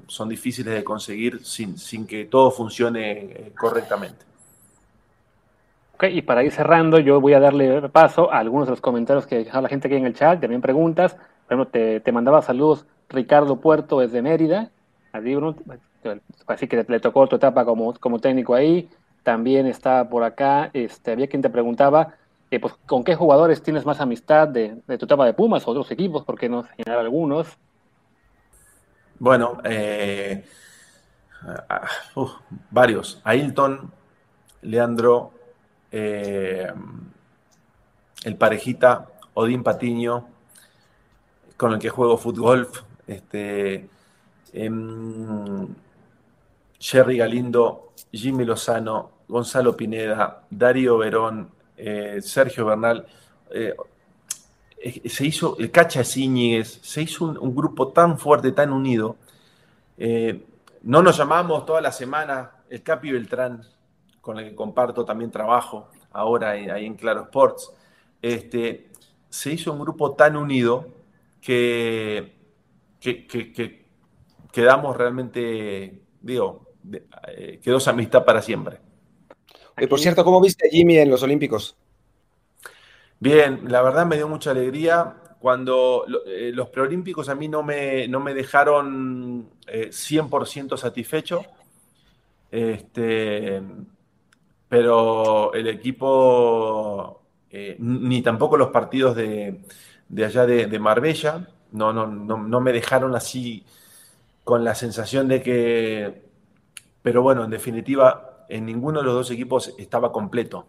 son 0.08 0.30
difíciles 0.30 0.74
de 0.74 0.84
conseguir 0.84 1.44
sin, 1.44 2.08
que 2.08 2.26
todo 2.26 2.52
funcione 2.52 3.12
eh, 3.12 3.54
correctamente 3.58 4.32
y 6.10 6.22
para 6.22 6.44
ir 6.44 6.52
cerrando, 6.52 7.00
yo 7.00 7.22
voy 7.22 7.34
a 7.34 7.40
darle 7.40 7.90
paso 7.90 8.32
a 8.32 8.40
algunos 8.40 8.68
de 8.68 8.72
los 8.72 8.82
comentarios 8.82 9.28
que 9.28 9.38
dejado 9.38 9.62
la 9.62 9.70
gente 9.70 9.88
aquí 9.88 9.96
en 9.96 10.06
el 10.06 10.16
chat, 10.16 10.40
también 10.40 10.62
preguntas. 10.62 11.16
Por 11.48 11.60
ejemplo, 11.60 12.02
te, 12.04 12.12
mandaba 12.12 12.42
saludos 12.42 12.86
Ricardo 13.10 13.58
Puerto 13.58 14.00
desde 14.00 14.22
Mérida, 14.22 14.72
así 16.48 16.68
que 16.68 16.86
le 16.88 17.00
tocó 17.00 17.28
tu 17.28 17.36
etapa 17.36 17.66
como, 17.66 17.94
como 17.94 18.20
técnico 18.20 18.54
ahí. 18.54 18.90
También 19.24 19.68
está 19.68 20.10
por 20.10 20.24
acá, 20.24 20.72
este, 20.74 21.12
había 21.12 21.28
quien 21.28 21.42
te 21.44 21.50
preguntaba, 21.50 22.16
eh, 22.52 22.60
pues, 22.60 22.74
¿con 22.86 23.04
qué 23.04 23.16
jugadores 23.16 23.64
tienes 23.64 23.86
más 23.86 24.02
amistad 24.02 24.48
de, 24.48 24.82
tu 24.98 25.06
etapa 25.06 25.26
de 25.26 25.34
Pumas 25.34 25.66
o 25.66 25.72
otros 25.72 25.90
equipos? 25.92 26.26
¿Por 26.26 26.38
qué 26.38 26.50
no 26.50 26.66
señalar 26.76 27.00
algunos? 27.00 27.48
Bueno, 29.20 29.60
eh, 29.64 30.44
varios. 32.70 33.22
Ailton, 33.24 33.92
Leandro, 34.64 35.32
eh, 35.92 36.74
el 38.26 38.36
parejita 38.36 39.08
Odín 39.34 39.64
Patiño, 39.64 40.28
con 41.56 41.72
el 41.72 41.80
que 41.80 41.90
juego 41.90 42.18
fútbol, 42.18 42.68
este, 43.08 43.88
em, 44.52 45.68
Jerry 46.82 47.18
Galindo, 47.18 47.94
Jimmy 48.12 48.44
Lozano, 48.44 49.12
Gonzalo 49.28 49.78
Pineda, 49.78 50.44
Darío 50.50 50.98
Verón, 50.98 51.52
eh, 51.78 52.20
Sergio 52.22 52.66
Bernal. 52.66 53.06
Eh, 53.52 53.74
se 55.06 55.26
hizo, 55.26 55.56
el 55.60 55.70
Cacha 55.70 56.04
Ciñiguez, 56.04 56.80
se 56.82 57.04
hizo 57.04 57.26
un, 57.26 57.56
grupo 57.56 57.90
tan 57.90 58.18
fuerte, 58.18 58.52
tan 58.52 58.74
unido. 58.74 59.16
no 60.82 61.04
nos 61.04 61.18
llamamos 61.18 61.66
toda 61.68 61.82
la 61.82 61.92
semana 61.92 62.52
el 62.70 62.82
Capi 62.82 63.12
Beltrán, 63.12 63.62
con 64.22 64.40
el 64.40 64.50
que 64.50 64.56
comparto 64.56 65.06
también 65.06 65.30
trabajo 65.30 65.90
ahora 66.14 66.52
ahí 66.52 66.86
en 66.86 66.96
Claro 66.96 67.24
Sports, 67.24 67.74
este, 68.22 68.90
se 69.30 69.54
hizo 69.54 69.74
un 69.74 69.80
grupo 69.80 70.14
tan 70.14 70.36
unido 70.36 70.88
que, 71.40 72.36
que, 73.00 73.86
quedamos 74.52 74.98
realmente, 74.98 76.02
digo, 76.22 76.68
eh, 77.28 77.60
quedó 77.62 77.78
esa 77.78 77.92
amistad 77.92 78.26
para 78.26 78.42
siempre. 78.42 78.80
Y 79.78 79.88
por 79.88 80.00
cierto, 80.00 80.24
¿cómo 80.24 80.42
viste 80.42 80.68
a 80.68 80.70
Jimmy 80.70 80.98
en 80.98 81.10
los 81.10 81.24
Olímpicos? 81.24 81.76
Bien, 83.20 83.62
la 83.68 83.82
verdad 83.82 84.06
me 84.06 84.18
dio 84.18 84.28
mucha 84.28 84.52
alegría. 84.52 85.16
Cuando 85.40 86.06
eh, 86.28 86.52
los 86.54 86.70
preolímpicos 86.70 87.28
a 87.30 87.36
mí 87.36 87.48
no 87.48 87.64
me, 87.64 88.08
no 88.08 88.20
me 88.20 88.34
dejaron 88.34 89.50
100% 89.66 90.74
eh, 90.74 90.78
satisfecho. 90.78 91.44
Este, 92.52 93.62
pero 94.72 95.54
el 95.54 95.68
equipo, 95.68 97.22
eh, 97.50 97.76
ni 97.80 98.22
tampoco 98.22 98.56
los 98.56 98.70
partidos 98.70 99.16
de, 99.18 99.66
allá 100.18 100.46
de, 100.46 100.80
Marbella, 100.80 101.48
no, 101.74 101.92
no, 101.92 102.08
no, 102.08 102.62
me 102.62 102.72
dejaron 102.72 103.14
así 103.14 103.66
con 104.46 104.64
la 104.64 104.74
sensación 104.74 105.28
de 105.28 105.42
que, 105.42 106.31
pero 107.02 107.22
bueno, 107.22 107.44
en 107.44 107.50
definitiva, 107.50 108.46
en 108.50 108.66
ninguno 108.66 109.00
de 109.00 109.06
los 109.06 109.14
dos 109.14 109.32
equipos 109.32 109.74
estaba 109.78 110.12
completo. 110.12 110.66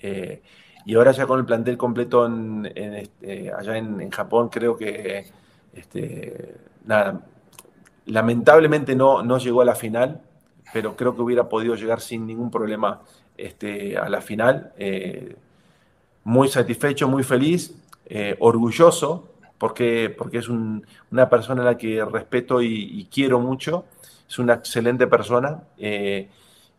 Eh, 0.00 0.42
y 0.86 0.94
ahora 0.94 1.12
ya 1.12 1.26
con 1.26 1.38
el 1.38 1.46
plantel 1.46 1.76
completo 1.76 2.26
en, 2.26 2.66
este, 2.74 3.52
allá 3.52 3.78
en, 3.78 4.10
Japón, 4.10 4.50
creo 4.50 4.76
que, 4.76 5.26
este, 5.72 6.56
nada, 6.84 7.24
lamentablemente 8.06 8.94
no, 8.94 9.22
no 9.22 9.38
llegó 9.38 9.62
a 9.62 9.64
la 9.64 9.74
final, 9.74 10.20
pero 10.72 10.96
creo 10.96 11.14
que 11.14 11.22
hubiera 11.22 11.48
podido 11.48 11.74
llegar 11.74 12.00
sin 12.00 12.26
ningún 12.26 12.50
problema 12.50 13.00
este, 13.36 13.96
a 13.96 14.08
la 14.08 14.20
final. 14.20 14.72
Eh, 14.76 15.36
muy 16.24 16.48
satisfecho, 16.48 17.08
muy 17.08 17.22
feliz, 17.22 17.74
eh, 18.06 18.36
orgulloso, 18.40 19.28
porque, 19.58 20.14
porque 20.16 20.38
es 20.38 20.48
una 20.48 21.28
persona 21.30 21.62
a 21.62 21.64
la 21.66 21.78
que 21.78 22.04
respeto 22.04 22.60
y, 22.62 23.08
quiero 23.12 23.40
mucho. 23.40 23.84
Es 24.28 24.38
una 24.38 24.54
excelente 24.54 25.06
persona. 25.06 25.62
Eh, 25.78 26.28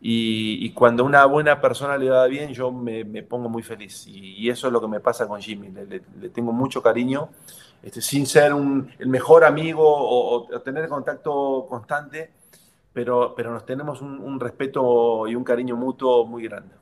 y, 0.00 0.70
cuando 0.70 1.04
una 1.04 1.24
buena 1.24 1.60
persona 1.60 1.96
le 1.96 2.10
va 2.10 2.26
bien, 2.26 2.52
yo 2.52 2.70
me, 2.70 3.04
pongo 3.22 3.48
muy 3.48 3.62
feliz. 3.62 4.06
Y, 4.06 4.48
eso 4.48 4.66
es 4.66 4.72
lo 4.72 4.80
que 4.80 4.88
me 4.88 5.00
pasa 5.00 5.26
con 5.26 5.40
Jimmy. 5.40 5.70
Le, 5.70 6.28
tengo 6.30 6.52
mucho 6.52 6.82
cariño. 6.82 7.30
Este, 7.82 8.00
sin 8.00 8.26
ser 8.26 8.52
el 8.98 9.08
mejor 9.08 9.44
amigo 9.44 9.84
o, 9.84 10.46
o 10.52 10.60
tener 10.60 10.88
contacto 10.88 11.66
constante, 11.68 12.32
pero, 12.96 13.34
pero 13.36 13.52
nos 13.52 13.66
tenemos 13.66 14.00
un, 14.00 14.40
respeto 14.40 15.28
y 15.28 15.34
un 15.34 15.44
cariño 15.44 15.76
mutuo 15.76 16.24
muy 16.24 16.44
grande. 16.44 16.74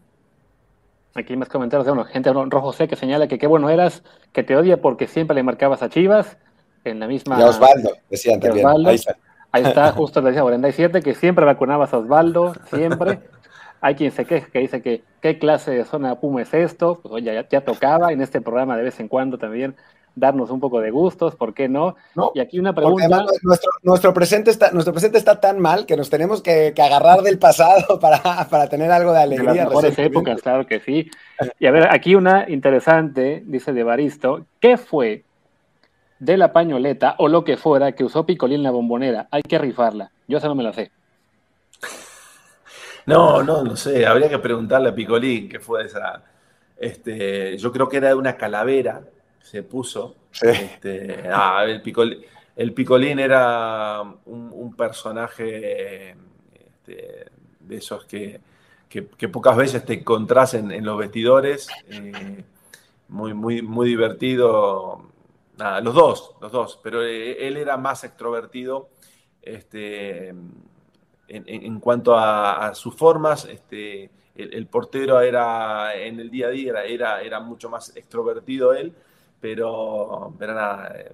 Aquí 1.13 1.33
hay 1.33 1.37
más 1.37 1.49
comentarios 1.49 1.87
de 1.87 1.91
uno, 1.91 2.05
gente 2.05 2.33
rojo 2.33 2.73
sé 2.73 2.87
que 2.87 2.95
señala 2.95 3.27
que 3.27 3.37
qué 3.37 3.49
bueno 3.49 3.69
eras, 3.69 4.05
que 4.33 4.45
te 4.45 4.57
odia 4.57 4.81
porque 4.81 5.09
siempre 5.09 5.35
le 5.35 5.43
marcabas 5.43 5.83
a 5.83 5.89
Chivas 5.89 6.39
en 6.85 7.01
la 7.01 7.09
misma. 7.09 7.41
Y 7.41 7.43
Osvaldo, 7.43 7.97
decían 8.09 8.39
también. 8.39 8.65
Ahí 8.87 8.95
está. 8.95 9.17
Ahí 9.55 9.63
está, 9.63 9.93
justo 9.93 10.21
le 10.21 10.31
decía 10.31 10.43
47, 10.43 11.01
que 11.01 11.15
siempre 11.15 11.45
vacunabas 11.45 11.95
a 11.95 11.99
Osvaldo, 11.99 12.55
siempre. 12.71 13.21
Hay 13.81 13.95
quien 13.95 14.11
se 14.11 14.25
queja 14.25 14.49
que 14.51 14.59
dice 14.59 14.83
que 14.83 15.05
qué 15.21 15.39
clase 15.39 15.71
de 15.71 15.85
zona 15.85 16.19
Puma 16.19 16.43
es 16.43 16.55
esto, 16.55 16.99
pues 17.01 17.15
oye, 17.15 17.35
ya, 17.35 17.49
ya, 17.49 17.61
tocaba 17.61 18.13
en 18.13 18.23
este 18.23 18.41
programa 18.41 18.77
de 18.79 18.83
vez 18.83 18.99
en 18.99 19.09
cuando 19.09 19.37
también 19.39 19.77
darnos 20.17 20.51
un 20.51 20.59
poco 20.59 20.81
de 20.81 20.91
gustos, 20.91 21.37
¿por 21.37 21.53
qué 21.55 21.69
no? 21.69 21.95
y 22.35 22.41
aquí 22.41 22.59
una 22.59 22.75
pregunta. 22.75 23.27
Nuestro, 23.83 24.15
presente 24.15 24.51
está, 24.51 24.71
nuestro 24.71 24.93
presente 24.93 25.19
está 25.19 25.39
tan 25.39 25.61
mal 25.61 25.87
que 25.87 25.97
nos 25.97 26.09
tenemos 26.09 26.41
que, 26.41 26.73
agarrar 26.77 27.21
del 27.21 27.39
pasado 27.39 27.99
para, 28.01 28.49
para, 28.49 28.69
tener 28.69 28.91
algo 28.91 29.13
de 29.13 29.21
alegría. 29.21 29.53
De 29.53 29.59
las 29.59 29.69
mejores 29.69 29.99
épocas, 29.99 30.41
claro 30.41 30.67
que 30.67 30.81
sí. 30.81 31.11
Y 31.61 31.67
a 31.67 31.71
ver, 31.71 31.93
aquí 31.93 32.15
una 32.15 32.49
interesante, 32.49 33.43
dice 33.47 33.73
de 33.73 33.85
Baristo, 33.85 34.47
¿qué 34.61 34.79
fue 34.79 35.25
de 36.25 36.37
la 36.37 36.53
pañoleta 36.53 37.17
o 37.19 37.29
lo 37.29 37.45
que 37.45 37.57
fuera 37.57 37.93
que 37.93 38.05
usó 38.05 38.25
Picolín 38.25 38.57
en 38.57 38.63
la 38.63 38.71
bombonera? 38.71 39.29
Hay 39.31 39.43
que 39.43 39.59
rifarla. 39.59 40.11
Yo 40.27 40.39
esa 40.39 40.49
no 40.49 40.55
me 40.55 40.63
la 40.63 40.73
sé. 40.73 40.91
No, 43.07 43.43
no, 43.43 43.63
no 43.63 43.77
sé. 43.77 44.07
Habría 44.07 44.31
que 44.31 44.39
preguntarle 44.39 44.89
a 44.89 44.95
Picolín 44.95 45.49
qué 45.49 45.61
fue 45.61 45.85
esa. 45.85 46.23
Este, 46.77 47.59
yo 47.59 47.71
creo 47.71 47.89
que 47.89 47.99
era 47.99 48.09
de 48.09 48.15
una 48.15 48.37
calavera 48.37 49.03
se 49.43 49.63
puso. 49.63 50.17
Este, 50.41 51.29
ah, 51.31 51.65
el, 51.67 51.83
Picolín 52.73 53.19
era 53.19 54.03
un, 54.25 54.75
personaje 54.77 56.17
este, 56.55 57.27
de 57.61 57.77
esos 57.77 58.05
que, 58.07 58.41
pocas 59.31 59.57
veces 59.57 59.85
te 59.85 59.95
encontrás 59.95 60.55
en, 60.55 60.85
los 60.85 60.99
vestidores. 60.99 61.69
Eh, 61.89 62.43
muy, 63.09 63.35
muy, 63.35 63.61
muy 63.61 63.89
divertido. 63.89 65.14
Los 65.59 65.95
dos, 65.95 66.35
los 66.41 66.53
dos, 66.53 66.81
pero 66.83 67.03
eh, 67.05 67.47
él 67.47 67.57
era 67.57 67.77
más 67.77 68.05
extrovertido 68.05 68.89
este, 69.41 70.35
en, 71.29 71.81
cuanto 71.81 72.17
a, 72.17 72.75
sus 72.75 72.95
formas. 72.95 73.45
Este, 73.45 74.11
el, 74.35 74.67
portero 74.67 75.21
era 75.21 75.95
en 75.95 76.19
el 76.19 76.31
día 76.31 76.49
a 76.49 76.51
día 76.51 76.83
era, 76.85 77.23
era 77.23 77.41
mucho 77.41 77.69
más 77.71 77.97
extrovertido 77.97 78.75
él 78.75 78.95
pero, 79.45 80.33
nada, 80.41 80.97
eh, 80.97 81.13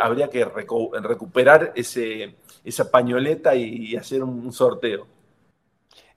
habría, 0.00 0.28
que 0.28 0.44
recuperar 0.44 1.72
ese, 1.76 2.34
esa 2.64 2.90
pañoleta 2.90 3.54
y, 3.54 3.94
hacer 3.94 4.24
un 4.24 4.52
sorteo. 4.52 5.06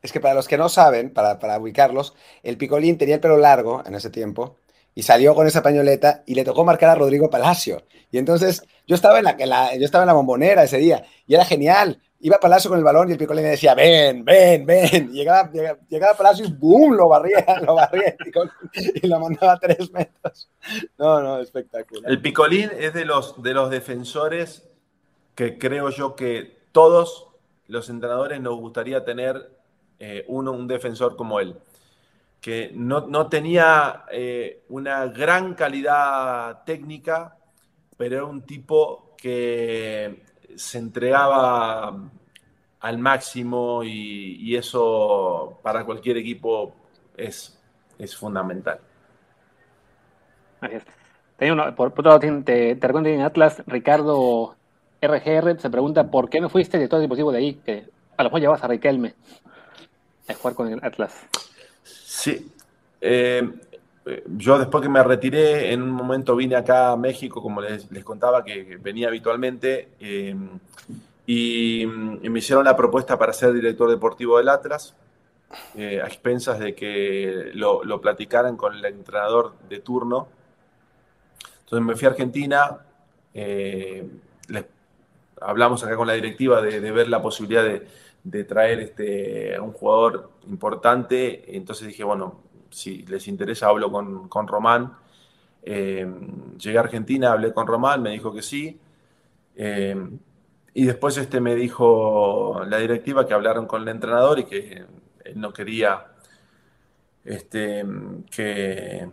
Es 0.01 0.11
que 0.11 0.19
para 0.19 0.33
los 0.33 0.47
que 0.47 0.57
no 0.57 0.67
saben, 0.67 1.11
para, 1.13 1.59
ubicarlos, 1.59 2.15
el 2.41 2.57
picolín 2.57 2.97
tenía 2.97 3.13
el 3.13 3.21
pelo 3.21 3.37
largo 3.37 3.83
en 3.85 3.93
ese 3.93 4.09
tiempo 4.09 4.55
y 4.93 5.03
salió 5.03 5.35
con 5.35 5.47
esa 5.47 5.63
pañoleta 5.63 6.23
y 6.25 6.35
le 6.35 6.43
tocó 6.43 6.63
marcar 6.65 6.89
a 6.89 6.95
Rodrigo 6.95 7.29
Palacio. 7.29 7.83
Y 8.11 8.17
entonces 8.17 8.63
yo 8.85 8.95
estaba 8.95 9.19
en 9.19 9.25
la, 9.25 9.75
yo 9.75 9.85
estaba 9.85 10.03
en 10.03 10.07
la 10.07 10.13
bombonera 10.13 10.63
ese 10.63 10.77
día 10.77 11.03
y 11.25 11.33
era 11.33 11.45
genial. 11.45 11.99
Iba 12.23 12.39
Palacio 12.39 12.69
con 12.69 12.77
el 12.77 12.83
balón 12.83 13.09
y 13.09 13.13
el 13.13 13.17
Picolín 13.17 13.43
le 13.43 13.49
decía, 13.49 13.73
ven, 13.73 14.23
ven, 14.23 14.63
ven. 14.63 15.09
Y 15.11 15.17
llegaba, 15.17 15.49
llegaba, 15.89 16.15
Palacio 16.15 16.45
y 16.45 16.51
¡boom! 16.51 16.93
Lo 16.93 17.07
barría, 17.07 17.43
lo 17.65 17.73
barría 17.73 18.15
y, 19.01 19.07
lo 19.07 19.19
mandaba 19.19 19.53
a 19.53 19.59
tres 19.59 19.91
metros. 19.91 20.51
No, 20.99 21.19
no, 21.21 21.39
espectacular. 21.39 22.11
El 22.11 22.21
Picolín 22.21 22.69
es 22.77 22.93
de 22.93 23.05
los, 23.05 23.41
de 23.41 23.53
los 23.53 23.71
defensores 23.71 24.69
que 25.33 25.57
creo 25.57 25.89
yo 25.89 26.15
que 26.15 26.59
todos 26.71 27.29
los 27.67 27.89
entrenadores 27.89 28.39
nos 28.39 28.59
gustaría 28.59 29.03
tener 29.03 29.57
eh, 29.97 30.25
uno, 30.27 30.51
un 30.51 30.67
defensor 30.67 31.15
como 31.15 31.39
él 31.39 31.55
que 32.41 32.71
no, 32.73 33.27
tenía 33.27 34.05
eh, 34.11 34.63
una 34.69 35.05
gran 35.05 35.53
calidad 35.53 36.63
técnica, 36.65 37.37
pero 37.95 38.15
era 38.15 38.25
un 38.25 38.41
tipo 38.41 39.15
que 39.15 40.23
se 40.55 40.79
entregaba 40.79 42.09
al 42.79 42.97
máximo 42.97 43.83
y, 43.83 44.55
eso 44.55 45.59
para 45.61 45.85
cualquier 45.85 46.17
equipo 46.17 46.73
es, 47.15 47.61
es 47.99 48.17
fundamental. 48.17 48.79
por 51.75 51.87
otro 51.89 52.03
lado, 52.03 52.19
te, 52.19 52.75
te 52.75 52.87
recuerdo 52.87 53.09
en 53.09 53.21
Atlas, 53.21 53.63
Ricardo 53.67 54.55
RGR 54.99 55.59
se 55.59 55.69
pregunta 55.69 56.09
por 56.09 56.29
qué 56.29 56.41
no 56.41 56.49
fuiste 56.49 56.79
de 56.79 56.87
todo 56.87 56.99
dispositivo 56.99 57.31
de 57.31 57.37
ahí, 57.37 57.53
que 57.53 57.85
a 58.17 58.23
lo 58.23 58.29
mejor 58.29 58.41
llevas 58.41 58.63
a 58.63 58.67
Riquelme 58.67 59.13
a 60.27 60.33
jugar 60.33 60.55
con 60.55 60.67
el 60.67 60.83
Atlas. 60.83 61.27
Sí. 62.21 62.51
Eh, 63.01 63.41
yo 64.37 64.59
después 64.59 64.83
que 64.83 64.89
me 64.89 65.03
retiré, 65.03 65.73
en 65.73 65.81
un 65.81 65.89
momento 65.89 66.35
vine 66.35 66.55
acá 66.55 66.91
a 66.91 66.95
México, 66.95 67.41
como 67.41 67.61
les, 67.61 67.87
contaba, 68.03 68.43
que, 68.43 68.77
venía 68.79 69.07
habitualmente, 69.07 69.89
eh, 69.99 70.35
y, 71.25 71.83
me 71.87 72.37
hicieron 72.37 72.63
la 72.63 72.75
propuesta 72.75 73.17
para 73.17 73.33
ser 73.33 73.53
director 73.53 73.89
deportivo 73.89 74.37
del 74.37 74.49
Atlas, 74.49 74.93
eh, 75.75 75.99
a 75.99 76.05
expensas 76.05 76.59
de 76.59 76.75
que 76.75 77.49
lo, 77.55 77.81
platicaran 77.99 78.55
con 78.55 78.75
el 78.75 78.85
entrenador 78.85 79.55
de 79.67 79.79
turno. 79.79 80.27
Entonces 81.63 81.87
me 81.87 81.95
fui 81.95 82.05
a 82.05 82.11
Argentina, 82.11 82.77
hablamos 85.41 85.83
acá 85.83 85.95
con 85.95 86.05
la 86.05 86.13
directiva 86.13 86.61
de 86.61 86.91
ver 86.91 87.09
la 87.09 87.19
posibilidad 87.19 87.63
de, 87.63 87.87
de 88.23 88.43
traer 88.43 88.79
este, 88.79 89.55
a 89.55 89.61
un 89.61 89.73
jugador 89.73 90.31
importante. 90.47 91.55
Entonces 91.55 91.87
dije, 91.87 92.03
bueno, 92.03 92.41
si 92.69 93.03
les 93.03 93.27
interesa, 93.27 93.67
hablo 93.67 93.91
con, 93.91 94.27
con 94.29 94.47
Román. 94.47 94.93
Eh, 95.63 96.07
llegué 96.57 96.77
a 96.77 96.81
Argentina, 96.81 97.31
hablé 97.31 97.53
con 97.53 97.67
Román, 97.67 98.01
me 98.01 98.11
dijo 98.11 98.33
que 98.33 98.41
sí. 98.41 98.79
Eh, 99.55 99.95
y 100.73 100.85
después 100.85 101.17
este 101.17 101.41
me 101.41 101.55
dijo 101.55 102.63
la 102.67 102.77
directiva 102.77 103.27
que 103.27 103.33
hablaron 103.33 103.65
con 103.67 103.81
el 103.81 103.89
entrenador 103.89 104.39
y 104.39 104.45
que 104.45 104.85
él 105.25 105.39
no 105.39 105.51
quería 105.51 106.07
este, 107.25 107.85
que, 108.31 109.09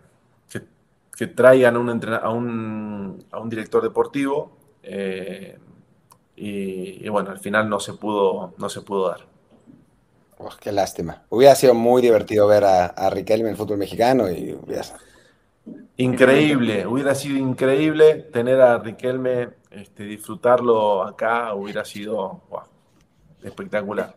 que, 1.16 1.26
traigan 1.26 1.76
un 1.76 1.88
a, 1.90 2.30
un, 2.30 3.24
a, 3.30 3.38
un, 3.40 3.48
director 3.48 3.82
deportivo. 3.82 4.56
Eh, 4.82 5.58
y, 6.40 7.08
bueno, 7.08 7.30
al 7.30 7.38
final 7.38 7.68
no 7.68 7.80
se 7.80 7.94
pudo, 7.94 8.54
no 8.58 8.68
se 8.68 8.82
pudo 8.82 9.08
dar. 9.08 9.20
Oh, 10.38 10.50
qué 10.60 10.70
lástima. 10.70 11.22
Hubiera 11.30 11.54
sido 11.54 11.74
muy 11.74 12.00
divertido 12.00 12.46
ver 12.46 12.64
a, 12.64 13.10
Riquelme 13.10 13.46
en 13.46 13.50
el 13.52 13.56
fútbol 13.56 13.78
mexicano 13.78 14.30
y 14.30 14.56
Increíble, 15.96 16.86
hubiera 16.86 17.14
sido 17.14 17.36
increíble 17.36 18.14
tener 18.32 18.60
a 18.60 18.78
Riquelme, 18.78 19.48
este, 19.70 20.04
disfrutarlo 20.04 21.02
acá, 21.02 21.54
hubiera 21.54 21.84
sido 21.84 22.40
espectacular. 23.42 24.14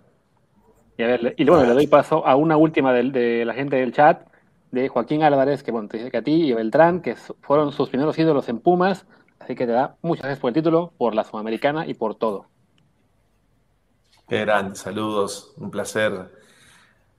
Y, 0.98 1.04
a 1.04 1.08
ver, 1.08 1.34
y 1.36 1.44
bueno, 1.44 1.66
le 1.66 1.74
doy 1.74 1.88
paso 1.88 2.26
a 2.26 2.36
una 2.36 2.56
última 2.56 2.94
de, 2.94 3.10
de, 3.10 3.46
la 3.46 3.56
gente 3.56 3.78
del 3.78 3.94
chat, 3.94 4.28
de 4.70 4.90
Joaquín 4.90 5.24
Álvarez, 5.24 5.64
que 5.64 5.72
bueno, 5.72 5.88
te 5.88 5.98
dice 5.98 6.12
que 6.12 6.18
a 6.18 6.22
ti 6.22 6.50
y 6.50 6.54
Beltrán, 6.54 7.02
que 7.02 7.16
fueron 7.16 7.72
sus 7.72 7.90
primeros 7.90 8.18
ídolos 8.20 8.48
en 8.48 8.60
Pumas, 8.60 9.08
Así 9.44 9.56
que 9.56 9.66
te 9.66 9.72
da 9.72 9.96
muchas 10.02 10.24
gracias 10.24 10.40
por 10.40 10.50
el 10.50 10.54
título, 10.54 10.94
por 10.98 11.16
la 11.16 11.24
Sudamericana 11.24 11.88
y 11.88 11.94
por 11.94 12.16
todo. 12.16 12.46
Qué 14.28 14.42
grande, 14.42 14.76
saludos, 14.76 15.54
un 15.58 15.72
placer. 15.72 16.32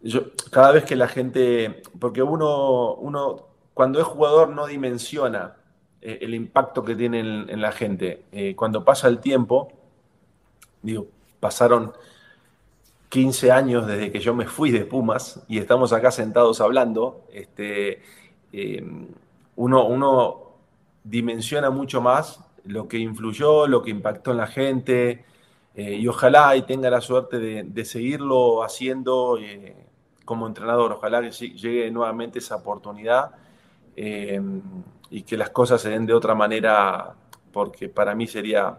Yo, 0.00 0.22
cada 0.50 0.72
vez 0.72 0.84
que 0.84 0.96
la 0.96 1.08
gente, 1.08 1.82
porque 1.98 2.22
uno, 2.22 2.94
uno 2.94 3.48
cuando 3.74 4.00
es 4.00 4.06
jugador 4.06 4.50
no 4.50 4.66
dimensiona 4.66 5.56
eh, 6.00 6.18
el 6.22 6.34
impacto 6.34 6.84
que 6.84 6.94
tiene 6.94 7.20
en, 7.20 7.60
la 7.60 7.72
gente. 7.72 8.24
Eh, 8.32 8.54
cuando 8.54 8.84
pasa 8.84 9.08
el 9.08 9.18
tiempo, 9.18 9.72
digo, 10.80 11.06
pasaron 11.40 11.92
15 13.08 13.50
años 13.50 13.86
desde 13.86 14.10
que 14.10 14.20
yo 14.20 14.34
me 14.34 14.46
fui 14.46 14.70
de 14.70 14.84
Pumas 14.84 15.44
y 15.48 15.58
estamos 15.58 15.92
acá 15.92 16.10
sentados 16.10 16.60
hablando, 16.60 17.26
este, 17.32 18.02
eh, 18.52 18.82
uno, 19.56 19.86
uno 19.86 20.41
dimensiona 21.04 21.70
mucho 21.70 22.00
más 22.00 22.40
lo 22.64 22.88
que 22.88 22.98
influyó, 22.98 23.66
lo 23.66 23.82
que 23.82 23.90
impactó 23.90 24.30
en 24.30 24.36
la 24.36 24.46
gente, 24.46 25.24
eh, 25.74 25.94
y 25.94 26.06
ojalá 26.06 26.54
y 26.56 26.62
tenga 26.62 26.90
la 26.90 27.00
suerte 27.00 27.38
de, 27.38 27.84
seguirlo 27.84 28.62
haciendo 28.62 29.38
eh, 29.38 29.74
como 30.24 30.46
entrenador, 30.46 30.92
ojalá 30.92 31.22
que 31.22 31.30
llegue 31.30 31.90
nuevamente 31.90 32.40
esa 32.40 32.56
oportunidad 32.56 33.32
eh, 33.96 34.40
y 35.10 35.22
que 35.22 35.36
las 35.36 35.50
cosas 35.50 35.80
se 35.80 35.90
den 35.90 36.06
de 36.06 36.12
otra 36.14 36.34
manera, 36.34 37.14
porque 37.52 37.88
para 37.88 38.14
mí 38.14 38.26
sería 38.26 38.78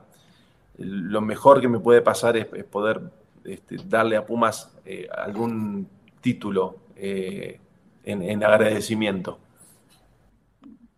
lo 0.78 1.22
mejor 1.22 1.62
que 1.62 1.68
me 1.68 1.80
puede 1.80 2.02
pasar 2.02 2.38
es, 2.38 2.46
poder 2.46 3.02
este, 3.44 3.78
darle 3.86 4.16
a 4.16 4.26
Pumas 4.26 4.72
algún 5.18 5.88
título 6.22 6.78
en 6.96 8.44
agradecimiento. 8.44 9.40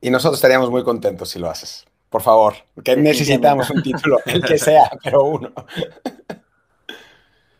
Y 0.06 0.12
nosotros 0.12 0.38
estaríamos 0.38 0.70
muy 0.70 0.84
contentos 0.84 1.30
si 1.30 1.39
lo 1.39 1.49
haces. 1.49 1.84
Por 2.12 2.22
favor, 2.22 2.53
que 2.84 2.95
necesitamos 2.95 3.72
un 3.72 3.82
título, 3.82 4.20
el 4.28 4.39
que 4.43 4.60
sea, 4.60 4.88
pero 5.03 5.24
uno. 5.24 5.51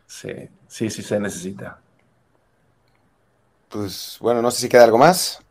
Sí, 0.06 0.30
sí, 0.68 0.88
sí 0.88 1.02
se 1.02 1.18
necesita. 1.18 1.80
Pues 3.68 4.18
bueno, 4.20 4.42
no 4.42 4.52
sé 4.52 4.60
si 4.60 4.68
queda 4.68 4.84
algo 4.84 4.96
más. 4.96 5.42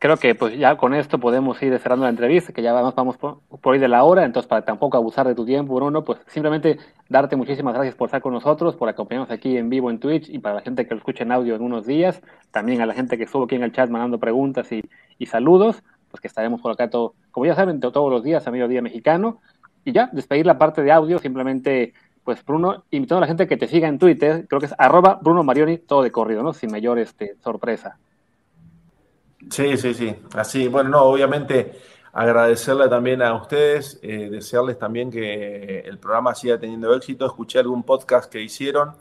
Creo 0.00 0.16
que 0.16 0.34
pues 0.34 0.58
ya 0.58 0.76
con 0.76 0.92
esto 0.92 1.20
podemos 1.20 1.62
ir 1.62 1.78
cerrando 1.78 2.06
la 2.06 2.10
entrevista, 2.10 2.52
que 2.52 2.62
ya 2.62 2.72
vamos, 2.72 2.96
vamos 2.96 3.16
por, 3.16 3.38
por 3.60 3.78
de 3.78 3.86
la 3.86 4.02
hora, 4.02 4.24
entonces 4.24 4.48
para 4.48 4.64
tampoco 4.64 4.96
abusar 4.96 5.28
de 5.28 5.36
tu 5.36 5.44
tiempo, 5.46 5.76
Bruno, 5.76 6.02
pues 6.02 6.18
simplemente 6.26 6.78
darte 7.08 7.36
muchísimas 7.36 7.74
gracias 7.74 7.94
por 7.94 8.08
estar 8.08 8.20
con 8.20 8.32
nosotros, 8.32 8.74
por 8.74 8.88
acompañarnos 8.88 9.30
aquí 9.30 9.56
en 9.56 9.70
vivo 9.70 9.88
en 9.88 10.00
Twitch 10.00 10.28
y 10.28 10.40
para 10.40 10.56
la 10.56 10.62
gente 10.62 10.84
que 10.84 10.94
lo 10.94 10.98
escuche 10.98 11.22
en 11.22 11.30
audio 11.30 11.54
en 11.54 11.62
unos 11.62 11.86
días, 11.86 12.20
también 12.50 12.80
a 12.80 12.86
la 12.86 12.94
gente 12.94 13.16
que 13.16 13.22
estuvo 13.22 13.44
aquí 13.44 13.54
en 13.54 13.62
el 13.62 13.72
chat 13.72 13.88
mandando 13.88 14.18
preguntas 14.18 14.72
y, 14.72 14.82
y 15.16 15.26
saludos 15.26 15.84
pues 16.10 16.20
que 16.20 16.28
estaremos 16.28 16.60
por 16.60 16.72
acá 16.72 16.90
todo, 16.90 17.14
como 17.30 17.46
ya 17.46 17.54
saben, 17.54 17.80
todos 17.80 18.10
los 18.10 18.22
días 18.22 18.46
a 18.46 18.50
mediodía 18.50 18.82
mexicano. 18.82 19.40
Y 19.84 19.92
ya, 19.92 20.10
despedir 20.12 20.44
la 20.46 20.58
parte 20.58 20.82
de 20.82 20.92
audio, 20.92 21.18
simplemente, 21.18 21.94
pues 22.24 22.44
Bruno, 22.44 22.84
invitando 22.90 23.18
a 23.18 23.20
la 23.22 23.26
gente 23.26 23.46
que 23.46 23.56
te 23.56 23.68
siga 23.68 23.88
en 23.88 23.98
Twitter, 23.98 24.46
creo 24.48 24.60
que 24.60 24.66
es 24.66 24.74
arroba 24.76 25.18
Bruno 25.22 25.42
Marioni, 25.42 25.78
todo 25.78 26.02
de 26.02 26.12
corrido, 26.12 26.42
¿no? 26.42 26.52
Sin 26.52 26.70
mayor 26.70 26.98
este, 26.98 27.36
sorpresa. 27.42 27.98
Sí, 29.48 29.76
sí, 29.76 29.94
sí. 29.94 30.14
Así, 30.34 30.68
bueno, 30.68 30.90
no, 30.90 31.02
obviamente 31.04 31.72
agradecerle 32.12 32.88
también 32.88 33.22
a 33.22 33.34
ustedes, 33.34 33.98
eh, 34.02 34.28
desearles 34.30 34.78
también 34.78 35.10
que 35.10 35.80
el 35.80 35.98
programa 35.98 36.34
siga 36.34 36.58
teniendo 36.58 36.94
éxito. 36.94 37.26
Escuché 37.26 37.60
algún 37.60 37.82
podcast 37.84 38.30
que 38.30 38.42
hicieron. 38.42 38.92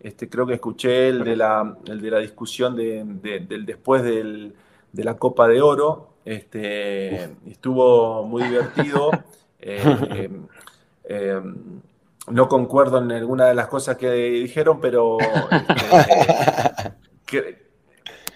Este, 0.00 0.28
creo 0.28 0.46
que 0.46 0.54
escuché 0.54 1.08
el 1.08 1.24
de 1.24 1.36
la, 1.36 1.76
el 1.86 2.00
de 2.00 2.10
la 2.10 2.18
discusión 2.18 2.74
de, 2.76 3.04
del 3.46 3.64
después 3.64 4.02
del, 4.02 4.54
de 4.92 5.04
la 5.04 5.16
Copa 5.16 5.48
de 5.48 5.62
Oro. 5.62 6.13
Este, 6.24 7.24
estuvo 7.46 8.24
muy 8.24 8.44
divertido. 8.44 9.10
Eh, 9.66 10.28
eh, 11.04 11.40
no 12.28 12.48
concuerdo 12.48 12.98
en 12.98 13.10
alguna 13.12 13.46
de 13.46 13.54
las 13.54 13.66
cosas 13.66 13.96
que 13.96 14.10
dijeron, 14.12 14.78
pero, 14.78 15.16
este, 17.32 17.64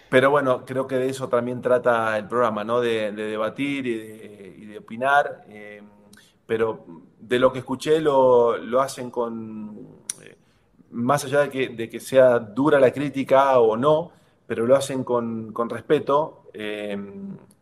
pero 0.09 0.31
bueno, 0.31 0.65
creo 0.65 0.87
que 0.87 0.97
de 0.97 1.11
eso 1.11 1.29
también 1.29 1.61
trata 1.61 2.17
el 2.17 2.27
programa, 2.27 2.65
¿no? 2.65 2.81
De, 2.81 3.13
debatir 3.13 3.87
y 3.87 4.67
de, 4.67 4.79
opinar. 4.79 5.45
Eh, 5.51 5.83
pero 6.47 6.87
de 7.21 7.39
lo 7.39 7.53
que 7.53 7.59
escuché 7.59 8.01
lo, 8.01 8.81
hacen 8.81 9.11
con, 9.11 9.87
más 10.93 11.27
allá 11.27 11.41
de 11.41 11.51
que, 11.51 11.69
de 11.69 11.91
que, 11.91 12.01
sea 12.01 12.39
dura 12.39 12.81
la 12.81 12.91
crítica 12.91 13.59
o 13.59 13.77
no, 13.77 14.13
pero 14.47 14.67
lo 14.67 14.77
hacen 14.77 15.05
con, 15.05 15.53
con 15.53 15.69
respeto 15.69 16.48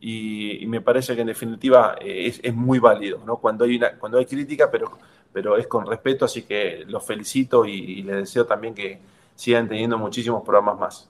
y, 0.01 0.65
me 0.67 0.81
parece 0.81 1.15
que 1.15 1.21
en 1.21 1.27
definitiva 1.27 1.97
eh, 2.01 2.33
es, 2.43 2.55
muy 2.55 2.79
válido, 2.79 3.23
¿no? 3.27 3.37
Cuando 3.39 3.65
hay, 3.65 3.77
una, 3.77 3.99
cuando 3.99 4.19
hay 4.19 4.27
crítica, 4.27 4.71
pero, 4.71 4.99
pero 5.33 5.57
es 5.57 5.67
con 5.67 5.87
respeto, 5.87 6.25
así 6.25 6.43
que 6.43 6.85
los 6.87 7.05
felicito 7.05 7.65
y, 7.67 8.03
les 8.03 8.17
deseo 8.17 8.47
también 8.47 8.75
que 8.75 8.99
sigan 9.35 9.69
teniendo 9.69 9.99
muchísimos 9.99 10.43
programas 10.43 10.79
más. 10.79 11.09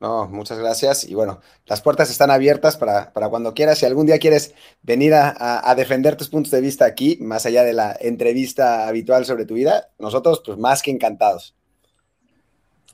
No, 0.00 0.28
muchas 0.28 0.58
gracias. 0.58 1.04
Y 1.04 1.14
bueno, 1.14 1.40
las 1.66 1.80
puertas 1.80 2.10
están 2.10 2.30
abiertas 2.30 2.76
para, 2.76 3.10
cuando 3.30 3.54
quieras. 3.54 3.78
Si 3.78 3.86
algún 3.86 4.06
día 4.06 4.18
quieres 4.18 4.54
venir 4.82 5.14
a, 5.14 5.74
defender 5.76 6.16
tus 6.16 6.28
puntos 6.28 6.50
de 6.50 6.60
vista 6.60 6.84
aquí, 6.84 7.16
más 7.20 7.46
allá 7.46 7.64
de 7.64 7.72
la 7.72 7.96
entrevista 7.98 8.86
habitual 8.86 9.24
sobre 9.24 9.46
tu 9.46 9.54
vida, 9.54 9.88
nosotros, 9.98 10.42
pues 10.44 10.58
más 10.58 10.82
que 10.82 10.90
encantados. 10.90 11.54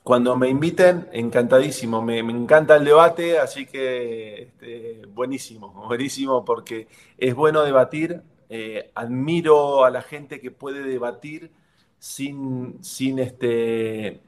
Cuando 0.03 0.35
me 0.35 0.49
inviten, 0.49 1.07
encantadísimo. 1.11 2.01
Me, 2.01 2.19
encanta 2.19 2.75
el 2.75 2.85
debate, 2.85 3.37
así 3.39 3.65
que 3.65 4.43
este, 4.43 5.05
buenísimo, 5.07 5.69
buenísimo, 5.87 6.43
porque 6.43 6.87
es 7.17 7.35
bueno 7.35 7.63
debatir. 7.63 8.21
Eh, 8.49 8.91
admiro 8.95 9.85
a 9.85 9.89
la 9.89 10.01
gente 10.01 10.41
que 10.41 10.51
puede 10.51 10.83
debatir 10.83 11.51
sin, 11.97 12.83
sin 12.83 13.19
este 13.19 14.19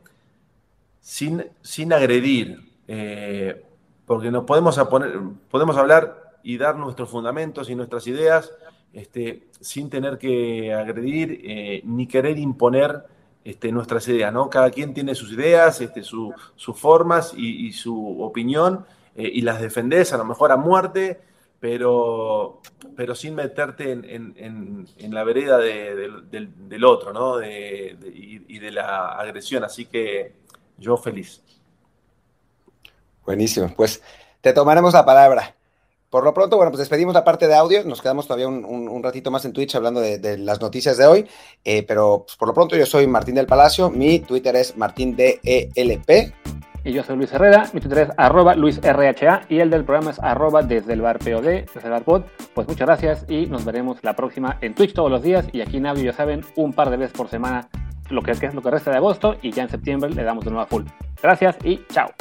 sin, 1.04 1.46
sin 1.62 1.92
agredir, 1.92 2.60
eh, 2.88 3.62
porque 4.06 4.32
nos 4.32 4.46
podemos, 4.46 4.80
podemos 5.52 5.78
hablar 5.78 6.40
y 6.44 6.58
dar 6.58 6.78
nuestros 6.78 7.10
fundamentos 7.10 7.70
y 7.70 7.76
nuestras 7.76 8.08
ideas 8.08 8.52
este, 8.94 9.48
sin 9.60 9.90
tener 9.90 10.18
que 10.18 10.74
agredir 10.74 11.42
eh, 11.44 11.82
ni 11.84 12.08
querer 12.08 12.38
imponer 12.38 13.04
este, 13.44 13.72
nuestras 13.72 14.08
ideas, 14.08 14.32
¿no? 14.34 14.50
Cada 14.50 14.72
quien 14.72 14.94
tiene 14.94 15.16
sus 15.16 15.32
ideas, 15.32 15.82
este, 15.82 16.04
sus 16.04 16.34
formas 16.76 17.34
y, 17.36 17.72
su 17.74 18.22
opinión 18.22 18.86
eh, 19.16 19.30
y 19.34 19.42
las 19.42 19.62
defendés 19.62 20.14
a 20.14 20.18
lo 20.18 20.26
mejor 20.26 20.52
a 20.52 20.58
muerte, 20.58 21.22
pero, 21.60 22.62
pero 22.96 23.16
sin 23.16 23.36
meterte 23.36 23.92
en, 23.92 24.88
la 24.98 25.24
vereda 25.24 25.58
del, 25.58 26.84
otro, 26.84 27.14
¿no? 27.14 27.42
y 27.42 28.60
de 28.60 28.72
la 28.72 29.10
agresión. 29.14 29.64
Así 29.64 29.86
que 29.86 30.36
yo 30.78 30.98
feliz. 30.98 31.42
Buenísimo, 33.26 33.74
pues 33.76 34.02
te 34.42 34.52
tomaremos 34.52 34.94
la 34.94 35.06
palabra. 35.06 35.56
Por 36.14 36.24
lo 36.24 36.32
pronto, 36.32 36.58
bueno, 36.58 36.70
pues 36.70 36.78
despedimos 36.78 37.16
la 37.16 37.24
parte 37.24 37.48
de 37.48 37.56
audio, 37.56 37.84
nos 37.86 38.00
quedamos 38.00 38.28
todavía 38.28 38.48
un, 38.48 39.02
ratito 39.02 39.32
más 39.32 39.46
en 39.46 39.52
Twitch 39.52 39.74
hablando 39.74 40.00
de, 40.00 40.38
las 40.38 40.62
noticias 40.62 40.96
de 40.96 41.08
hoy, 41.08 41.28
eh, 41.66 41.82
pero 41.82 42.26
pues, 42.28 42.38
por 42.38 42.48
lo 42.48 42.54
pronto 42.54 42.76
yo 42.76 42.86
soy 42.86 43.08
Martín 43.08 43.34
del 43.34 43.48
Palacio, 43.48 43.90
mi 43.90 44.20
Twitter 44.20 44.56
es 44.56 44.78
martindelp. 44.78 45.42
Y 46.84 46.92
yo 46.92 47.04
soy 47.04 47.16
Luis 47.16 47.34
Herrera, 47.34 47.68
mi 47.74 47.80
Twitter 47.80 47.98
es 47.98 48.10
arroba 48.16 48.54
luisrha 48.54 49.42
y 49.50 49.58
el 49.58 49.72
del 49.72 49.86
programa 49.86 50.12
es 50.12 50.20
arroba 50.20 50.62
desde 50.62 50.94
el 50.94 51.02
bar 51.02 51.18
POD, 51.18 51.66
desde 51.74 51.82
el 51.86 51.90
bar 51.90 52.04
pod. 52.04 52.22
Pues 52.54 52.68
muchas 52.68 52.86
gracias 52.86 53.26
y 53.28 53.48
nos 53.48 53.66
veremos 53.66 53.98
la 54.04 54.16
próxima 54.16 54.60
en 54.62 54.76
Twitch 54.76 54.94
todos 54.94 55.10
los 55.10 55.24
días 55.24 55.48
y 55.52 55.62
aquí 55.62 55.78
en 55.78 55.88
audio, 55.88 56.04
ya 56.04 56.14
saben, 56.14 56.46
un 56.56 56.74
par 56.74 56.92
de 56.92 56.98
veces 56.98 57.18
por 57.18 57.28
semana 57.28 57.70
lo 58.12 58.22
que, 58.22 58.34
es 58.34 58.54
lo 58.54 58.62
que 58.62 58.70
resta 58.70 58.92
de 58.92 58.98
agosto 58.98 59.38
y 59.42 59.52
ya 59.52 59.64
en 59.64 59.70
septiembre 59.70 60.12
le 60.12 60.24
damos 60.24 60.46
de 60.46 60.52
nuevo 60.52 60.64
a 60.64 60.68
full. 60.68 60.84
Gracias 61.24 61.56
y 61.64 61.84
chao. 61.92 62.12